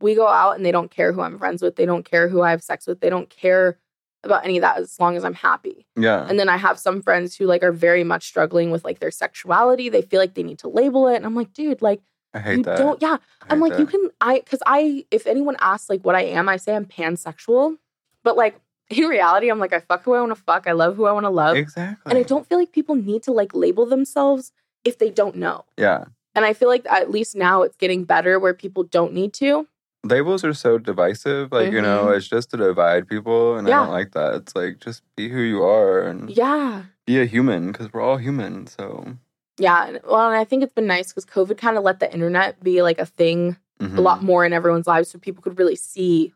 we 0.00 0.14
go 0.14 0.28
out 0.28 0.56
and 0.56 0.64
they 0.64 0.70
don't 0.72 0.90
care 0.90 1.12
who 1.12 1.22
I'm 1.22 1.38
friends 1.38 1.60
with. 1.62 1.76
They 1.76 1.86
don't 1.86 2.04
care 2.04 2.28
who 2.28 2.42
I 2.42 2.50
have 2.50 2.62
sex 2.62 2.86
with. 2.86 3.00
They 3.00 3.10
don't 3.10 3.28
care 3.30 3.78
about 4.24 4.44
any 4.44 4.58
of 4.58 4.62
that 4.62 4.78
as 4.78 4.98
long 4.98 5.16
as 5.16 5.24
I'm 5.24 5.34
happy. 5.34 5.86
Yeah, 5.96 6.26
And 6.28 6.38
then 6.38 6.48
I 6.48 6.56
have 6.56 6.78
some 6.78 7.02
friends 7.02 7.36
who 7.36 7.46
like 7.46 7.62
are 7.62 7.72
very 7.72 8.04
much 8.04 8.26
struggling 8.26 8.70
with 8.70 8.84
like 8.84 8.98
their 8.98 9.10
sexuality. 9.10 9.88
They 9.88 10.02
feel 10.02 10.20
like 10.20 10.34
they 10.34 10.42
need 10.42 10.58
to 10.60 10.68
label 10.68 11.08
it. 11.08 11.16
And 11.16 11.26
I'm 11.26 11.34
like, 11.34 11.52
dude, 11.52 11.82
like 11.82 12.00
I 12.34 12.40
hate 12.40 12.58
you 12.58 12.62
that. 12.64 12.78
don't 12.78 13.00
yeah. 13.00 13.18
I'm 13.48 13.60
like, 13.60 13.78
you 13.78 13.86
can 13.86 14.10
I 14.20 14.40
cause 14.40 14.60
I 14.66 15.04
if 15.10 15.26
anyone 15.26 15.56
asks 15.60 15.88
like 15.88 16.04
what 16.04 16.14
I 16.14 16.22
am, 16.22 16.48
I 16.48 16.56
say 16.56 16.74
I'm 16.74 16.84
pansexual. 16.84 17.76
But 18.24 18.36
like 18.36 18.60
in 18.90 19.04
reality, 19.04 19.50
I'm 19.50 19.58
like, 19.58 19.72
I 19.72 19.80
fuck 19.80 20.02
who 20.04 20.14
I 20.14 20.20
want 20.20 20.34
to 20.34 20.42
fuck. 20.42 20.66
I 20.66 20.72
love 20.72 20.96
who 20.96 21.04
I 21.06 21.12
want 21.12 21.24
to 21.24 21.30
love. 21.30 21.56
exactly. 21.56 22.10
And 22.10 22.18
I 22.18 22.22
don't 22.22 22.46
feel 22.46 22.58
like 22.58 22.72
people 22.72 22.94
need 22.96 23.22
to 23.24 23.32
like 23.32 23.54
label 23.54 23.86
themselves 23.86 24.52
if 24.84 24.98
they 24.98 25.10
don't 25.10 25.36
know. 25.36 25.64
Yeah, 25.76 26.06
And 26.34 26.44
I 26.44 26.52
feel 26.54 26.68
like 26.68 26.86
at 26.86 27.10
least 27.10 27.36
now 27.36 27.62
it's 27.62 27.76
getting 27.76 28.04
better 28.04 28.38
where 28.38 28.54
people 28.54 28.84
don't 28.84 29.12
need 29.12 29.32
to. 29.34 29.66
Labels 30.08 30.44
are 30.44 30.54
so 30.54 30.78
divisive. 30.78 31.52
Like 31.52 31.72
you 31.72 31.80
know, 31.82 32.06
Mhm. 32.06 32.16
it's 32.16 32.28
just 32.28 32.50
to 32.50 32.56
divide 32.56 33.06
people, 33.08 33.56
and 33.56 33.66
I 33.68 33.70
don't 33.70 33.90
like 33.90 34.12
that. 34.12 34.34
It's 34.34 34.54
like 34.56 34.80
just 34.80 35.02
be 35.16 35.28
who 35.28 35.40
you 35.40 35.62
are 35.62 36.00
and 36.02 36.30
Yeah. 36.30 36.82
be 37.06 37.20
a 37.20 37.24
human 37.26 37.72
because 37.72 37.92
we're 37.92 38.02
all 38.02 38.16
human. 38.18 38.66
So 38.66 39.14
Yeah. 39.58 39.98
Well, 40.08 40.28
and 40.28 40.36
I 40.36 40.44
think 40.44 40.62
it's 40.62 40.72
been 40.72 40.86
nice 40.86 41.08
because 41.12 41.26
COVID 41.26 41.58
kind 41.58 41.76
of 41.76 41.82
let 41.82 41.98
the 42.00 42.12
internet 42.12 42.62
be 42.62 42.80
like 42.82 42.98
a 43.00 43.06
thing 43.06 43.56
a 43.80 43.84
mhm. 43.84 43.98
lot 43.98 44.22
more 44.22 44.44
in 44.44 44.52
everyone's 44.52 44.86
lives 44.88 45.08
so 45.10 45.18
people 45.18 45.42
could 45.42 45.58
really 45.58 45.76
see 45.76 46.32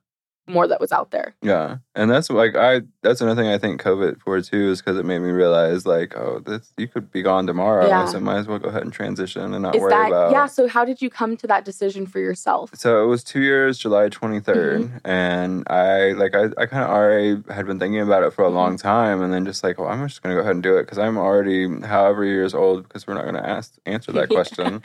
more 0.53 0.69
that 0.69 0.81
was 0.81 0.93
out 0.93 1.11
there. 1.11 1.35
Yeah, 1.43 1.79
and 1.95 2.11
that's 2.11 2.29
like 2.31 2.55
I. 2.57 2.83
That's 3.03 3.21
another 3.21 3.41
thing 3.43 3.51
I 3.51 3.59
think 3.59 3.81
COVID 3.83 4.21
for 4.21 4.41
too 4.41 4.71
is 4.71 4.81
because 4.81 4.97
it 4.99 5.05
made 5.05 5.19
me 5.21 5.31
realize 5.31 5.87
like, 5.87 6.17
oh, 6.17 6.41
this 6.45 6.73
you 6.77 6.87
could 6.87 7.11
be 7.11 7.23
gone 7.23 7.47
tomorrow, 7.47 7.87
Yeah. 7.89 8.05
so 8.07 8.21
might 8.21 8.37
as 8.39 8.47
well 8.47 8.59
go 8.59 8.69
ahead 8.69 8.83
and 8.83 8.93
transition 8.93 9.53
and 9.55 9.63
not 9.63 9.75
Is 9.75 9.81
worry 9.83 9.91
that 9.91 10.09
about. 10.09 10.31
yeah, 10.33 10.47
so 10.47 10.69
how 10.69 10.85
did 10.85 11.03
you 11.03 11.11
come 11.11 11.37
to 11.39 11.47
that 11.49 11.65
decision 11.65 12.07
for 12.07 12.19
yourself? 12.21 12.71
So 12.75 13.03
it 13.03 13.07
was 13.07 13.25
two 13.25 13.41
years, 13.41 13.79
July 13.79 14.09
23rd, 14.09 14.43
Mm-hmm. 14.83 14.97
and 15.05 15.65
I 15.69 16.13
like 16.13 16.35
I, 16.35 16.45
I 16.59 16.67
kind 16.67 16.85
of 16.85 16.91
already 16.91 17.43
had 17.53 17.67
been 17.67 17.79
thinking 17.79 18.01
about 18.01 18.23
it 18.23 18.33
for 18.33 18.43
a 18.43 18.47
Mm-hmm. 18.47 18.57
long 18.57 18.77
time, 18.77 19.23
and 19.23 19.33
then 19.33 19.45
just 19.45 19.65
like, 19.65 19.79
well, 19.79 19.89
I'm 19.89 20.07
just 20.07 20.23
gonna 20.23 20.35
go 20.35 20.41
ahead 20.43 20.55
and 20.55 20.63
do 20.63 20.77
it 20.77 20.83
because 20.85 20.99
I'm 20.99 21.17
already 21.17 21.67
however 21.81 22.25
years 22.25 22.55
old 22.55 22.85
because 22.85 23.07
we're 23.07 23.15
not 23.15 23.25
gonna 23.25 23.41
ask 23.43 23.75
answer 23.87 24.13
that 24.13 24.29
question. 24.37 24.83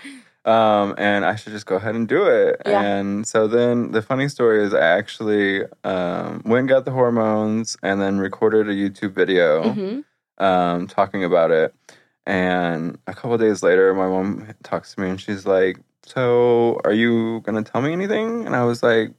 Um, 0.48 0.96
and 0.98 1.26
I 1.26 1.36
should 1.36 1.52
just 1.54 1.66
go 1.66 1.76
ahead 1.76 1.94
and 1.96 2.08
do 2.08 2.26
it. 2.26 2.62
Yeah. 2.66 2.82
And 2.82 3.28
so 3.28 3.48
then 3.48 3.92
the 3.92 4.02
funny 4.02 4.28
story 4.30 4.64
is 4.64 4.74
I 4.74 4.80
actually 4.80 5.64
um, 5.84 6.42
went 6.46 6.62
and 6.62 6.70
got 6.70 6.86
the 6.86 6.92
hormones 6.92 7.76
and 7.84 8.02
then 8.02 8.18
recorded 8.18 8.68
a 8.70 8.74
YouTube 8.74 9.12
video 9.14 9.64
Mhm. 9.64 10.04
um, 10.38 10.88
talking 10.88 11.24
about 11.24 11.52
it. 11.52 11.76
And 12.26 12.98
a 13.08 13.14
couple 13.14 13.34
of 13.34 13.40
days 13.40 13.62
later, 13.64 13.94
my 13.94 14.08
mom 14.08 14.48
talks 14.64 14.96
to 14.96 15.02
me 15.02 15.10
and 15.10 15.20
she's 15.22 15.46
like, 15.46 15.80
So 16.06 16.80
are 16.86 16.94
you 16.94 17.42
going 17.42 17.62
to 17.64 17.70
tell 17.70 17.82
me 17.82 17.92
anything? 17.94 18.46
And 18.46 18.56
I 18.56 18.64
was 18.64 18.82
like, 18.84 19.12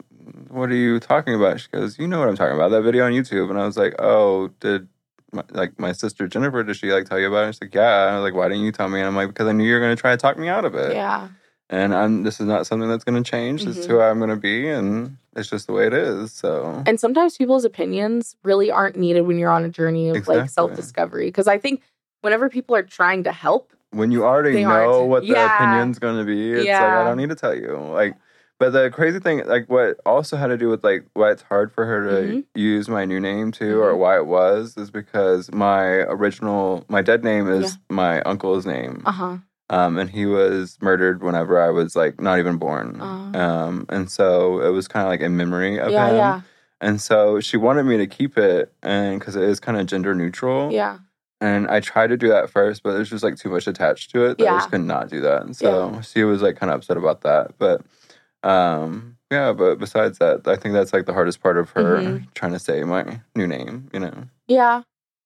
What 0.49 0.71
are 0.71 0.75
you 0.75 0.99
talking 1.01 1.35
about? 1.35 1.61
She 1.61 1.69
goes, 1.71 1.99
You 1.99 2.07
know 2.09 2.19
what 2.19 2.29
I'm 2.29 2.37
talking 2.37 2.55
about, 2.57 2.71
that 2.71 2.83
video 2.83 3.05
on 3.07 3.12
YouTube. 3.12 3.51
And 3.51 3.59
I 3.61 3.67
was 3.67 3.77
like, 3.77 3.95
Oh, 3.99 4.49
did 4.61 4.88
my, 5.33 5.43
like 5.51 5.79
my 5.79 5.93
sister 5.93 6.27
Jennifer, 6.27 6.62
did 6.62 6.77
she 6.77 6.93
like 6.93 7.07
tell 7.07 7.19
you 7.19 7.29
about 7.29 7.43
it? 7.43 7.47
And 7.47 7.55
she's 7.55 7.62
like, 7.62 7.75
Yeah. 7.75 8.07
And 8.07 8.17
I 8.17 8.19
was 8.21 8.25
like, 8.25 8.35
Why 8.35 8.49
didn't 8.49 8.64
you 8.64 8.73
tell 8.73 8.88
me? 8.88 8.99
And 8.99 9.07
I'm 9.07 9.17
like, 9.17 9.29
Because 9.29 9.47
I 9.47 9.53
knew 9.53 9.64
you 9.64 9.75
were 9.75 9.81
going 9.81 9.95
to 9.95 10.01
try 10.01 10.12
to 10.12 10.17
talk 10.17 10.38
me 10.38 10.49
out 10.49 10.64
of 10.64 10.75
it. 10.75 10.95
Yeah. 10.95 11.29
And 11.71 11.95
I'm, 11.95 12.23
this 12.23 12.41
is 12.41 12.47
not 12.47 12.67
something 12.67 12.88
that's 12.88 13.05
going 13.05 13.23
to 13.23 13.31
change. 13.31 13.64
This 13.64 13.77
is 13.77 13.85
mm-hmm. 13.87 13.95
who 13.95 14.01
I'm 14.01 14.19
going 14.19 14.31
to 14.31 14.37
be. 14.37 14.71
And 14.71 15.19
it's 15.37 15.51
just 15.51 15.67
the 15.67 15.75
way 15.75 15.87
it 15.87 15.93
is. 15.93 16.33
So, 16.33 16.83
And 16.87 16.99
sometimes 16.99 17.37
people's 17.37 17.67
opinions 17.67 18.37
really 18.43 18.71
aren't 18.71 18.97
needed 18.97 19.23
when 19.23 19.38
you're 19.38 19.51
on 19.51 19.64
a 19.64 19.69
journey 19.69 20.09
of 20.09 20.17
Exactly. 20.17 20.41
like 20.41 20.51
self-discovery 20.51 21.27
because 21.27 21.47
I 21.47 21.59
think 21.59 21.83
whenever 22.23 22.49
people 22.49 22.75
are 22.75 22.83
trying 22.83 23.25
to 23.25 23.33
help, 23.33 23.73
when 23.91 24.11
you 24.11 24.25
already 24.25 24.64
know 24.64 24.71
aren't. 24.71 25.09
what 25.09 25.21
the 25.23 25.29
Yeah. 25.29 25.55
opinion's 25.55 25.99
going 25.99 26.19
to 26.19 26.25
be, 26.25 26.53
it's 26.53 26.67
like 26.67 26.81
I 26.81 27.05
don't 27.05 27.17
need 27.19 27.29
to 27.31 27.35
tell 27.35 27.55
you. 27.55 27.77
Like, 27.77 28.17
but 28.59 28.71
the 28.71 28.90
crazy 28.90 29.21
thing, 29.21 29.47
like, 29.47 29.66
what 29.68 30.01
also 30.05 30.37
had 30.37 30.49
to 30.49 30.57
do 30.57 30.68
with 30.68 30.83
like 30.83 31.05
why 31.14 31.31
it's 31.31 31.42
hard 31.42 31.73
for 31.73 31.87
her 31.87 32.05
to 32.09 32.27
Mhm. 32.38 32.44
use 32.55 32.88
my 32.88 33.05
new 33.05 33.21
name 33.21 33.53
too, 33.53 33.81
or 33.81 33.92
Mhm. 33.92 33.99
why 33.99 34.16
it 34.16 34.27
was, 34.27 34.77
is 34.77 34.90
because 34.90 35.51
my 35.53 35.85
original, 36.09 36.85
my 36.88 37.03
dead 37.03 37.23
name 37.23 37.49
is 37.49 37.79
my 37.88 38.21
uncle's 38.23 38.66
name, 38.66 39.03
uh-huh. 39.07 39.37
um, 39.71 39.97
and 39.99 40.11
he 40.11 40.27
was 40.27 40.77
murdered 40.83 41.23
whenever 41.23 41.61
I 41.61 41.71
was 41.71 41.94
like 41.94 42.21
not 42.21 42.38
even 42.38 42.57
born, 42.57 42.99
Oh. 43.01 43.38
um, 43.38 43.87
and 43.88 44.11
so 44.11 44.61
it 44.61 44.71
was 44.71 44.88
kind 44.88 45.05
of 45.05 45.11
like 45.11 45.21
in 45.21 45.37
memory 45.37 45.79
of 45.79 45.90
Yeah, 45.92 46.09
him. 46.09 46.16
yeah. 46.16 46.40
And 46.81 47.01
so 47.01 47.40
she 47.40 47.57
wanted 47.57 47.85
me 47.87 47.97
to 47.97 48.07
keep 48.07 48.38
it, 48.38 48.73
and 48.83 49.18
because 49.18 49.35
it 49.37 49.42
is 49.42 49.59
kind 49.61 49.79
of 49.79 49.87
gender 49.87 50.14
neutral, 50.14 50.71
Yeah. 50.73 50.99
and 51.40 51.68
I 51.68 51.79
tried 51.81 52.09
to 52.09 52.16
do 52.16 52.29
that 52.29 52.51
first, 52.51 52.83
but 52.83 52.92
there's 52.94 53.11
just 53.11 53.23
like 53.25 53.37
too 53.37 53.51
much 53.51 53.66
attached 53.68 54.11
to 54.12 54.25
it 54.27 54.38
that 54.38 54.49
I 54.49 54.57
just 54.59 54.71
could 54.71 54.81
not 54.81 55.09
do 55.09 55.21
that. 55.21 55.42
And 55.42 55.57
so 55.57 56.01
she 56.03 56.25
was 56.25 56.40
like 56.42 56.57
kind 56.57 56.71
of 56.73 56.79
upset 56.79 56.97
about 56.97 57.21
that. 57.23 57.53
But 57.59 57.83
um 58.42 59.16
yeah, 59.31 59.53
but 59.53 59.79
besides 59.79 60.18
that, 60.18 60.48
I 60.48 60.57
think 60.57 60.72
that's 60.72 60.92
like 60.94 61.05
the 61.05 61.12
hardest 61.12 61.42
part 61.42 61.59
of 61.59 61.68
her 61.70 61.98
Mhm. 62.01 62.35
trying 62.35 62.53
to 62.53 62.59
say 62.59 62.83
my 62.85 63.20
new 63.35 63.46
name, 63.46 63.90
you 63.92 64.01
know. 64.01 64.24
Yeah. 64.46 64.83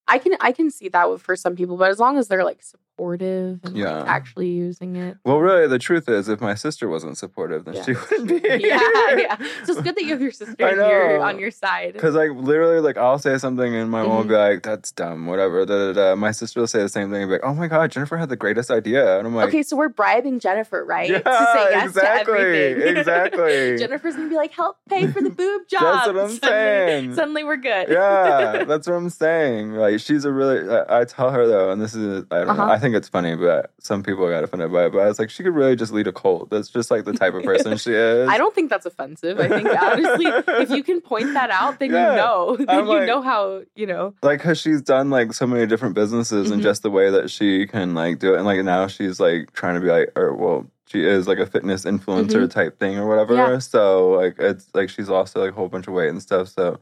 I 0.08 0.18
can 0.18 0.36
I 0.40 0.50
can 0.52 0.70
see 0.70 0.88
that 0.88 1.08
with 1.10 1.22
for 1.22 1.36
some 1.36 1.54
people, 1.54 1.76
but 1.76 1.90
as 1.90 2.00
long 2.00 2.18
as 2.18 2.26
they're 2.28 2.44
like 2.44 2.62
supportive 3.02 3.60
and 3.64 3.76
Yeah. 3.76 3.98
like 3.98 4.08
actually 4.08 4.48
using 4.48 4.96
it. 4.96 5.16
Well, 5.24 5.38
really, 5.38 5.66
the 5.66 5.78
truth 5.78 6.08
is, 6.08 6.28
if 6.28 6.40
my 6.40 6.54
sister 6.54 6.88
wasn't 6.88 7.18
supportive, 7.18 7.64
then 7.64 7.74
Yeah. 7.74 7.82
she 7.82 7.92
wouldn't 7.94 8.28
be. 8.28 8.40
yeah, 8.48 9.16
yeah. 9.16 9.36
So 9.64 9.72
it's 9.72 9.82
good 9.82 9.96
that 9.96 10.02
you 10.02 10.10
have 10.10 10.22
your 10.22 10.30
sister 10.30 10.54
I 10.64 10.70
on 10.72 10.76
your, 10.78 11.20
on 11.20 11.38
your 11.40 11.50
side. 11.50 11.94
Because 11.94 12.14
like 12.14 12.30
literally, 12.30 12.80
like 12.80 12.96
I'll 12.96 13.18
say 13.18 13.38
something 13.38 13.74
and 13.74 13.90
my 13.90 14.02
mom 14.02 14.10
will 14.16 14.22
be 14.24 14.28
Mm-hmm. 14.32 14.54
like, 14.54 14.62
"That's 14.62 14.92
dumb," 14.92 15.26
whatever. 15.26 15.66
Da, 15.66 15.92
da, 15.92 15.92
da. 15.92 16.14
My 16.14 16.30
sister 16.30 16.60
will 16.60 16.66
say 16.68 16.80
the 16.80 16.88
same 16.88 17.10
thing 17.10 17.22
and 17.22 17.28
be 17.28 17.34
like, 17.34 17.44
"Oh 17.44 17.54
my 17.54 17.66
god, 17.66 17.90
Jennifer 17.90 18.16
had 18.16 18.28
the 18.28 18.36
greatest 18.36 18.70
idea," 18.70 19.18
and 19.18 19.26
I'm 19.26 19.34
like, 19.34 19.48
okay, 19.48 19.62
so 19.62 19.76
we're 19.76 19.88
bribing 19.88 20.38
Jennifer, 20.38 20.84
right? 20.84 21.10
Yeah, 21.10 21.18
to 21.18 21.48
say 21.54 21.66
yes 21.70 21.86
exactly, 21.88 22.34
to 22.34 22.40
everything. 22.40 22.96
exactly. 22.98 23.78
Jennifer's 23.78 24.14
gonna 24.16 24.28
be 24.28 24.36
like, 24.36 24.52
help 24.52 24.78
pay 24.88 25.06
for 25.08 25.20
the 25.20 25.30
boob 25.30 25.66
job. 25.68 25.82
That's 25.82 26.06
what 26.06 26.16
I'm 26.16 26.30
suddenly, 26.30 26.38
saying. 26.40 27.14
Suddenly 27.14 27.44
we're 27.44 27.56
good. 27.56 27.88
yeah, 27.90 28.64
that's 28.64 28.86
what 28.86 28.94
I'm 28.94 29.10
saying. 29.10 29.72
Like 29.72 29.98
she's 30.00 30.24
a 30.24 30.32
really. 30.32 30.68
I, 30.68 31.00
I 31.00 31.04
tell 31.04 31.30
her 31.30 31.46
though, 31.46 31.70
and 31.72 31.80
this 31.82 31.94
is 31.94 32.24
I 32.30 32.38
don't 32.40 32.48
Uh-huh. 32.50 32.66
know. 32.66 32.72
I 32.72 32.78
think 32.78 32.91
think 32.92 32.98
it's 32.98 33.08
funny, 33.08 33.34
but 33.36 33.72
some 33.80 34.02
people 34.02 34.28
got 34.28 34.44
offended 34.44 34.70
by 34.72 34.86
it. 34.86 34.92
But 34.92 34.98
I 35.00 35.06
was 35.06 35.18
like, 35.18 35.30
she 35.30 35.42
could 35.42 35.54
really 35.54 35.76
just 35.76 35.92
lead 35.92 36.06
a 36.06 36.12
cult. 36.12 36.50
That's 36.50 36.68
just 36.68 36.90
like 36.90 37.04
the 37.04 37.12
type 37.12 37.34
of 37.34 37.42
person 37.42 37.76
she 37.78 37.92
is. 37.92 38.28
I 38.28 38.36
don't 38.38 38.54
think 38.54 38.68
that's 38.70 38.84
offensive. 38.86 39.40
I 39.40 39.48
think 39.48 39.68
honestly, 39.68 40.26
if 40.26 40.70
you 40.70 40.82
can 40.82 41.00
point 41.00 41.32
that 41.34 41.50
out, 41.50 41.78
then 41.78 41.90
Yeah. 41.92 42.10
you 42.10 42.16
know. 42.16 42.56
Then 42.62 42.68
I'm 42.68 42.86
you 42.86 42.92
like- 42.98 43.06
know 43.06 43.22
how 43.22 43.62
you 43.74 43.86
know. 43.86 44.14
like 44.22 44.38
because 44.40 44.58
she's 44.60 44.82
done 44.82 45.10
like 45.10 45.32
so 45.32 45.46
many 45.46 45.66
different 45.66 45.94
businesses 45.94 46.50
and 46.50 46.60
Mhm. 46.60 46.64
just 46.64 46.82
the 46.82 46.90
way 46.90 47.10
that 47.10 47.30
she 47.30 47.66
can 47.66 47.94
like 47.94 48.18
do 48.18 48.34
it 48.34 48.36
and 48.36 48.44
like 48.44 48.62
now 48.64 48.86
she's 48.86 49.18
like 49.20 49.52
trying 49.52 49.74
to 49.74 49.80
be 49.80 49.88
like 49.88 50.12
or 50.16 50.34
well 50.34 50.66
she 50.86 51.04
is 51.04 51.26
like 51.26 51.38
a 51.38 51.46
fitness 51.46 51.84
influencer 51.84 52.50
type 52.50 52.78
thing 52.78 52.98
or 52.98 53.06
whatever 53.08 53.34
Mm-hmm. 53.34 53.52
Yeah. 53.54 53.58
so 53.58 54.10
like 54.10 54.36
it's 54.38 54.68
like 54.74 54.88
she's 54.90 55.08
lost 55.08 55.34
like 55.36 55.50
a 55.52 55.54
whole 55.54 55.68
bunch 55.68 55.86
of 55.88 55.94
weight 55.94 56.10
and 56.10 56.20
stuff 56.22 56.48
so 56.48 56.78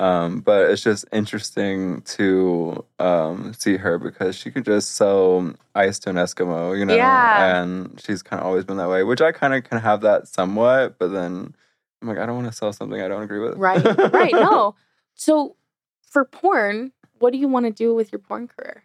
um 0.00 0.40
but 0.40 0.70
it's 0.70 0.82
just 0.82 1.04
interesting 1.12 2.00
to 2.02 2.84
um 2.98 3.52
see 3.54 3.76
her 3.76 3.98
because 3.98 4.34
she 4.34 4.50
could 4.50 4.64
just 4.64 4.96
sell 4.96 5.52
ice 5.74 5.98
to 6.00 6.10
an 6.10 6.16
eskimo 6.16 6.76
you 6.76 6.84
know 6.84 6.96
Yeah. 6.96 7.56
and 7.56 8.00
she's 8.04 8.22
kind 8.22 8.40
of 8.40 8.46
always 8.46 8.64
been 8.64 8.78
that 8.78 8.88
way 8.88 9.02
which 9.04 9.20
i 9.20 9.30
kind 9.30 9.54
of 9.54 9.62
can 9.62 9.78
have 9.78 10.00
that 10.00 10.26
somewhat 10.26 10.98
but 10.98 11.08
then 11.12 11.54
i'm 12.02 12.08
like 12.08 12.18
i 12.18 12.24
don't 12.26 12.34
want 12.36 12.46
to 12.48 12.52
sell 12.52 12.72
something 12.72 13.00
i 13.00 13.06
don't 13.08 13.22
agree 13.22 13.40
with 13.40 13.56
Right. 13.56 13.84
right. 14.12 14.34
No. 14.34 14.74
So 15.14 15.56
for 16.10 16.24
porn, 16.24 16.92
what 17.18 17.32
do 17.32 17.38
you 17.38 17.46
want 17.46 17.66
to 17.66 17.70
do 17.72 17.94
with 17.94 18.10
your 18.10 18.18
porn 18.20 18.48
career? 18.48 18.84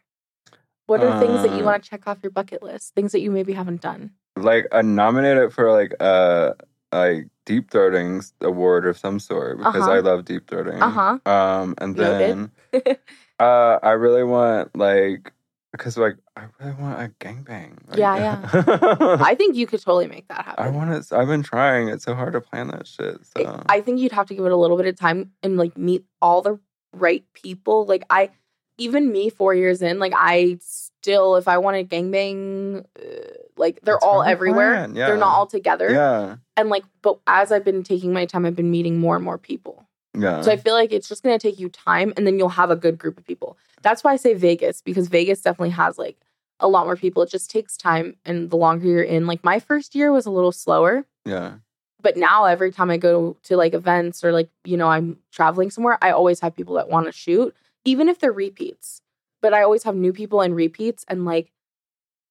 What 0.85 1.01
are 1.01 1.17
things 1.19 1.41
that 1.41 1.51
you 1.55 1.63
Uh, 1.63 1.67
want 1.67 1.83
to 1.83 1.89
check 1.89 2.07
off 2.07 2.19
your 2.21 2.29
bucket 2.29 2.61
list? 2.61 2.93
Things 2.93 3.11
that 3.13 3.21
you 3.21 3.31
maybe 3.31 3.53
haven't 3.53 3.81
done. 3.81 4.11
like 4.35 4.67
I 4.71 4.81
nominated 4.81 5.53
for 5.53 5.71
like 5.71 5.93
a 6.01 6.55
like 6.95 7.27
deep 7.45 7.69
throating 7.71 8.23
award 8.41 8.85
of 8.87 8.97
some 8.97 9.19
sort 9.19 9.57
because 9.57 9.83
Uh-huh. 9.83 9.91
I 9.91 9.99
love 9.99 10.25
deep 10.25 10.47
throating. 10.47 10.81
Uh-huh. 10.81 11.19
Um, 11.31 11.75
and 11.79 11.95
then 11.95 12.51
uh, 13.39 13.79
I 13.83 13.91
really 13.91 14.23
want 14.23 14.75
like 14.75 15.31
because 15.71 15.97
like 15.97 16.17
I 16.37 16.45
really 16.59 16.73
want 16.81 17.01
a 17.01 17.09
gangbang. 17.25 17.77
Like, 17.89 17.99
Yeah, 17.99 18.17
yeah. 18.17 19.17
I 19.21 19.35
think 19.37 19.55
you 19.55 19.67
could 19.67 19.81
totally 19.81 20.07
make 20.07 20.27
that 20.29 20.45
happen. 20.45 20.63
I 20.65 20.69
want 20.69 20.91
it. 20.91 21.11
I've 21.11 21.27
been 21.27 21.43
trying. 21.43 21.89
It's 21.89 22.05
so 22.05 22.15
hard 22.15 22.33
to 22.33 22.41
plan 22.41 22.67
that 22.69 22.87
shit. 22.87 23.17
So 23.35 23.63
I 23.67 23.81
think 23.81 23.99
you'd 23.99 24.13
have 24.13 24.27
to 24.27 24.35
give 24.35 24.45
it 24.45 24.51
a 24.51 24.57
little 24.57 24.77
bit 24.77 24.85
of 24.87 24.95
time 24.97 25.31
and 25.43 25.57
like 25.57 25.77
meet 25.77 26.05
all 26.21 26.41
the 26.41 26.59
right 26.93 27.25
people. 27.33 27.85
Like 27.85 28.03
I, 28.09 28.29
even 28.77 29.11
me, 29.11 29.29
four 29.29 29.53
years 29.53 29.81
in, 29.81 29.99
like 29.99 30.13
I 30.15 30.59
still, 31.05 31.35
if 31.35 31.47
I 31.47 31.57
wanted 31.59 31.87
gangbang, 31.89 32.83
uh, 32.99 33.33
like 33.57 33.79
they're 33.83 33.95
It's 33.95 34.03
all 34.03 34.23
everywhere. 34.23 34.71
plan, 34.73 34.93
They're 34.95 35.17
not 35.17 35.33
all 35.37 35.45
together. 35.45 35.91
yeah, 35.91 36.37
And 36.57 36.69
like, 36.69 36.83
but 37.03 37.19
as 37.27 37.51
I've 37.51 37.63
been 37.63 37.83
taking 37.83 38.11
my 38.11 38.25
time, 38.25 38.43
I've 38.45 38.55
been 38.55 38.71
meeting 38.71 38.99
more 38.99 39.15
and 39.15 39.23
more 39.23 39.37
people. 39.37 39.87
yeah. 40.17 40.41
So 40.41 40.51
I 40.51 40.57
feel 40.57 40.73
like 40.73 40.91
it's 40.91 41.07
just 41.07 41.21
gonna 41.23 41.37
take 41.39 41.59
you 41.59 41.69
time, 41.69 42.11
and 42.17 42.25
then 42.25 42.39
you'll 42.39 42.49
have 42.61 42.71
a 42.71 42.75
good 42.75 42.97
group 42.97 43.17
of 43.19 43.25
people. 43.25 43.57
That's 43.83 44.03
why 44.03 44.13
I 44.13 44.15
say 44.17 44.33
Vegas 44.33 44.81
because 44.81 45.07
Vegas 45.07 45.41
definitely 45.41 45.75
has 45.83 45.97
like 45.99 46.17
a 46.59 46.67
lot 46.67 46.85
more 46.87 46.95
people. 46.95 47.21
It 47.23 47.29
just 47.29 47.51
takes 47.51 47.77
time, 47.77 48.15
and 48.25 48.49
the 48.49 48.57
longer 48.57 48.87
you're 48.87 49.03
in, 49.03 49.27
like 49.27 49.43
my 49.43 49.59
first 49.59 49.93
year 49.93 50.11
was 50.11 50.25
a 50.25 50.31
little 50.31 50.51
slower 50.51 51.05
yeah, 51.25 51.55
but 52.01 52.17
now 52.17 52.45
every 52.45 52.71
time 52.71 52.89
I 52.89 52.97
go 52.97 53.35
to 53.43 53.57
like 53.57 53.73
events 53.73 54.23
or 54.23 54.31
like, 54.31 54.49
you 54.63 54.77
know, 54.77 54.87
I'm 54.87 55.17
traveling 55.31 55.69
somewhere, 55.71 55.97
I 56.01 56.09
always 56.11 56.39
have 56.41 56.55
people 56.55 56.75
that 56.75 56.89
want 56.89 57.05
to 57.07 57.11
shoot, 57.11 57.53
even 57.83 58.07
if 58.09 58.17
they're 58.19 58.31
repeats. 58.45 59.01
But 59.45 59.53
I 59.53 59.61
always 59.61 59.83
have 59.83 59.95
new 59.95 60.11
people 60.11 60.41
and 60.41 60.55
repeats. 60.55 61.05
And 61.07 61.23
like, 61.23 61.51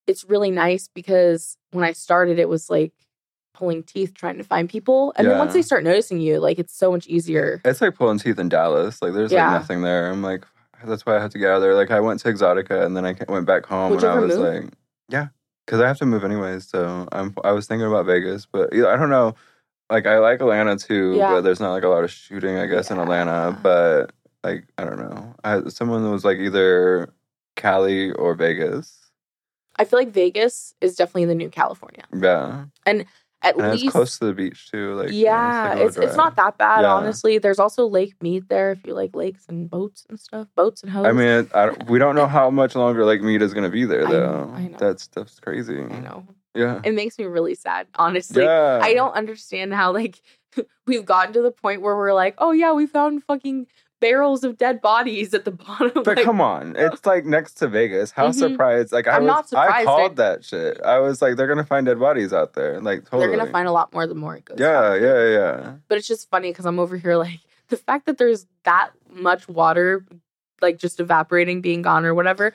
it's 0.09 0.25
really 0.29 0.51
nice 0.51 0.89
because 0.93 1.57
when 1.71 1.85
I 1.85 1.93
started, 1.93 2.41
it 2.41 2.49
was 2.49 2.69
like 2.69 2.93
pulling 3.55 3.85
teeth 3.85 4.15
trying 4.15 4.37
to 4.39 4.43
find 4.43 4.69
people. 4.69 5.13
And 5.15 5.29
then 5.29 5.39
once 5.39 5.53
they 5.53 5.63
start 5.63 5.85
noticing 5.85 6.19
you, 6.19 6.41
like, 6.41 6.59
it's 6.59 6.77
so 6.77 6.91
much 6.91 7.07
easier. 7.07 7.61
It's 7.65 7.81
like 7.81 7.95
pulling 7.95 8.19
teeth 8.19 8.41
in 8.41 8.49
Dallas. 8.49 9.01
Like 9.01 9.13
there's 9.13 9.31
Yeah. 9.31 9.45
like 9.53 9.61
nothing 9.61 9.83
there. 9.83 10.11
I'm 10.11 10.23
like, 10.23 10.45
that's 10.85 11.07
why 11.07 11.17
I 11.17 11.21
had 11.23 11.31
to 11.31 11.39
get 11.39 11.51
out 11.51 11.57
of 11.59 11.63
there. 11.63 11.77
Like 11.77 11.93
I 11.93 12.01
went 12.01 12.19
to 12.23 12.33
Exxxotica 12.33 12.85
and 12.85 12.97
then 12.97 13.07
I 13.07 13.15
went 13.29 13.47
back 13.47 13.65
home 13.65 13.93
Would 13.93 14.03
and 14.03 14.13
I 14.13 14.19
was 14.19 14.37
move? 14.37 14.65
like, 14.65 14.73
yeah, 15.09 15.29
because 15.65 15.81
I 15.81 15.87
have 15.87 15.99
to 15.99 16.07
move 16.07 16.25
anyways. 16.25 16.67
So 16.67 17.07
I'm 17.13 17.33
I 17.45 17.53
was 17.53 17.69
thinking 17.69 17.87
about 17.87 18.07
Vegas, 18.07 18.45
but 18.45 18.75
I 18.75 18.97
don't 18.97 19.09
know. 19.09 19.37
Like 19.89 20.07
I 20.07 20.19
like 20.19 20.41
Atlanta 20.41 20.77
too, 20.77 21.15
Yeah. 21.17 21.31
but 21.31 21.43
there's 21.43 21.61
not 21.61 21.71
like 21.71 21.85
a 21.85 21.89
lot 21.89 22.03
of 22.03 22.11
shooting, 22.11 22.57
I 22.59 22.67
guess, 22.67 22.91
in 22.91 22.99
Atlanta. 22.99 23.57
But 23.63 24.11
like 24.45 24.65
I 24.79 24.85
don't 24.85 24.99
know. 24.99 25.35
I 25.43 25.69
someone 25.69 26.09
was 26.11 26.25
like 26.25 26.39
either 26.39 27.13
Cali 27.57 28.13
or 28.13 28.35
Vegas. 28.35 28.99
I 29.77 29.85
feel 29.85 29.99
like 29.99 30.11
Vegas 30.13 30.75
is 30.81 30.95
definitely 30.95 31.25
the 31.25 31.35
new 31.35 31.49
California. 31.51 32.05
Yeah, 32.17 32.67
And 32.87 33.07
At 33.43 33.57
and 33.57 33.73
least. 33.73 33.85
it's 33.87 33.93
close 33.93 34.19
to 34.21 34.27
the 34.27 34.33
beach 34.33 34.71
too. 34.71 34.95
Like 34.95 35.09
yeah, 35.11 35.75
it's 35.75 35.97
it's 35.97 36.15
not 36.17 36.37
that 36.37 36.57
bad, 36.59 36.83
Yeah. 36.83 36.95
honestly. 36.95 37.39
There's 37.39 37.59
also 37.59 37.87
Lake 37.87 38.15
Mead 38.23 38.49
there 38.49 38.71
if 38.73 38.87
you 38.87 38.95
like 38.95 39.17
lakes 39.17 39.47
and 39.49 39.69
boats 39.69 40.07
and 40.09 40.19
stuff, 40.21 40.47
boats 40.55 40.83
and 40.83 40.93
hoes. 40.93 41.07
I 41.07 41.13
mean, 41.13 41.51
I 41.55 41.67
don't, 41.67 41.91
we 41.91 41.99
don't 41.99 42.15
know 42.15 42.27
how 42.39 42.51
much 42.51 42.77
longer 42.77 43.05
Lake 43.05 43.23
Mead 43.23 43.43
is 43.43 43.53
going 43.53 43.65
to 43.65 43.71
be 43.71 43.85
there, 43.85 44.07
I 44.07 44.11
though. 44.11 44.45
know, 44.45 44.53
I 44.55 44.69
know. 44.69 44.79
That 44.79 45.01
stuff's 45.01 45.41
crazy. 45.41 45.81
I 45.81 45.99
know 46.01 46.25
Yeah. 46.55 46.81
it 46.85 46.95
makes 46.95 47.19
me 47.19 47.25
really 47.25 47.57
sad, 47.57 47.87
honestly. 47.97 48.45
yeah. 48.45 48.79
I 48.81 48.95
don't 48.95 49.13
understand 49.15 49.75
how 49.75 49.93
like 49.93 50.23
we've 50.87 51.05
gotten 51.05 51.33
to 51.35 51.43
the 51.43 51.51
point 51.51 51.83
where 51.83 51.97
we're 51.97 52.15
like, 52.15 52.37
oh 52.39 52.53
yeah, 52.53 52.73
we 52.73 52.87
found 52.87 53.25
fucking 53.25 53.67
barrels 54.05 54.45
of 54.45 54.59
dead 54.59 54.81
bodies 54.83 55.33
at 55.33 55.45
the 55.47 55.51
bottom. 55.67 55.91
But 55.95 56.07
like, 56.17 56.25
come 56.25 56.41
on, 56.41 56.75
it's 56.77 57.07
like 57.07 57.25
next 57.25 57.55
to 57.55 57.69
Vegas. 57.69 58.11
How 58.11 58.29
Mhm. 58.29 58.35
surprised? 58.35 58.93
Like 58.93 59.07
I 59.09 59.17
I'm 59.17 59.23
was, 59.25 59.29
not 59.29 59.45
I 59.45 59.47
surprised. 59.67 59.87
called 59.87 60.17
that 60.17 60.45
shit. 60.45 60.81
I 60.83 60.99
was 60.99 61.23
like, 61.23 61.37
they're 61.37 61.47
gonna 61.49 61.65
find 61.65 61.87
dead 61.87 61.99
bodies 61.99 62.33
out 62.33 62.53
there. 62.55 62.81
Like 62.81 63.05
totally. 63.05 63.27
they're 63.29 63.37
gonna 63.39 63.51
find 63.51 63.67
a 63.67 63.73
lot 63.73 63.93
more 63.95 64.07
the 64.07 64.15
more 64.15 64.37
it 64.37 64.45
goes. 64.45 64.59
Yeah, 64.61 64.91
on. 64.93 65.03
yeah, 65.03 65.29
yeah. 65.29 65.73
But 65.89 65.99
it's 65.99 66.07
just 66.09 66.29
funny 66.31 66.51
because 66.51 66.67
I'm 66.67 66.79
over 66.79 66.97
here 66.99 67.17
like 67.17 67.41
the 67.69 67.77
fact 67.79 68.07
that 68.07 68.19
there's 68.19 68.47
that 68.65 68.91
much 69.11 69.49
water, 69.49 70.05
like 70.61 70.79
just 70.79 71.01
evaporating, 71.01 71.61
being 71.63 71.81
gone 71.83 72.05
or 72.05 72.15
whatever. 72.15 72.55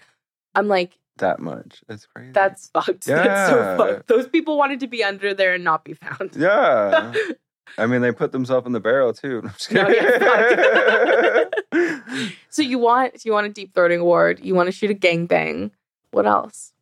I'm 0.56 0.68
like, 0.68 0.98
That 1.18 1.40
much. 1.40 1.82
It's 1.90 2.06
crazy. 2.06 2.32
that's 2.32 2.70
fucked. 2.70 3.06
That's 3.06 3.50
so 3.52 3.58
Yeah. 3.58 3.78
fucked. 3.78 4.08
Those 4.08 4.28
people 4.28 4.58
wanted 4.58 4.80
to 4.82 4.88
be 4.88 5.04
under 5.04 5.34
there 5.34 5.54
and 5.56 5.64
not 5.64 5.84
be 5.84 5.94
found. 5.96 6.36
Yeah. 6.36 7.14
I 7.78 7.86
mean, 7.86 8.02
they 8.02 8.12
put 8.12 8.32
themselves 8.32 8.66
in 8.68 8.74
the 8.74 8.80
barrel 8.80 9.14
too. 9.14 9.44
No, 9.72 9.86
so 12.50 12.62
you 12.62 12.80
want 12.80 13.24
you 13.26 13.32
want 13.32 13.48
a 13.48 13.50
deep 13.50 13.74
throating 13.74 14.00
award. 14.00 14.40
You 14.44 14.56
want 14.56 14.68
to 14.68 14.72
shoot 14.72 14.92
a 14.92 14.96
gangbang. 14.96 15.72
What 16.12 16.26
else? 16.26 16.74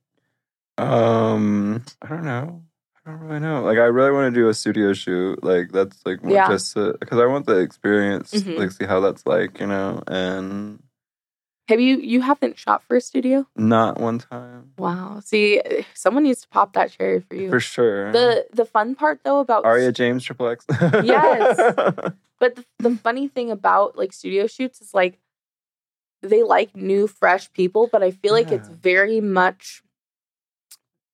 um, 0.78 1.84
I 2.02 2.08
don't 2.08 2.24
know. 2.24 2.62
I 3.06 3.10
don't 3.12 3.20
really 3.22 3.40
know. 3.40 3.64
Like, 3.64 3.78
I 3.78 3.86
really 3.86 4.12
want 4.12 4.34
to 4.34 4.40
do 4.40 4.48
a 4.48 4.54
studio 4.54 4.94
shoot. 4.94 5.44
Like, 5.44 5.72
that's 5.72 6.06
like 6.06 6.24
more 6.24 6.34
Yeah. 6.36 6.48
just 6.50 6.76
because 6.76 7.20
I 7.20 7.26
want 7.26 7.46
the 7.48 7.58
experience, 7.58 8.34
Mhm. 8.34 8.58
like, 8.60 8.72
see 8.72 8.86
how 8.86 9.00
that's 9.00 9.26
like, 9.26 9.60
you 9.60 9.66
know, 9.68 10.04
and 10.08 10.84
Have 11.68 11.80
you 11.82 11.98
you 11.98 12.22
haven't 12.22 12.58
shot 12.58 12.84
for 12.84 12.96
a 12.98 13.02
studio? 13.02 13.46
not 13.56 14.00
one 14.00 14.20
time 14.20 14.72
Wow. 14.78 15.20
See, 15.26 15.62
someone 15.96 16.24
needs 16.24 16.42
to 16.42 16.48
pop 16.50 16.74
that 16.74 16.92
cherry 16.92 17.20
for 17.22 17.36
you. 17.36 17.50
for 17.50 17.60
sure. 17.60 18.12
The 18.12 18.46
the 18.54 18.66
fun 18.66 18.96
part 18.96 19.22
though 19.24 19.40
about 19.40 19.66
Aria 19.66 19.92
James 19.92 20.24
Triple 20.24 20.48
X. 20.50 20.66
Yes. 21.04 21.60
But 22.40 22.56
the, 22.56 22.66
the 22.78 22.96
funny 22.98 23.28
thing 23.28 23.50
about 23.50 23.98
like 23.98 24.14
studio 24.14 24.46
shoots 24.46 24.80
is 24.80 24.94
like 24.94 25.18
they 26.22 26.44
like 26.44 26.76
new, 26.76 27.08
fresh 27.08 27.52
people, 27.52 27.90
but 27.92 28.04
I 28.04 28.12
feel 28.12 28.32
like 28.34 28.52
it's 28.52 28.68
very 28.70 29.20
much 29.22 29.82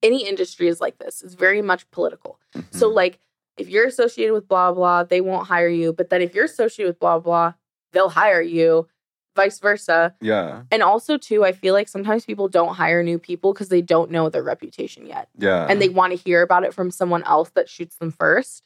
any 0.01 0.27
industry 0.27 0.67
is 0.67 0.81
like 0.81 0.97
this. 0.97 1.21
It's 1.21 1.33
very 1.33 1.61
much 1.61 1.89
political. 1.91 2.39
So 2.71 2.89
Mhm. 2.91 2.95
like 2.95 3.19
if 3.57 3.69
you're 3.69 3.87
associated 3.87 4.33
with 4.33 4.47
blah 4.49 4.73
blah, 4.73 5.03
they 5.03 5.21
won't 5.21 5.47
hire 5.47 5.69
you. 5.69 5.93
But 5.93 6.09
then 6.09 6.21
if 6.21 6.35
you're 6.35 6.45
associated 6.45 6.89
with 6.89 6.99
blah 6.99 7.19
blah, 7.19 7.53
they'll 7.93 8.09
hire 8.09 8.41
you, 8.41 8.87
vice 9.35 9.59
versa. 9.59 10.13
yeah, 10.21 10.63
And 10.71 10.83
also 10.83 11.17
too, 11.17 11.43
I 11.43 11.51
feel 11.51 11.73
like 11.73 11.87
sometimes 11.87 12.25
people 12.25 12.47
don't 12.47 12.75
hire 12.75 13.01
new 13.03 13.17
people 13.19 13.53
because 13.53 13.69
they 13.69 13.81
don't 13.81 14.11
know 14.11 14.29
their 14.29 14.43
reputation 14.43 15.05
yet. 15.05 15.29
yeah. 15.37 15.65
And 15.69 15.81
they 15.81 15.89
want 15.89 16.11
to 16.11 16.17
hear 16.17 16.41
about 16.41 16.63
it 16.63 16.73
from 16.73 16.91
someone 16.91 17.23
else 17.23 17.49
that 17.55 17.67
shoots 17.69 17.95
them 17.95 18.11
first. 18.11 18.63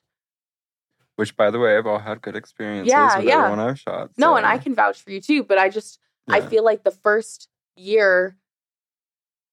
which, 1.15 1.35
by 1.35 1.49
the 1.49 1.57
way, 1.59 1.77
I've 1.77 1.87
all 1.87 1.99
had 1.99 2.21
good 2.21 2.35
experiences 2.35 2.91
Yeah, 2.91 3.17
with 3.17 3.25
yeah. 3.27 3.37
everyone 3.45 3.59
I've 3.59 3.79
shot. 3.79 4.11
No, 4.17 4.35
and 4.35 4.45
I 4.45 4.57
can 4.57 4.75
vouch 4.75 5.01
for 5.01 5.11
you 5.11 5.19
too, 5.21 5.43
but 5.43 5.57
I 5.57 5.69
just 5.69 5.99
I 6.27 6.41
feel 6.41 6.63
like 6.63 6.83
the 6.83 6.91
first 6.91 7.47
year 7.75 8.35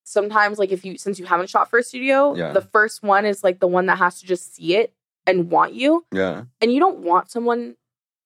sometimes 0.05 0.59
like 0.59 0.71
if 0.73 0.85
you 0.85 0.99
since 0.99 1.19
you 1.19 1.25
haven't 1.27 1.49
shot 1.49 1.71
for 1.71 1.79
a 1.79 1.83
studio, 1.83 2.35
Yeah. 2.35 2.53
the 2.53 2.61
first 2.61 3.03
one 3.03 3.25
is 3.25 3.43
like 3.43 3.61
the 3.61 3.67
one 3.69 3.87
that 3.87 3.99
has 3.99 4.21
to 4.21 4.27
just 4.27 4.55
see 4.55 4.77
it 4.77 4.93
and 5.27 5.51
want 5.51 5.73
you. 5.75 6.05
yeah, 6.13 6.45
And 6.61 6.73
you 6.73 6.81
don't 6.81 6.99
want 6.99 7.31
someone 7.31 7.77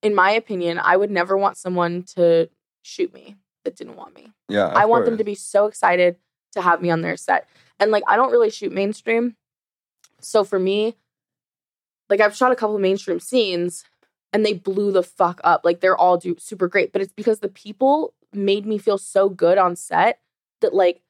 in 0.03 0.14
my 0.14 0.31
opinion, 0.31 0.79
I 0.83 0.96
would 0.96 1.11
never 1.11 1.37
want 1.37 1.57
someone 1.57 2.05
to 2.14 2.48
shoot 2.88 3.12
me 3.12 3.37
that 3.64 3.77
didn't 3.77 3.96
want 3.96 4.14
me. 4.14 4.33
yeah. 4.48 4.66
I 4.66 4.87
want 4.87 5.05
them 5.05 5.18
to 5.18 5.24
be 5.24 5.35
so 5.35 5.66
excited 5.66 6.16
to 6.53 6.62
have 6.62 6.81
me 6.81 6.90
on 6.90 7.03
their 7.03 7.16
set. 7.16 7.46
And 7.79 7.90
like 7.90 8.03
I 8.09 8.16
don't 8.16 8.33
really 8.33 8.51
shoot 8.51 8.72
mainstream. 8.72 9.37
So 10.20 10.42
for 10.42 10.59
me, 10.59 10.96
like 12.09 12.20
I've 12.20 12.35
shot 12.35 12.53
a 12.53 12.57
couple 12.57 12.77
of 12.77 12.81
mainstream 12.81 13.20
scenes 13.20 13.85
and 14.33 14.44
they 14.44 14.55
blew 14.55 14.92
the 14.92 15.03
fuck 15.03 15.40
up. 15.44 15.62
Like 15.64 15.81
they're 15.81 15.96
all 15.96 16.16
do 16.16 16.37
super 16.38 16.68
great, 16.68 16.92
but 16.92 17.03
it's 17.03 17.12
because 17.12 17.40
the 17.40 17.48
people 17.48 18.14
made 18.33 18.66
me 18.66 18.79
feel 18.79 18.98
so 18.98 19.29
good 19.29 19.59
on 19.59 19.77
set 19.77 20.20
that 20.61 20.74
like 20.74 21.03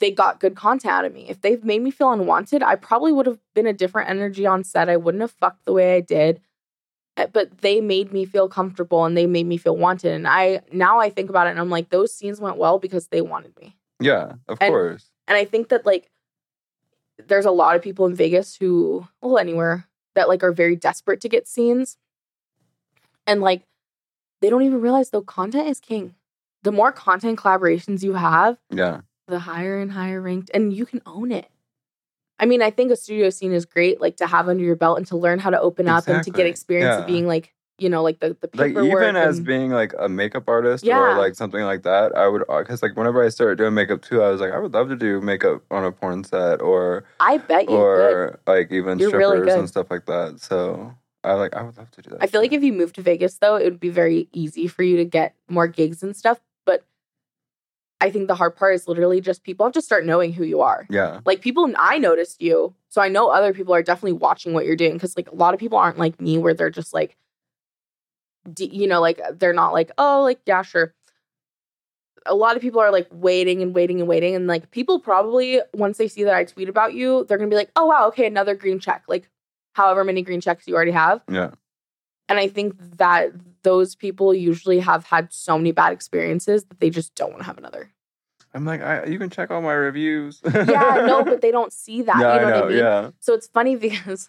they 0.00 0.10
got 0.10 0.40
good 0.40 0.56
content 0.56 0.92
out 0.92 1.04
of 1.04 1.12
me. 1.12 1.26
If 1.28 1.42
they've 1.42 1.62
made 1.62 1.82
me 1.82 1.90
feel 1.90 2.10
unwanted, 2.10 2.62
I 2.62 2.74
probably 2.74 3.12
would 3.12 3.26
have 3.26 3.38
been 3.54 3.66
a 3.66 3.72
different 3.72 4.08
energy 4.08 4.46
on 4.46 4.64
set. 4.64 4.88
I 4.88 4.96
wouldn't 4.96 5.20
have 5.20 5.30
fucked 5.30 5.66
the 5.66 5.74
way 5.74 5.96
I 5.96 6.00
did. 6.00 6.40
But 7.26 7.58
they 7.58 7.80
made 7.80 8.12
me 8.12 8.24
feel 8.24 8.48
comfortable 8.48 9.04
and 9.04 9.16
they 9.16 9.26
made 9.26 9.46
me 9.46 9.56
feel 9.56 9.76
wanted. 9.76 10.12
And 10.12 10.26
I 10.28 10.60
now 10.72 10.98
I 11.00 11.10
think 11.10 11.30
about 11.30 11.46
it 11.46 11.50
and 11.50 11.58
I'm 11.60 11.70
like, 11.70 11.90
those 11.90 12.12
scenes 12.14 12.40
went 12.40 12.56
well 12.56 12.78
because 12.78 13.08
they 13.08 13.20
wanted 13.20 13.58
me. 13.60 13.76
Yeah, 14.00 14.32
of 14.48 14.58
And- 14.60 14.70
course. 14.72 15.10
And 15.28 15.36
I 15.36 15.44
think 15.44 15.68
that 15.68 15.86
like 15.86 16.10
there's 17.28 17.44
a 17.44 17.50
lot 17.50 17.76
of 17.76 17.82
people 17.82 18.06
in 18.06 18.14
Vegas 18.14 18.56
who, 18.56 19.06
well, 19.20 19.38
anywhere 19.38 19.86
that 20.14 20.28
like 20.28 20.42
are 20.42 20.52
very 20.52 20.74
desperate 20.76 21.20
to 21.20 21.28
get 21.28 21.46
scenes. 21.46 21.98
And 23.26 23.40
like 23.40 23.62
they 24.40 24.50
don't 24.50 24.62
even 24.62 24.80
realize 24.80 25.10
though 25.10 25.22
content 25.22 25.68
is 25.68 25.80
king. 25.80 26.14
The 26.62 26.72
more 26.72 26.92
content 26.92 27.38
collaborations 27.38 28.02
you 28.02 28.14
have, 28.14 28.58
Yeah. 28.70 29.02
the 29.28 29.40
higher 29.40 29.78
and 29.78 29.92
higher 29.92 30.20
ranked, 30.20 30.50
and 30.52 30.72
you 30.72 30.84
can 30.86 31.00
own 31.06 31.30
it. 31.32 31.48
I 32.40 32.46
mean, 32.46 32.62
I 32.62 32.70
think 32.70 32.90
a 32.90 32.96
studio 32.96 33.30
scene 33.30 33.52
is 33.52 33.66
great, 33.66 34.00
like 34.00 34.16
to 34.16 34.26
have 34.26 34.48
under 34.48 34.64
your 34.64 34.74
belt 34.76 34.96
and 34.98 35.06
to 35.08 35.16
learn 35.16 35.38
how 35.38 35.50
to 35.50 35.60
open 35.60 35.86
up 35.88 36.08
and 36.08 36.24
to 36.24 36.30
get 36.30 36.46
experience 36.46 36.94
Yeah. 36.96 37.00
of 37.02 37.06
being 37.06 37.26
like, 37.26 37.52
you 37.78 37.88
know, 37.88 38.02
like 38.02 38.18
the 38.20 38.36
the 38.40 38.48
paperwork. 38.48 38.74
Like 38.84 38.84
even 38.92 39.16
as 39.16 39.40
being 39.40 39.70
like 39.70 39.92
a 39.98 40.08
makeup 40.08 40.44
artist 40.48 40.84
Yeah. 40.84 40.98
or 40.98 41.18
like 41.18 41.34
something 41.34 41.62
like 41.62 41.82
that, 41.82 42.16
I 42.16 42.26
would 42.28 42.42
uh, 42.48 42.58
because 42.60 42.82
like 42.82 42.96
whenever 42.96 43.22
I 43.24 43.28
started 43.28 43.58
doing 43.58 43.74
makeup 43.74 44.02
too, 44.02 44.22
I 44.22 44.30
was 44.30 44.40
like, 44.40 44.52
I 44.52 44.58
would 44.58 44.72
love 44.72 44.88
to 44.88 44.96
do 44.96 45.20
makeup 45.20 45.62
on 45.70 45.84
a 45.84 45.92
porn 45.92 46.24
set 46.24 46.60
or 46.62 47.04
I 47.20 47.38
bet 47.38 47.68
you 47.68 47.76
or 47.76 48.40
like 48.46 48.72
even 48.72 48.98
You're 48.98 49.10
strippers 49.10 49.46
good. 49.46 49.58
and 49.58 49.68
stuff 49.68 49.90
like 49.90 50.06
that. 50.06 50.40
So 50.40 50.94
I 51.24 51.34
like 51.34 51.54
I 51.54 51.62
would 51.62 51.76
love 51.76 51.90
to 51.92 52.02
do 52.02 52.10
that. 52.10 52.22
I 52.22 52.26
feel 52.26 52.40
like 52.40 52.52
if 52.52 52.62
you 52.62 52.72
moved 52.72 52.94
to 52.96 53.02
Vegas 53.02 53.36
though, 53.38 53.56
it 53.56 53.64
would 53.64 53.80
be 53.80 53.90
very 53.90 54.28
easy 54.32 54.66
for 54.66 54.82
you 54.82 54.96
to 54.96 55.04
get 55.04 55.34
more 55.48 55.66
gigs 55.68 56.02
and 56.02 56.16
stuff. 56.16 56.40
I 58.00 58.10
think 58.10 58.28
the 58.28 58.34
hard 58.34 58.56
part 58.56 58.74
is 58.74 58.88
literally 58.88 59.20
just 59.20 59.42
people 59.42 59.66
have 59.66 59.74
to 59.74 59.82
start 59.82 60.06
knowing 60.06 60.32
who 60.32 60.44
you 60.44 60.60
are. 60.62 60.86
yeah, 60.88 61.20
Like 61.26 61.40
people, 61.42 61.70
I 61.78 61.98
noticed 61.98 62.40
you, 62.40 62.74
so 62.88 63.00
I 63.02 63.08
know 63.08 63.28
other 63.28 63.52
people 63.52 63.74
are 63.74 63.82
definitely 63.82 64.18
watching 64.18 64.52
what 64.54 64.64
you're 64.64 64.76
doing 64.76 64.94
because 64.94 65.16
like 65.16 65.30
a 65.30 65.34
lot 65.34 65.52
of 65.54 65.60
people 65.60 65.78
aren't 65.78 65.98
like 65.98 66.20
me 66.20 66.38
where 66.38 66.54
they're 66.54 66.70
just 66.70 66.94
like, 66.94 67.16
you 68.58 68.86
know, 68.86 69.00
like 69.00 69.20
they're 69.34 69.52
not 69.52 69.72
like 69.72 69.90
oh 69.98 70.22
like 70.22 70.40
yeah 70.46 70.62
sure. 70.62 70.94
A 72.26 72.34
lot 72.34 72.56
of 72.56 72.62
people 72.62 72.80
are 72.80 72.90
like 72.90 73.08
waiting 73.10 73.62
and 73.62 73.74
waiting 73.74 73.98
and 74.00 74.08
waiting, 74.08 74.34
and 74.34 74.46
like 74.46 74.70
people 74.70 75.00
probably 75.00 75.60
once 75.74 75.98
they 75.98 76.08
see 76.08 76.24
that 76.24 76.34
I 76.34 76.44
tweet 76.44 76.68
about 76.68 76.94
you, 76.94 77.24
they're 77.24 77.38
gonna 77.38 77.50
be 77.50 77.56
like, 77.56 77.70
oh 77.76 77.86
wow, 77.86 78.08
okay, 78.08 78.26
another 78.26 78.54
green 78.54 78.78
check, 78.78 79.04
like 79.08 79.28
however 79.72 80.04
many 80.04 80.22
green 80.22 80.40
checks 80.40 80.66
you 80.66 80.74
already 80.74 80.90
have. 80.90 81.22
yeah, 81.30 81.50
And 82.28 82.38
I 82.38 82.48
think 82.48 82.76
that 82.98 83.32
those 83.62 83.94
people 83.94 84.34
usually 84.34 84.80
have 84.80 85.04
had 85.06 85.32
so 85.32 85.56
many 85.58 85.72
bad 85.72 85.92
experiences 85.92 86.64
that 86.64 86.80
they 86.80 86.90
just 86.90 87.14
don't 87.14 87.30
want 87.30 87.40
to 87.42 87.46
have 87.46 87.58
another. 87.58 87.90
I'm 88.52 88.64
like 88.64 88.80
I, 88.82 89.04
you 89.04 89.18
can 89.18 89.30
check 89.30 89.50
all 89.50 89.62
my 89.62 89.72
reviews. 89.72 90.40
Yeah, 90.44 91.04
no, 91.06 91.22
but 91.22 91.40
they 91.40 91.50
don't 91.52 91.72
see 91.84 92.02
that. 92.02 92.18
yeah, 92.20 92.34
you 92.34 92.40
know, 92.40 92.46
I 92.46 92.50
know. 92.50 92.56
what 92.56 92.64
I 92.64 92.68
mean? 92.68 92.78
Yeah, 92.78 93.10
So 93.20 93.34
it's 93.34 93.46
funny 93.46 93.76
because 93.86 94.28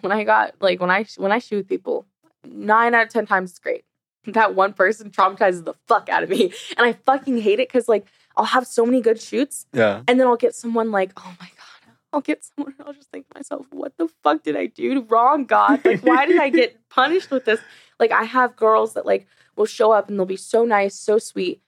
when 0.00 0.12
I 0.12 0.24
got 0.24 0.54
like 0.60 0.80
when 0.80 0.90
I 0.90 1.06
when 1.16 1.32
I 1.32 1.38
shoot 1.38 1.56
with 1.56 1.68
people, 1.68 2.06
nine 2.44 2.94
out 2.94 3.06
of 3.06 3.12
ten 3.12 3.26
times 3.26 3.50
it's 3.50 3.58
great. 3.58 3.84
That 4.26 4.54
one 4.54 4.74
person 4.74 5.10
traumatizes 5.10 5.64
the 5.64 5.72
fuck 5.88 6.10
out 6.10 6.22
of 6.22 6.28
me, 6.28 6.52
and 6.76 6.86
I 6.86 6.92
fucking 6.92 7.38
hate 7.38 7.58
it 7.58 7.68
because 7.68 7.88
like 7.88 8.04
I'll 8.36 8.44
have 8.44 8.66
so 8.66 8.84
many 8.84 9.00
good 9.00 9.18
shoots, 9.18 9.66
yeah, 9.72 10.02
and 10.06 10.20
then 10.20 10.26
I'll 10.26 10.36
get 10.36 10.54
someone 10.54 10.90
like, 10.90 11.12
oh 11.16 11.34
my 11.40 11.46
god, 11.46 11.94
I'll 12.12 12.20
get 12.20 12.44
someone, 12.44 12.74
and 12.78 12.86
I'll 12.86 12.92
just 12.92 13.10
think 13.10 13.26
to 13.28 13.38
myself, 13.38 13.64
what 13.70 13.96
the 13.96 14.08
fuck 14.22 14.42
did 14.42 14.56
I 14.56 14.66
do 14.66 15.06
wrong, 15.08 15.46
God? 15.46 15.82
Like, 15.86 16.02
why 16.02 16.26
did 16.26 16.38
I 16.38 16.50
get 16.50 16.76
punished 16.90 17.30
with 17.30 17.46
this? 17.46 17.60
Like, 18.00 18.10
I 18.10 18.24
have 18.24 18.56
girls 18.56 18.94
that 18.94 19.06
like 19.06 19.28
will 19.54 19.66
show 19.66 19.92
up 19.92 20.08
and 20.08 20.18
they'll 20.18 20.26
be 20.26 20.36
so 20.36 20.64
nice, 20.64 20.96
so 20.96 21.18
sweet. 21.18 21.62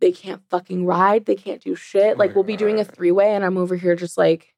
They 0.00 0.12
can't 0.12 0.42
fucking 0.50 0.84
ride. 0.84 1.24
They 1.24 1.34
can't 1.34 1.62
do 1.62 1.74
shit. 1.74 2.14
Oh 2.14 2.18
Like, 2.18 2.34
we'll 2.34 2.44
be 2.44 2.56
doing 2.56 2.78
a 2.78 2.84
three 2.84 3.10
way, 3.10 3.34
and 3.34 3.44
I'm 3.44 3.56
over 3.56 3.74
here 3.74 3.96
just 3.96 4.18
like, 4.18 4.54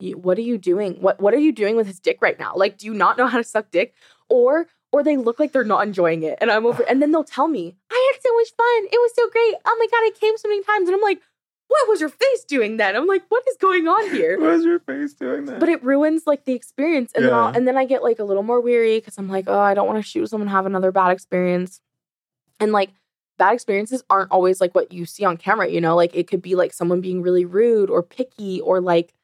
what 0.00 0.38
are 0.38 0.42
you 0.42 0.56
doing? 0.58 0.94
What 0.94 1.20
What 1.20 1.34
are 1.34 1.38
you 1.38 1.52
doing 1.52 1.76
with 1.76 1.86
his 1.86 2.00
dick 2.00 2.18
right 2.22 2.38
now? 2.38 2.52
Like, 2.56 2.78
do 2.78 2.86
you 2.86 2.94
not 2.94 3.18
know 3.18 3.26
how 3.26 3.38
to 3.38 3.44
suck 3.44 3.70
dick? 3.70 3.94
Or 4.28 4.66
or 4.90 5.02
they 5.02 5.18
look 5.18 5.38
like 5.38 5.52
they're 5.52 5.64
not 5.64 5.86
enjoying 5.86 6.22
it, 6.22 6.38
and 6.40 6.50
I'm 6.50 6.64
over, 6.64 6.82
and 6.88 7.02
then 7.02 7.12
they'll 7.12 7.24
tell 7.24 7.48
me, 7.48 7.76
I 7.90 8.12
had 8.12 8.22
so 8.22 8.34
much 8.34 8.48
fun. 8.56 8.84
It 8.90 8.98
was 8.98 9.12
so 9.14 9.28
great. 9.28 9.54
Oh 9.66 9.76
my 9.78 9.86
god, 9.86 10.06
I 10.06 10.10
came 10.18 10.38
so 10.38 10.48
many 10.48 10.62
times, 10.62 10.88
and 10.88 10.94
I'm 10.94 11.02
like, 11.02 11.20
what 11.68 11.88
was 11.88 12.00
your 12.00 12.08
face 12.08 12.44
doing 12.48 12.76
then? 12.78 12.96
I'm 12.96 13.06
like, 13.06 13.22
what 13.28 13.44
is 13.48 13.56
going 13.60 13.86
on 13.86 14.10
here? 14.10 14.38
what 14.38 14.50
was 14.50 14.64
your 14.64 14.80
face 14.80 15.12
doing 15.14 15.44
then? 15.46 15.60
but 15.60 15.68
it 15.68 15.82
ruins 15.84 16.22
like 16.26 16.44
the 16.44 16.54
experience 16.54 17.12
and 17.14 17.24
then 17.24 17.34
I'll, 17.34 17.48
and 17.54 17.66
then 17.68 17.76
I 17.76 17.84
get 17.84 18.02
like 18.02 18.18
a 18.18 18.24
little 18.24 18.42
more 18.42 18.60
weary 18.60 18.98
because 18.98 19.16
I'm 19.18 19.28
like 19.28 19.44
oh 19.48 19.58
I 19.58 19.74
don't 19.74 19.86
want 19.86 19.98
to 19.98 20.02
shoot 20.08 20.28
someone 20.28 20.48
have 20.48 20.66
another 20.66 20.90
bad 20.92 21.10
experience 21.10 21.80
and 22.60 22.72
like 22.72 22.90
bad 23.38 23.54
experiences 23.54 24.02
aren't 24.10 24.30
always 24.32 24.60
like 24.60 24.74
what 24.74 24.90
you 24.92 25.04
see 25.06 25.24
on 25.24 25.36
camera 25.36 25.68
you 25.68 25.80
know 25.80 25.94
like 25.94 26.14
it 26.14 26.26
could 26.26 26.42
be 26.42 26.54
like 26.56 26.72
someone 26.72 27.00
being 27.00 27.22
really 27.22 27.44
rude 27.44 27.88
or 27.90 28.02
picky 28.02 28.60
or 28.60 28.80
like 28.80 29.14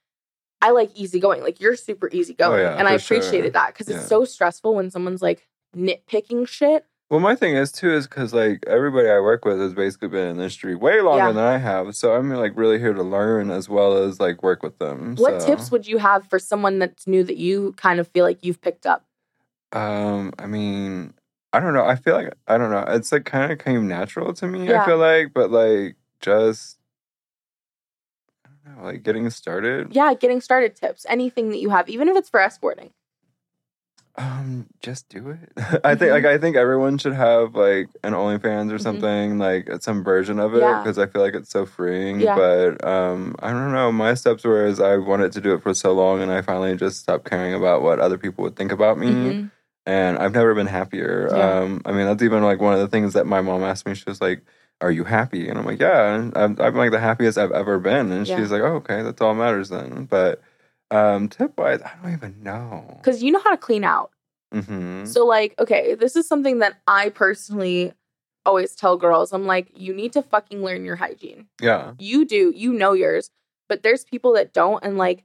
I 0.62 0.70
like 0.70 0.90
easygoing 0.94 1.42
like 1.42 1.60
you're 1.60 1.76
super 1.76 2.08
easygoing 2.12 2.58
Oh, 2.60 2.62
yeah, 2.62 2.76
and 2.78 2.86
I 2.88 2.94
for 2.96 3.02
sure. 3.02 3.16
appreciated 3.18 3.52
that 3.54 3.68
because 3.74 3.88
Yeah. 3.88 3.96
it's 3.96 4.06
so 4.08 4.24
stressful 4.24 4.74
when 4.74 4.90
someone's 4.90 5.20
like 5.22 5.46
nitpicking 5.76 6.46
shit 6.46 6.86
Well, 7.10 7.20
my 7.20 7.34
thing 7.34 7.54
is 7.54 7.70
too 7.70 7.92
is 7.92 8.06
because 8.06 8.32
like 8.32 8.64
everybody 8.66 9.08
I 9.08 9.20
work 9.20 9.44
with 9.44 9.60
has 9.60 9.74
basically 9.74 10.08
been 10.08 10.20
in 10.28 10.36
the 10.36 10.42
industry 10.44 10.74
way 10.74 11.00
longer 11.00 11.26
Yeah. 11.26 11.32
than 11.32 11.44
I 11.44 11.58
have, 11.58 11.94
so 11.94 12.14
I'm 12.14 12.30
like 12.30 12.52
really 12.56 12.78
here 12.78 12.94
to 12.94 13.02
learn 13.02 13.50
as 13.50 13.68
well 13.68 13.96
as 13.98 14.18
like 14.20 14.42
work 14.42 14.62
with 14.62 14.78
them. 14.78 15.14
what 15.16 15.42
so, 15.42 15.46
tips 15.46 15.70
would 15.70 15.86
you 15.86 15.98
have 15.98 16.26
for 16.26 16.38
someone 16.38 16.78
that's 16.78 17.06
new 17.06 17.22
that 17.24 17.36
you 17.36 17.72
kind 17.76 18.00
of 18.00 18.08
feel 18.08 18.24
like 18.24 18.42
you've 18.42 18.60
picked 18.60 18.86
up 18.86 19.04
Um, 19.72 20.32
I 20.38 20.46
mean, 20.46 21.12
I 21.52 21.60
don't 21.60 21.74
know. 21.74 21.84
I 21.84 21.94
feel 21.96 22.14
like 22.14 22.32
I 22.48 22.56
don't 22.58 22.70
know. 22.70 22.84
It's 22.88 23.12
like 23.12 23.24
kind 23.26 23.52
of 23.52 23.58
came 23.58 23.86
natural 23.86 24.32
to 24.34 24.46
me. 24.48 24.66
Yeah. 24.68 24.82
I 24.82 24.86
feel 24.86 24.98
like, 24.98 25.32
but 25.34 25.50
like 25.50 25.96
just 26.20 26.78
I 28.46 28.48
don't 28.70 28.78
know, 28.78 28.84
like 28.84 29.02
getting 29.02 29.28
started. 29.30 29.94
yeah 29.94 30.14
getting 30.14 30.40
started 30.40 30.74
tips 30.74 31.04
anything 31.08 31.50
that 31.50 31.58
you 31.58 31.68
have 31.70 31.88
even 31.90 32.08
if 32.08 32.16
it's 32.16 32.30
for 32.30 32.40
escorting 32.40 32.90
Um, 34.16 34.68
just 34.80 35.08
do 35.08 35.30
it. 35.30 35.50
I 35.84 35.96
think 35.96 36.12
like 36.12 36.24
I 36.24 36.38
think 36.38 36.54
everyone 36.56 36.98
should 36.98 37.14
have 37.14 37.56
like 37.56 37.88
an 38.04 38.12
OnlyFans 38.12 38.70
or 38.70 38.76
Mhm. 38.76 38.80
something 38.82 39.38
like 39.38 39.68
some 39.80 40.04
version 40.04 40.38
of 40.38 40.54
it 40.54 40.60
Yeah. 40.60 40.78
because 40.78 40.98
I 40.98 41.06
feel 41.06 41.20
like 41.20 41.34
it's 41.34 41.50
so 41.50 41.66
freeing. 41.66 42.20
Yeah. 42.20 42.36
But 42.36 42.84
um, 42.86 43.34
I 43.40 43.50
don't 43.50 43.72
know. 43.72 43.90
My 43.90 44.14
steps 44.14 44.44
were 44.44 44.64
is 44.66 44.78
I 44.78 44.98
wanted 44.98 45.32
to 45.32 45.40
do 45.40 45.54
it 45.54 45.62
for 45.64 45.74
so 45.74 45.92
long, 45.92 46.22
and 46.22 46.30
I 46.30 46.42
finally 46.42 46.76
just 46.76 47.00
stopped 47.00 47.28
caring 47.28 47.54
about 47.54 47.82
what 47.82 47.98
other 47.98 48.16
people 48.18 48.44
would 48.44 48.56
think 48.56 48.70
about 48.72 48.98
me. 48.98 49.08
Mhm. 49.08 49.50
and 49.86 50.16
I've 50.16 50.32
never 50.32 50.54
been 50.54 50.66
happier. 50.66 51.28
Yeah. 51.30 51.58
Um, 51.58 51.82
I 51.84 51.92
mean, 51.92 52.06
that's 52.06 52.22
even 52.22 52.42
like 52.42 52.58
one 52.60 52.72
of 52.72 52.80
the 52.80 52.88
things 52.88 53.12
that 53.14 53.26
my 53.26 53.40
mom 53.42 53.62
asked 53.62 53.84
me. 53.86 53.94
She 53.94 54.04
was 54.06 54.18
like, 54.22 54.40
"Are 54.80 54.90
you 54.90 55.04
happy?" 55.04 55.46
And 55.48 55.58
I'm 55.58 55.66
like, 55.66 55.78
"Yeah, 55.80 56.00
I'm, 56.34 56.56
I'm 56.58 56.74
like 56.76 56.90
the 56.92 56.98
happiest 57.00 57.36
I've 57.36 57.52
ever 57.52 57.78
been." 57.78 58.10
And 58.12 58.26
Yeah. 58.26 58.36
she's 58.38 58.50
like, 58.50 58.62
"Oh, 58.62 58.76
okay, 58.76 59.02
that's 59.02 59.20
all 59.20 59.34
that 59.34 59.38
matters 59.40 59.68
then." 59.68 60.06
But 60.08 60.40
um, 60.90 61.28
tip 61.28 61.56
wise, 61.58 61.80
I 61.82 61.92
don't 62.02 62.12
even 62.12 62.42
know. 62.42 62.98
because 62.98 63.22
you 63.22 63.32
know 63.32 63.40
how 63.40 63.50
to 63.50 63.56
clean 63.56 63.84
out 63.84 64.10
hmm 64.52 65.04
So, 65.04 65.26
like, 65.26 65.54
okay, 65.58 65.94
this 65.94 66.14
is 66.16 66.28
something 66.28 66.60
that 66.60 66.80
I 66.86 67.08
personally 67.08 67.92
always 68.46 68.76
tell 68.76 68.96
girls. 68.96 69.32
I'm 69.32 69.46
like, 69.46 69.68
you 69.74 69.92
need 69.94 70.12
to 70.12 70.22
fucking 70.22 70.62
learn 70.62 70.84
your 70.84 70.96
hygiene. 70.96 71.46
Yeah, 71.60 71.94
You 71.98 72.24
do, 72.24 72.52
you 72.54 72.72
know 72.72 72.92
yours, 72.92 73.30
but 73.68 73.82
there's 73.82 74.04
people 74.04 74.34
that 74.34 74.52
don't. 74.52 74.84
And, 74.84 74.96
like, 74.98 75.24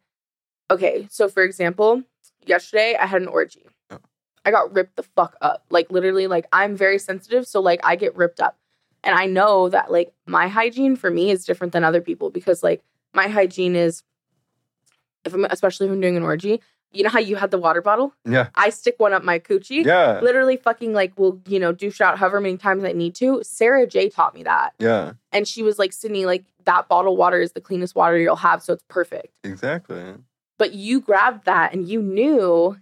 okay, 0.71 1.07
so 1.11 1.27
for 1.27 1.43
example, 1.43 2.01
yesterday 2.45 2.95
I 2.99 3.05
had 3.05 3.21
an 3.21 3.27
orgy. 3.27 3.67
Oh. 3.91 3.99
I 4.45 4.51
got 4.51 4.73
ripped 4.73 4.95
the 4.95 5.03
fuck 5.03 5.35
up. 5.41 5.65
Like, 5.69 5.91
literally, 5.91 6.25
like, 6.27 6.47
I'm 6.51 6.75
very 6.75 6.97
sensitive. 6.97 7.45
So, 7.45 7.59
like, 7.59 7.81
I 7.83 7.95
get 7.95 8.15
ripped 8.15 8.39
up. 8.39 8.57
And 9.03 9.15
I 9.15 9.27
know 9.27 9.69
that, 9.69 9.91
like, 9.91 10.11
my 10.25 10.47
hygiene 10.47 10.95
for 10.95 11.11
me 11.11 11.29
is 11.29 11.45
different 11.45 11.73
than 11.73 11.83
other 11.83 12.01
people 12.01 12.31
because, 12.31 12.63
like, 12.63 12.81
my 13.13 13.27
hygiene 13.27 13.75
is, 13.75 14.03
if 15.25 15.33
I'm, 15.33 15.45
especially 15.45 15.87
if 15.87 15.93
I'm 15.93 16.01
doing 16.01 16.17
an 16.17 16.23
orgy, 16.23 16.61
you 16.91 17.03
know 17.03 17.09
how 17.09 17.19
you 17.19 17.35
had 17.35 17.51
the 17.51 17.57
water 17.57 17.81
bottle? 17.81 18.13
yeah, 18.25 18.49
I 18.55 18.69
stick 18.69 18.95
one 18.97 19.13
up 19.13 19.23
my 19.23 19.39
coochie 19.39 19.85
yeah, 19.85 20.19
literally 20.21 20.57
fucking 20.57 20.93
like 20.93 21.17
will 21.17 21.39
you 21.47 21.59
know 21.59 21.71
douche 21.71 22.01
out 22.01 22.17
however 22.17 22.41
many 22.41 22.57
times 22.57 22.83
I 22.83 22.93
need 22.93 23.15
to. 23.15 23.41
Sarah 23.43 23.85
J 23.85 24.09
taught 24.09 24.33
me 24.33 24.43
that, 24.43 24.73
yeah. 24.79 25.13
and 25.31 25.47
she 25.47 25.63
was 25.63 25.77
like, 25.77 25.93
Sidney, 25.93 26.25
like 26.25 26.45
that 26.65 26.87
bottle 26.87 27.15
water 27.15 27.41
is 27.41 27.51
the 27.51 27.61
cleanest 27.61 27.95
water 27.95 28.17
you'll 28.17 28.35
have, 28.37 28.63
so 28.63 28.73
it's 28.73 28.83
perfect. 28.89 29.27
Exactly. 29.43 30.15
But 30.57 30.73
you 30.73 30.99
grabbed 30.99 31.45
that 31.45 31.73
and 31.73 31.87
you 31.87 32.01
knew, 32.01 32.77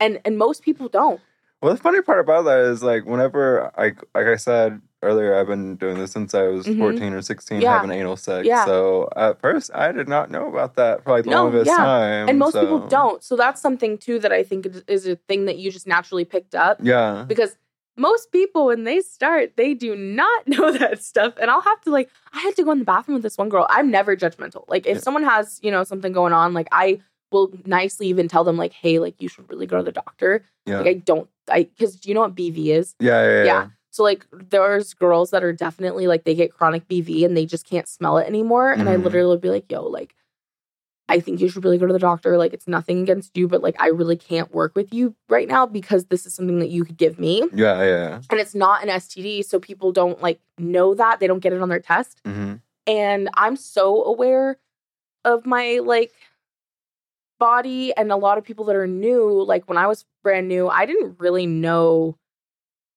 and 0.00 0.20
and 0.24 0.38
most 0.38 0.62
people 0.62 0.88
don't. 0.88 1.20
Well, 1.60 1.72
the 1.72 1.80
funny 1.80 2.02
part 2.02 2.20
about 2.20 2.44
that 2.44 2.60
is 2.60 2.82
like 2.82 3.06
whenever 3.06 3.72
I, 3.78 3.92
like 4.14 4.26
I 4.26 4.36
said 4.36 4.82
earlier, 5.04 5.36
I've 5.36 5.46
been 5.46 5.76
doing 5.76 5.98
this 5.98 6.12
since 6.12 6.34
I 6.34 6.48
was 6.48 6.66
Mhm. 6.66 6.78
14 6.78 7.12
or 7.12 7.22
16, 7.22 7.60
Yeah. 7.60 7.74
having 7.76 7.90
anal 7.92 8.16
sex. 8.16 8.46
Yeah. 8.46 8.64
So 8.64 9.08
at 9.16 9.40
first, 9.40 9.70
I 9.74 9.92
did 9.92 10.08
not 10.08 10.30
know 10.30 10.48
about 10.48 10.74
that 10.76 11.04
for 11.04 11.10
like 11.12 11.24
the 11.24 11.30
No, 11.30 11.44
longest 11.44 11.66
yeah. 11.70 11.76
time. 11.76 12.28
And 12.28 12.38
most 12.38 12.54
people 12.54 12.80
don't. 12.80 13.22
So 13.22 13.36
that's 13.36 13.60
something 13.60 13.98
too 13.98 14.18
that 14.20 14.32
I 14.32 14.42
think 14.42 14.66
is- 14.66 14.82
is 14.88 15.06
a 15.06 15.16
thing 15.28 15.44
that 15.44 15.56
you 15.58 15.70
just 15.70 15.86
naturally 15.86 16.24
picked 16.24 16.54
up 16.54 16.78
Yeah. 16.82 17.24
because 17.28 17.56
most 17.96 18.32
people 18.32 18.66
when 18.66 18.82
they 18.82 19.00
start 19.00 19.52
they 19.56 19.72
do 19.72 19.94
not 19.94 20.40
know 20.54 20.72
that 20.72 21.00
stuff 21.00 21.32
and 21.40 21.48
i'll 21.48 21.60
have 21.60 21.80
to 21.82 21.90
like 21.90 22.08
i 22.32 22.40
had 22.40 22.56
to 22.56 22.64
go 22.64 22.72
in 22.72 22.80
the 22.80 22.84
bathroom 22.84 23.14
with 23.14 23.22
this 23.22 23.38
one 23.38 23.48
girl 23.48 23.68
i'm 23.70 23.88
never 23.88 24.16
judgmental 24.16 24.64
like 24.66 24.84
if 24.84 24.96
Yeah. 24.96 25.00
someone 25.00 25.22
has 25.22 25.60
you 25.62 25.70
know 25.70 25.84
something 25.84 26.12
going 26.12 26.32
on 26.32 26.54
like 26.54 26.66
i 26.72 26.98
will 27.30 27.52
nicely 27.66 28.08
even 28.08 28.26
tell 28.26 28.42
them 28.42 28.56
like 28.56 28.72
hey 28.72 28.98
like 28.98 29.14
you 29.22 29.28
should 29.28 29.48
really 29.48 29.66
go 29.66 29.76
to 29.76 29.84
the 29.84 29.92
doctor 29.92 30.42
Yeah. 30.66 30.78
like 30.78 30.86
i 30.88 30.94
don't 30.94 31.28
i 31.48 31.62
because 31.62 31.94
do 31.94 32.08
you 32.08 32.16
know 32.16 32.22
what 32.22 32.34
bv 32.34 32.66
is 32.66 32.96
yeah, 32.98 33.22
yeah, 33.22 33.30
yeah. 33.38 33.44
Yeah. 33.44 33.66
So 33.94 34.02
like 34.02 34.26
there's 34.32 34.92
girls 34.92 35.30
that 35.30 35.44
are 35.44 35.52
definitely 35.52 36.08
like 36.08 36.24
they 36.24 36.34
get 36.34 36.52
chronic 36.52 36.88
bv 36.88 37.24
and 37.24 37.36
they 37.36 37.46
just 37.46 37.64
can't 37.64 37.86
smell 37.86 38.18
it 38.18 38.26
anymore 38.26 38.72
and 38.72 38.88
i 38.88 38.96
Mhm. 38.96 39.04
literally 39.04 39.28
would 39.28 39.40
be 39.40 39.50
like 39.50 39.70
yo 39.70 39.82
like 39.84 40.14
I 41.06 41.20
think 41.20 41.38
you 41.40 41.50
should 41.50 41.62
really 41.64 41.76
go 41.76 41.86
to 41.86 41.92
the 41.92 41.98
doctor. 41.98 42.38
Like, 42.38 42.54
it's 42.54 42.66
nothing 42.66 43.02
against 43.02 43.36
you, 43.36 43.46
but 43.46 43.62
like, 43.62 43.76
I 43.78 43.88
really 43.88 44.16
can't 44.16 44.50
work 44.54 44.74
with 44.74 44.94
you 44.94 45.14
right 45.28 45.46
now 45.46 45.66
because 45.66 46.06
this 46.06 46.24
is 46.24 46.32
something 46.34 46.60
that 46.60 46.70
you 46.70 46.82
could 46.82 46.96
give 46.96 47.18
me 47.18 47.42
Yeah, 47.52 47.82
yeah. 47.84 48.20
and 48.30 48.40
it's 48.40 48.54
not 48.54 48.82
an 48.82 48.88
STD, 48.88 49.44
so 49.44 49.60
people 49.60 49.92
don't 49.92 50.22
like 50.22 50.40
know 50.56 50.94
that 50.94 51.20
they 51.20 51.26
don't 51.26 51.40
get 51.40 51.52
it 51.52 51.60
on 51.60 51.68
their 51.68 51.78
test. 51.78 52.22
hmm 52.24 52.54
And 52.86 53.28
I'm 53.34 53.54
so 53.56 54.02
aware 54.04 54.56
of 55.26 55.44
my 55.44 55.80
like 55.84 56.12
body 57.38 57.94
and 57.96 58.10
a 58.10 58.16
lot 58.16 58.38
of 58.38 58.44
people 58.44 58.64
that 58.66 58.76
are 58.76 58.86
new, 58.86 59.42
like 59.42 59.68
when 59.68 59.76
I 59.76 59.86
was 59.86 60.06
brand 60.22 60.48
new, 60.48 60.68
I 60.70 60.86
didn't 60.86 61.20
really 61.20 61.46
know 61.46 62.16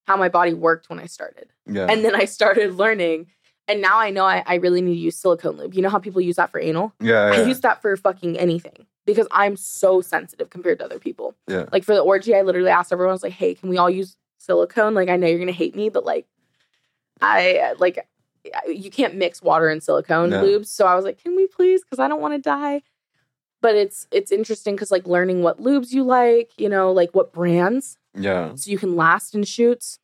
how 0.07 0.15
my 0.17 0.29
body 0.29 0.53
worked 0.53 0.89
when 0.89 0.99
I 0.99 1.05
started. 1.05 1.49
Yeah. 1.65 1.87
And 1.89 2.03
then 2.03 2.15
I 2.15 2.25
started 2.25 2.75
learning. 2.75 3.27
And 3.67 3.81
now 3.81 3.99
I 3.99 4.09
know 4.11 4.23
I, 4.23 4.41
I 4.45 4.55
really 4.55 4.81
need 4.81 4.93
to 4.93 4.99
use 4.99 5.17
silicone 5.17 5.57
lube. 5.57 5.73
You 5.73 5.81
know 5.81 5.89
how 5.89 5.99
people 5.99 6.21
use 6.21 6.37
that 6.37 6.49
for 6.51 6.59
anal? 6.59 6.93
yeah. 7.01 7.31
I 7.33 7.41
use 7.43 7.59
that 7.61 7.81
for 7.81 7.95
fucking 7.97 8.39
anything 8.39 8.85
because 9.05 9.27
I'm 9.31 9.57
so 9.57 9.99
sensitive 9.99 10.49
compared 10.49 10.79
to 10.79 10.85
other 10.85 10.99
people. 10.99 11.35
Yeah. 11.47 11.65
Like 11.73 11.83
for 11.83 11.93
the 11.93 11.99
orgy, 12.01 12.33
I 12.33 12.43
literally 12.43 12.69
asked 12.69 12.93
everyone, 12.93 13.11
I 13.11 13.13
was 13.13 13.23
like, 13.23 13.33
hey, 13.33 13.53
can 13.55 13.67
we 13.67 13.77
all 13.77 13.89
use 13.89 14.15
silicone? 14.37 14.93
Like, 14.93 15.09
I 15.09 15.17
know 15.17 15.27
you're 15.27 15.37
going 15.37 15.47
to 15.47 15.53
hate 15.53 15.75
me, 15.75 15.89
but 15.89 16.05
like, 16.05 16.25
I 17.21 17.73
like, 17.77 18.07
you 18.67 18.89
can't 18.89 19.15
mix 19.15 19.41
water 19.41 19.67
and 19.67 19.83
silicone 19.83 20.29
No. 20.29 20.43
lubes. 20.43 20.67
So 20.67 20.85
I 20.85 20.95
was 20.95 21.03
like, 21.03 21.21
can 21.21 21.35
we 21.35 21.47
please? 21.47 21.83
Because 21.83 21.99
I 21.99 22.07
don't 22.07 22.21
want 22.21 22.35
to 22.35 22.39
die. 22.41 22.81
But 23.59 23.75
it's 23.75 24.07
it's 24.11 24.31
interesting 24.31 24.75
because 24.75 24.91
like 24.91 25.07
learning 25.07 25.41
what 25.41 25.59
lubes 25.61 25.91
you 25.91 26.03
like, 26.03 26.51
you 26.57 26.69
know, 26.69 26.91
like 26.91 27.13
what 27.15 27.33
brands, 27.33 27.97
yeah. 28.17 28.55
so 28.55 28.69
you 28.69 28.77
can 28.77 28.95
last 28.95 29.35
in 29.35 29.43
shoots 29.43 29.99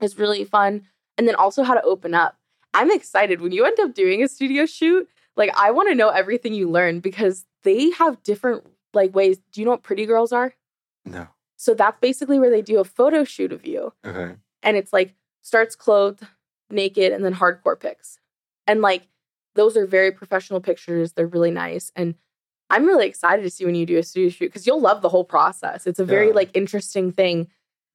It's 0.00 0.18
really 0.18 0.44
fun. 0.44 0.82
And 1.18 1.26
then 1.26 1.34
also 1.34 1.62
how 1.62 1.74
to 1.74 1.82
open 1.82 2.14
up. 2.14 2.36
I'm 2.74 2.90
excited 2.90 3.40
when 3.40 3.52
you 3.52 3.64
end 3.64 3.80
up 3.80 3.94
doing 3.94 4.22
a 4.22 4.28
studio 4.28 4.66
shoot. 4.66 5.08
Like 5.34 5.50
I 5.56 5.70
want 5.70 5.88
to 5.88 5.94
know 5.94 6.10
everything 6.10 6.52
you 6.54 6.68
learn 6.68 7.00
because 7.00 7.46
they 7.62 7.90
have 7.92 8.22
different 8.22 8.64
like 8.92 9.14
ways. 9.14 9.38
Do 9.52 9.60
you 9.60 9.64
know 9.64 9.70
what 9.72 9.82
pretty 9.82 10.04
girls 10.06 10.32
are? 10.32 10.54
No. 11.04 11.28
So 11.56 11.72
that's 11.72 11.98
basically 12.00 12.38
where 12.38 12.50
they 12.50 12.62
do 12.62 12.80
a 12.80 12.84
photo 12.84 13.24
shoot 13.24 13.52
of 13.52 13.66
you. 13.66 13.92
Okay. 14.04 14.34
And 14.62 14.76
it's 14.76 14.92
like 14.92 15.14
starts 15.42 15.74
clothed, 15.74 16.26
naked, 16.70 17.12
and 17.12 17.24
then 17.24 17.34
hardcore 17.34 17.78
pics. 17.80 18.18
And 18.66 18.82
like 18.82 19.08
those 19.54 19.76
are 19.76 19.86
very 19.86 20.12
professional 20.12 20.60
pictures. 20.60 21.12
They're 21.12 21.26
really 21.26 21.50
nice. 21.50 21.90
And 21.96 22.14
I'm 22.70 22.84
really 22.86 23.06
excited 23.06 23.42
to 23.42 23.50
see 23.50 23.64
when 23.64 23.74
you 23.74 23.86
do 23.86 23.96
a 23.98 24.02
studio 24.02 24.28
shoot 24.30 24.46
because 24.46 24.66
you'll 24.66 24.80
love 24.80 25.02
the 25.02 25.08
whole 25.08 25.24
process. 25.24 25.86
It's 25.86 25.98
a 26.00 26.04
very 26.04 26.28
Yeah. 26.28 26.34
like 26.34 26.50
interesting 26.54 27.12
thing. 27.12 27.48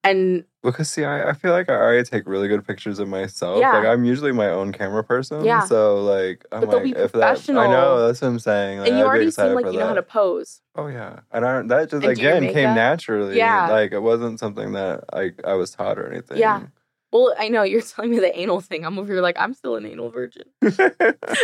And 0.04 0.46
Because 0.64 0.90
see, 0.90 1.04
I, 1.06 1.30
I 1.30 1.34
feel 1.34 1.52
like 1.52 1.70
I 1.70 1.74
already 1.76 2.04
take 2.04 2.24
really 2.26 2.48
good 2.48 2.66
pictures 2.66 2.98
of 2.98 3.08
myself. 3.08 3.60
Yeah. 3.60 3.74
Like 3.78 3.86
I'm 3.86 4.04
usually 4.04 4.32
my 4.32 4.50
own 4.50 4.72
camera 4.72 5.04
person. 5.04 5.46
Yeah. 5.46 5.64
So 5.66 6.02
like 6.02 6.44
I'm 6.52 6.62
But 6.62 6.70
like 6.70 6.84
be 6.86 6.92
if 6.92 7.12
that 7.12 7.50
I 7.50 7.68
know 7.68 8.08
that's 8.08 8.22
what 8.22 8.30
I'm 8.30 8.40
saying. 8.40 8.80
Like, 8.80 8.90
and 8.90 8.98
you 8.98 9.04
I'd 9.04 9.08
already 9.08 9.30
seem 9.30 9.54
like 9.54 9.66
you 9.68 9.78
know 9.78 9.88
how 9.88 9.94
to 9.94 10.02
pose. 10.02 10.62
Oh 10.76 10.88
yeah, 10.88 11.20
and 11.32 11.46
I, 11.46 11.62
that 11.64 11.92
just 11.92 12.04
And 12.04 12.12
again 12.18 12.44
came 12.52 12.74
naturally. 12.74 13.38
Yeah. 13.38 13.68
like 13.70 13.92
it 13.92 14.02
wasn't 14.02 14.40
something 14.40 14.72
that 14.72 15.04
I 15.14 15.32
I 15.46 15.54
was 15.54 15.70
taught 15.72 16.00
or 16.00 16.12
anything. 16.12 16.38
Yeah. 16.40 16.64
Well, 17.12 17.36
I 17.38 17.50
know 17.50 17.64
you're 17.64 17.82
telling 17.92 18.12
me 18.12 18.20
the 18.20 18.38
anal 18.40 18.62
thing. 18.62 18.86
I'm 18.86 18.98
over 18.98 19.12
here 19.14 19.22
like 19.22 19.36
I'm 19.40 19.54
still 19.54 19.76
an 19.76 19.86
anal 19.86 20.10
virgin. 20.12 20.44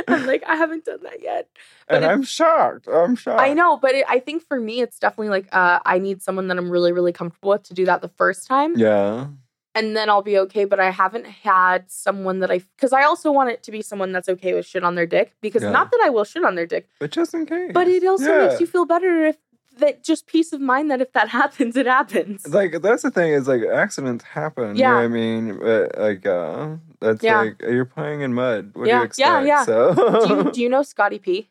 I'm 0.07 0.25
like 0.25 0.43
I 0.47 0.55
haven't 0.55 0.85
done 0.85 0.99
that 1.03 1.21
yet. 1.21 1.49
and 1.89 2.03
it- 2.03 2.07
I'm 2.07 2.23
shocked. 2.23 2.87
I'm 2.87 3.15
shocked. 3.15 3.41
I 3.41 3.53
know, 3.53 3.77
but 3.77 3.95
it, 3.95 4.05
I 4.07 4.19
think 4.19 4.43
for 4.47 4.59
me, 4.59 4.81
it's 4.81 4.99
definitely 4.99 5.29
like 5.29 5.47
uh, 5.51 5.79
I 5.85 5.99
need 5.99 6.21
someone 6.21 6.47
that 6.47 6.57
I'm 6.57 6.69
really, 6.69 6.91
really 6.91 7.13
comfortable 7.13 7.49
with 7.51 7.63
to 7.63 7.73
do 7.73 7.85
that 7.85 8.01
the 8.01 8.07
first 8.09 8.47
time, 8.47 8.77
Yeah, 8.77 9.27
and 9.75 9.95
then 9.95 10.09
I'll 10.09 10.21
be 10.21 10.37
okay. 10.39 10.65
But 10.65 10.79
I 10.79 10.89
haven't 10.91 11.25
had 11.25 11.91
someone 11.91 12.39
that 12.39 12.51
I 12.51 12.59
because 12.75 12.93
I 12.93 13.03
also 13.03 13.31
want 13.31 13.49
it 13.51 13.63
to 13.63 13.71
be 13.71 13.81
someone 13.81 14.11
that's 14.11 14.29
okay 14.29 14.53
with 14.53 14.65
shit 14.65 14.83
on 14.83 14.95
their 14.95 15.05
dick 15.05 15.33
because 15.41 15.63
Yeah. 15.63 15.71
not 15.71 15.91
that 15.91 16.01
I 16.03 16.09
will 16.09 16.23
shit 16.23 16.43
on 16.45 16.55
their 16.55 16.65
dick, 16.65 16.87
but 16.99 17.11
just 17.11 17.33
in 17.33 17.45
case. 17.45 17.71
but 17.73 17.87
it 17.87 18.03
also 18.05 18.31
Yeah. 18.31 18.47
makes 18.47 18.59
you 18.61 18.67
feel 18.67 18.85
better 18.85 19.25
if 19.25 19.37
that 19.79 20.03
just 20.03 20.27
peace 20.27 20.53
of 20.53 20.61
mind 20.61 20.89
that 20.91 21.01
if 21.01 21.13
that 21.13 21.29
happens, 21.39 21.75
it 21.75 21.85
happens. 21.85 22.45
like 22.53 22.81
that's 22.81 23.03
the 23.03 23.11
thing 23.11 23.31
is 23.33 23.47
like 23.47 23.63
accidents 23.63 24.23
happen. 24.23 24.75
You 24.75 24.81
Yeah. 24.83 24.89
know 24.91 24.95
what 24.97 25.03
I 25.03 25.07
mean? 25.07 25.59
But 25.59 25.97
like 25.97 26.25
uh 26.25 26.75
that's 26.99 27.23
Yeah. 27.23 27.41
like 27.41 27.61
you're 27.61 27.85
playing 27.85 28.21
in 28.21 28.33
mud. 28.33 28.71
What 28.73 28.85
do 28.85 28.89
Yeah. 28.89 28.99
you 28.99 29.05
expect? 29.05 29.19
Yeah, 29.19 29.41
yeah. 29.43 29.65
So 29.65 29.93
do 30.27 30.29
you 30.35 30.51
do 30.53 30.61
you 30.61 30.69
know 30.69 30.83
Scotty 30.83 31.19
P? 31.19 31.49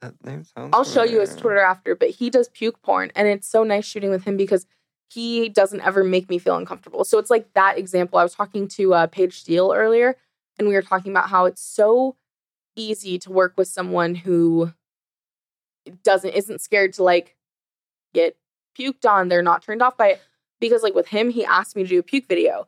that 0.00 0.14
name 0.24 0.44
sounds 0.44 0.70
I'll 0.72 0.84
show 0.84 1.02
you 1.02 1.20
his. 1.20 1.34
Twitter 1.34 1.60
after, 1.60 1.94
but 1.94 2.10
he 2.10 2.28
does 2.30 2.48
puke 2.48 2.82
porn, 2.82 3.10
and 3.16 3.26
it's 3.26 3.48
so 3.48 3.64
nice 3.64 3.84
shooting 3.86 4.10
with 4.10 4.24
him 4.24 4.36
because 4.36 4.66
he 5.10 5.48
doesn't 5.48 5.80
ever 5.80 6.04
make 6.04 6.28
me 6.28 6.38
feel 6.38 6.56
uncomfortable. 6.56 7.04
So 7.04 7.18
it's 7.18 7.30
like 7.30 7.52
that 7.54 7.78
example. 7.78 8.18
I 8.18 8.22
was 8.22 8.34
talking 8.34 8.68
to 8.68 8.94
uh, 8.94 9.06
Paige 9.06 9.38
Steele 9.38 9.72
earlier, 9.74 10.16
and 10.58 10.68
we 10.68 10.74
were 10.74 10.82
talking 10.82 11.10
about 11.12 11.30
how 11.30 11.46
it's 11.46 11.62
so 11.62 12.16
easy 12.76 13.18
to 13.20 13.30
work 13.30 13.54
with 13.56 13.68
someone 13.68 14.14
who 14.14 14.72
doesn't 16.02 16.30
isn't 16.30 16.60
scared 16.60 16.92
to 16.94 17.02
like 17.02 17.36
get 18.12 18.36
puked 18.78 19.04
on. 19.08 19.28
They're 19.28 19.42
not 19.42 19.62
turned 19.62 19.82
off 19.82 19.96
by 19.96 20.08
it 20.08 20.20
because, 20.60 20.82
like 20.82 20.94
with 20.94 21.08
him, 21.08 21.30
he 21.30 21.44
asked 21.44 21.76
me 21.76 21.82
to 21.82 21.88
do 21.88 21.98
a 21.98 22.02
puke 22.02 22.26
video. 22.26 22.66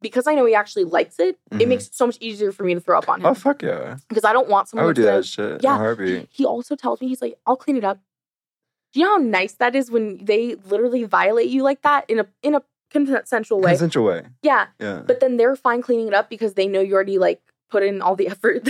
Because 0.00 0.26
I 0.26 0.34
know 0.34 0.44
he 0.44 0.54
actually 0.54 0.82
likes 0.82 1.20
it, 1.20 1.38
it 1.52 1.58
Mhm. 1.58 1.68
makes 1.68 1.86
it 1.86 1.94
so 1.94 2.06
much 2.06 2.18
easier 2.20 2.50
for 2.50 2.64
me 2.64 2.74
to 2.74 2.80
throw 2.80 2.98
up 2.98 3.08
on 3.08 3.20
him. 3.20 3.26
Oh 3.26 3.34
fuck 3.34 3.62
yeah! 3.62 3.98
because 4.08 4.24
I 4.24 4.32
don't 4.32 4.48
want 4.48 4.68
someone. 4.68 4.84
I 4.84 4.86
would 4.88 4.96
that's 4.96 5.34
do 5.36 5.42
that 5.42 5.52
shit 5.52 5.62
yeah, 5.62 5.76
heartbeat. 5.76 6.28
he 6.32 6.44
also 6.44 6.74
tells 6.74 7.00
me 7.00 7.06
he's 7.06 7.22
like, 7.22 7.38
I'll 7.46 7.56
clean 7.56 7.76
it 7.76 7.84
up. 7.84 7.98
Do 8.92 9.00
you 9.00 9.06
know 9.06 9.12
how 9.18 9.22
nice 9.22 9.52
that 9.54 9.76
is 9.76 9.90
when 9.92 10.24
they 10.24 10.56
literally 10.56 11.04
violate 11.04 11.48
you 11.50 11.62
like 11.62 11.82
that 11.82 12.04
in 12.10 12.18
a 12.18 12.26
in 12.42 12.54
a 12.56 12.62
consensual 12.90 13.60
way? 13.60 13.70
Consensual 13.70 14.04
way. 14.06 14.24
yeah, 14.42 14.66
Yeah. 14.80 15.02
but 15.06 15.20
then 15.20 15.36
they're 15.36 15.54
fine 15.56 15.82
cleaning 15.82 16.08
it 16.08 16.14
up 16.14 16.28
because 16.28 16.54
they 16.54 16.66
know 16.66 16.80
you 16.80 16.94
already 16.94 17.16
like 17.18 17.40
put 17.72 17.82
in 17.82 18.00
all 18.02 18.14
the 18.14 18.28
effort. 18.34 18.68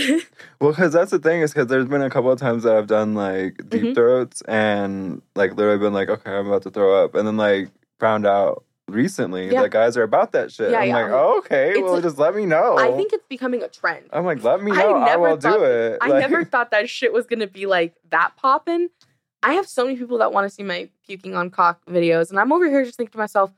Well, 0.59 0.71
because 0.71 0.93
that's 0.93 1.11
the 1.11 1.19
thing 1.19 1.41
is 1.41 1.51
because 1.51 1.67
there's 1.67 1.85
been 1.87 2.01
a 2.01 2.09
couple 2.09 2.31
of 2.31 2.39
times 2.39 2.63
that 2.63 2.75
I've 2.75 2.87
done 2.87 3.13
like 3.13 3.57
deep 3.69 3.83
Mhm. 3.83 3.95
throats 3.95 4.41
and 4.47 5.21
like 5.35 5.51
literally 5.55 5.77
been 5.79 5.93
like, 5.93 6.09
okay, 6.09 6.31
I'm 6.31 6.47
about 6.47 6.63
to 6.63 6.71
throw 6.71 7.03
up, 7.03 7.13
and 7.15 7.27
then 7.27 7.37
like 7.37 7.69
found 7.99 8.25
out 8.25 8.63
recently 8.87 9.49
Yeah. 9.51 9.61
that 9.63 9.71
guys 9.71 9.95
are 9.97 10.03
about 10.03 10.31
that 10.33 10.51
shit. 10.51 10.71
Yeah, 10.71 10.79
I'm 10.79 10.87
yeah. 10.89 10.95
like, 10.95 11.11
oh, 11.11 11.37
okay, 11.39 11.71
It's 11.71 11.81
well, 11.81 12.01
just 12.01 12.17
let 12.17 12.35
me 12.35 12.45
know. 12.45 12.77
I 12.77 12.91
think 12.95 13.13
it's 13.13 13.25
becoming 13.29 13.61
a 13.63 13.67
trend. 13.67 14.05
I'm 14.11 14.25
like, 14.25 14.43
let 14.43 14.61
me 14.63 14.71
I 14.71 14.75
know. 14.75 14.95
I, 14.95 15.05
never 15.05 15.21
will 15.29 15.37
thought 15.39 15.57
do 15.57 15.63
it. 15.63 15.97
I 16.01 16.07
Like- 16.07 16.19
never 16.21 16.43
thought 16.43 16.71
that 16.71 16.89
shit 16.89 17.11
was 17.13 17.25
gonna 17.25 17.47
be 17.47 17.65
like 17.65 17.93
that 18.09 18.31
popping. 18.37 18.89
I 19.41 19.53
have 19.53 19.67
so 19.67 19.83
many 19.85 19.97
people 19.97 20.17
that 20.19 20.31
want 20.31 20.45
to 20.45 20.49
see 20.49 20.63
my 20.63 20.89
puking 21.05 21.35
on 21.35 21.49
cock 21.49 21.81
videos, 21.85 22.29
and 22.29 22.39
I'm 22.39 22.51
over 22.53 22.65
here 22.69 22.83
just 22.85 22.95
thinking 22.97 23.11
to 23.11 23.17
myself, 23.17 23.51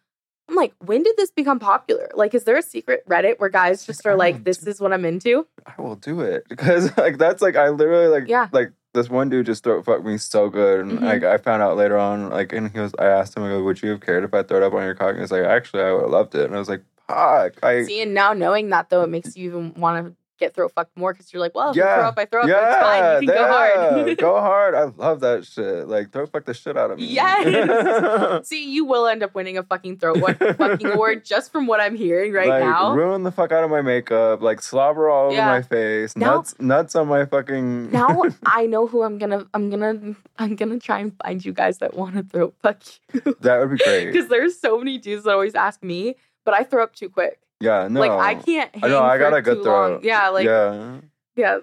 I'm 0.47 0.55
like, 0.55 0.73
when 0.79 1.01
did 1.03 1.17
this 1.17 1.31
become 1.31 1.59
popular? 1.59 2.09
Like, 2.13 2.33
is 2.35 2.43
there 2.43 2.57
a 2.57 2.61
secret 2.61 3.03
Reddit 3.09 3.39
where 3.39 3.49
guys 3.49 3.85
just 3.85 4.05
are 4.05 4.15
like, 4.15 4.43
this 4.43 4.65
is 4.67 4.79
what 4.79 4.93
I'm 4.93 5.03
into? 5.05 5.47
I 5.65 5.81
will 5.81 5.95
do 5.95 6.21
it 6.21 6.45
because 6.49 6.95
like 6.97 7.17
that's 7.17 7.41
like 7.41 7.55
I 7.55 7.69
literally 7.69 8.07
like 8.07 8.27
Yeah. 8.27 8.49
like 8.51 8.71
this 8.93 9.09
one 9.09 9.29
dude 9.29 9.45
just 9.47 9.63
throat 9.63 9.83
fucked 9.85 10.05
me 10.05 10.17
so 10.17 10.49
good 10.49 10.81
and 10.81 10.99
Mhm. 10.99 11.01
like 11.01 11.23
I 11.23 11.37
found 11.37 11.61
out 11.61 11.75
later 11.77 11.97
on 11.97 12.29
like 12.29 12.53
and 12.53 12.71
he 12.71 12.79
was 12.79 12.93
I 12.99 13.05
asked 13.07 13.35
him 13.35 13.43
I 13.43 13.49
go 13.49 13.63
would 13.63 13.81
you 13.81 13.89
have 13.91 14.01
cared 14.01 14.23
if 14.23 14.33
I 14.33 14.43
threw 14.43 14.57
it 14.57 14.63
up 14.63 14.73
on 14.73 14.83
your 14.83 14.95
cock 14.95 15.11
and 15.11 15.19
he's 15.19 15.31
like 15.31 15.43
actually 15.43 15.81
I 15.83 15.91
would 15.91 16.03
have 16.03 16.11
loved 16.11 16.35
it 16.35 16.45
and 16.45 16.55
I 16.55 16.59
was 16.59 16.69
like 16.69 16.83
fuck 17.07 17.61
I 17.63 17.83
See, 17.83 18.01
and 18.01 18.13
now 18.13 18.33
knowing 18.33 18.69
that 18.69 18.89
though, 18.89 19.01
it 19.03 19.09
makes 19.09 19.35
you 19.35 19.49
even 19.49 19.73
want 19.75 20.05
to 20.05 20.15
get 20.37 20.53
throw 20.53 20.67
fucked 20.69 20.97
more 20.97 21.13
because 21.13 21.31
you're 21.33 21.39
like, 21.41 21.55
well, 21.55 21.71
if 21.71 21.75
Yeah. 21.77 21.95
you 21.95 22.01
throw 22.01 22.07
up, 22.09 22.19
I 22.19 22.25
throw 22.25 22.41
up. 22.41 22.47
yeah 22.49 22.73
it's 22.75 22.83
fine. 22.85 23.23
You 23.23 23.27
can 23.29 23.37
go 23.37 23.47
hard. 23.47 24.17
go 24.17 24.35
hard 24.41 24.75
I 24.75 24.83
love 24.83 25.19
that 25.21 25.45
shit 25.45 25.87
like 25.87 26.11
throat 26.11 26.29
fuck 26.31 26.45
the 26.45 26.53
shit 26.53 26.77
out 26.77 26.91
of 26.91 26.97
me 26.99 27.05
Yes. 27.05 28.47
See, 28.47 28.69
you 28.69 28.85
will 28.85 29.07
end 29.07 29.23
up 29.23 29.33
winning 29.35 29.57
a 29.57 29.63
fucking 29.63 29.97
throat 29.99 30.17
what 30.17 30.37
fucking 30.57 30.85
award 30.93 31.23
just 31.25 31.51
from 31.51 31.67
what 31.67 31.79
I'm 31.79 31.95
hearing 31.95 32.33
right 32.33 32.47
like, 32.49 32.63
now. 32.63 32.93
ruin 32.93 33.23
the 33.23 33.31
fuck 33.31 33.51
out 33.51 33.63
of 33.63 33.69
my 33.69 33.81
makeup 33.81 34.41
like 34.41 34.61
slobber 34.61 35.09
all 35.09 35.25
over 35.27 35.35
Yeah. 35.35 35.47
my 35.47 35.61
face 35.61 36.15
Now- 36.17 36.35
nuts 36.35 36.55
nuts 36.59 36.95
on 36.95 37.07
my 37.07 37.25
fucking 37.25 37.91
now 37.91 38.23
I 38.45 38.65
know 38.65 38.87
who 38.87 39.03
I'm 39.03 39.17
gonna. 39.17 39.45
I'm 39.53 39.69
gonna. 39.69 40.15
I'm 40.37 40.55
gonna 40.55 40.79
try 40.79 40.99
and 40.99 41.13
find 41.23 41.43
you 41.43 41.53
guys 41.53 41.77
that 41.79 41.93
want 41.95 42.15
to 42.15 42.23
throat 42.23 42.55
fuck 42.61 42.77
you 43.13 43.35
that 43.41 43.59
would 43.59 43.77
be 43.77 43.83
great 43.83 44.11
because 44.11 44.27
there's 44.29 44.59
so 44.59 44.77
many 44.77 44.97
dudes 44.97 45.23
that 45.23 45.31
always 45.31 45.55
ask 45.55 45.81
me, 45.83 46.15
but 46.43 46.53
I 46.53 46.63
throw 46.63 46.83
up 46.83 46.93
too 46.95 47.09
quick. 47.09 47.39
Yeah 47.59 47.87
no 47.89 47.99
Like 47.99 48.11
I 48.11 48.35
can't. 48.35 48.73
Hang 48.75 48.83
I 48.83 48.87
know 48.87 49.01
I 49.03 49.17
got 49.17 49.33
a 49.33 49.41
good 49.41 49.63
throat 49.63 49.91
Long. 49.93 49.99
Yeah. 50.03 50.29
Like 50.29 50.45
yeah. 50.45 50.97
yeah 51.35 51.57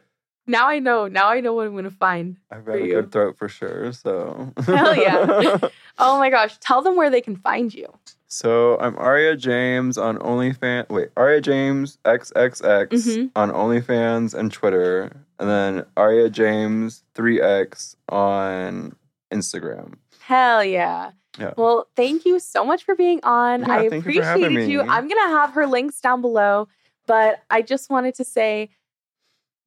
Now 0.46 0.68
I 0.68 0.78
know. 0.80 1.06
Now 1.08 1.28
I 1.28 1.40
know 1.40 1.52
what 1.54 1.66
I'm 1.66 1.74
gonna 1.74 1.90
find. 1.90 2.36
I've 2.50 2.64
got 2.64 2.76
a 2.76 2.84
you. 2.86 2.94
good 2.94 3.12
throat 3.12 3.36
for 3.38 3.48
sure. 3.48 3.92
So 3.92 4.52
Hell 4.66 4.96
yeah. 4.96 5.58
Oh 5.98 6.18
my 6.18 6.30
gosh! 6.30 6.56
Tell 6.58 6.80
them 6.80 6.96
where 6.96 7.10
they 7.10 7.20
can 7.20 7.36
find 7.36 7.72
you. 7.72 7.86
so 8.26 8.78
I'm 8.80 8.96
Aria 8.96 9.36
James 9.36 9.98
on 9.98 10.16
OnlyFans. 10.18 10.88
Wait, 10.88 11.10
Aria 11.18 11.40
James 11.42 11.98
XXX 12.06 12.88
Mhm. 12.88 13.30
on 13.36 13.50
OnlyFans 13.52 14.32
and 14.34 14.50
Twitter, 14.50 15.12
and 15.38 15.48
then 15.50 15.84
Aria 15.98 16.30
James 16.30 17.04
3X 17.14 17.96
on 18.08 18.96
Instagram. 19.30 19.94
Hell 20.20 20.64
yeah. 20.64 21.10
Yeah. 21.38 21.54
Well, 21.56 21.88
thank 21.96 22.24
you 22.24 22.38
so 22.38 22.64
much 22.64 22.84
for 22.84 22.94
being 22.94 23.20
on. 23.22 23.60
Yeah, 23.60 23.68
I 23.72 23.82
appreciated 23.84 24.68
you. 24.68 24.82
I'm 24.82 25.08
going 25.08 25.28
to 25.28 25.34
have 25.34 25.52
her 25.54 25.66
links 25.66 26.00
down 26.00 26.20
below, 26.20 26.68
but 27.06 27.42
I 27.50 27.62
just 27.62 27.90
wanted 27.90 28.14
to 28.16 28.24
say 28.24 28.70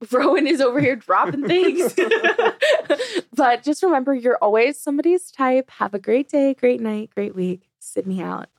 Rowan 0.11 0.47
is 0.47 0.61
over 0.61 0.79
here 0.79 0.95
dropping 0.95 1.45
things. 1.45 1.93
but 3.33 3.63
just 3.63 3.81
remember, 3.83 4.13
you're 4.13 4.37
always 4.37 4.79
somebody's 4.79 5.31
type. 5.31 5.69
Have 5.71 5.93
a 5.93 5.99
great 5.99 6.29
day, 6.29 6.53
great 6.53 6.81
night, 6.81 7.09
great 7.13 7.35
week. 7.35 7.69
Sidney 7.79 8.21
out. 8.21 8.47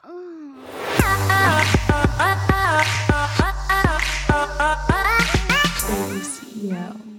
Oh. 6.68 7.15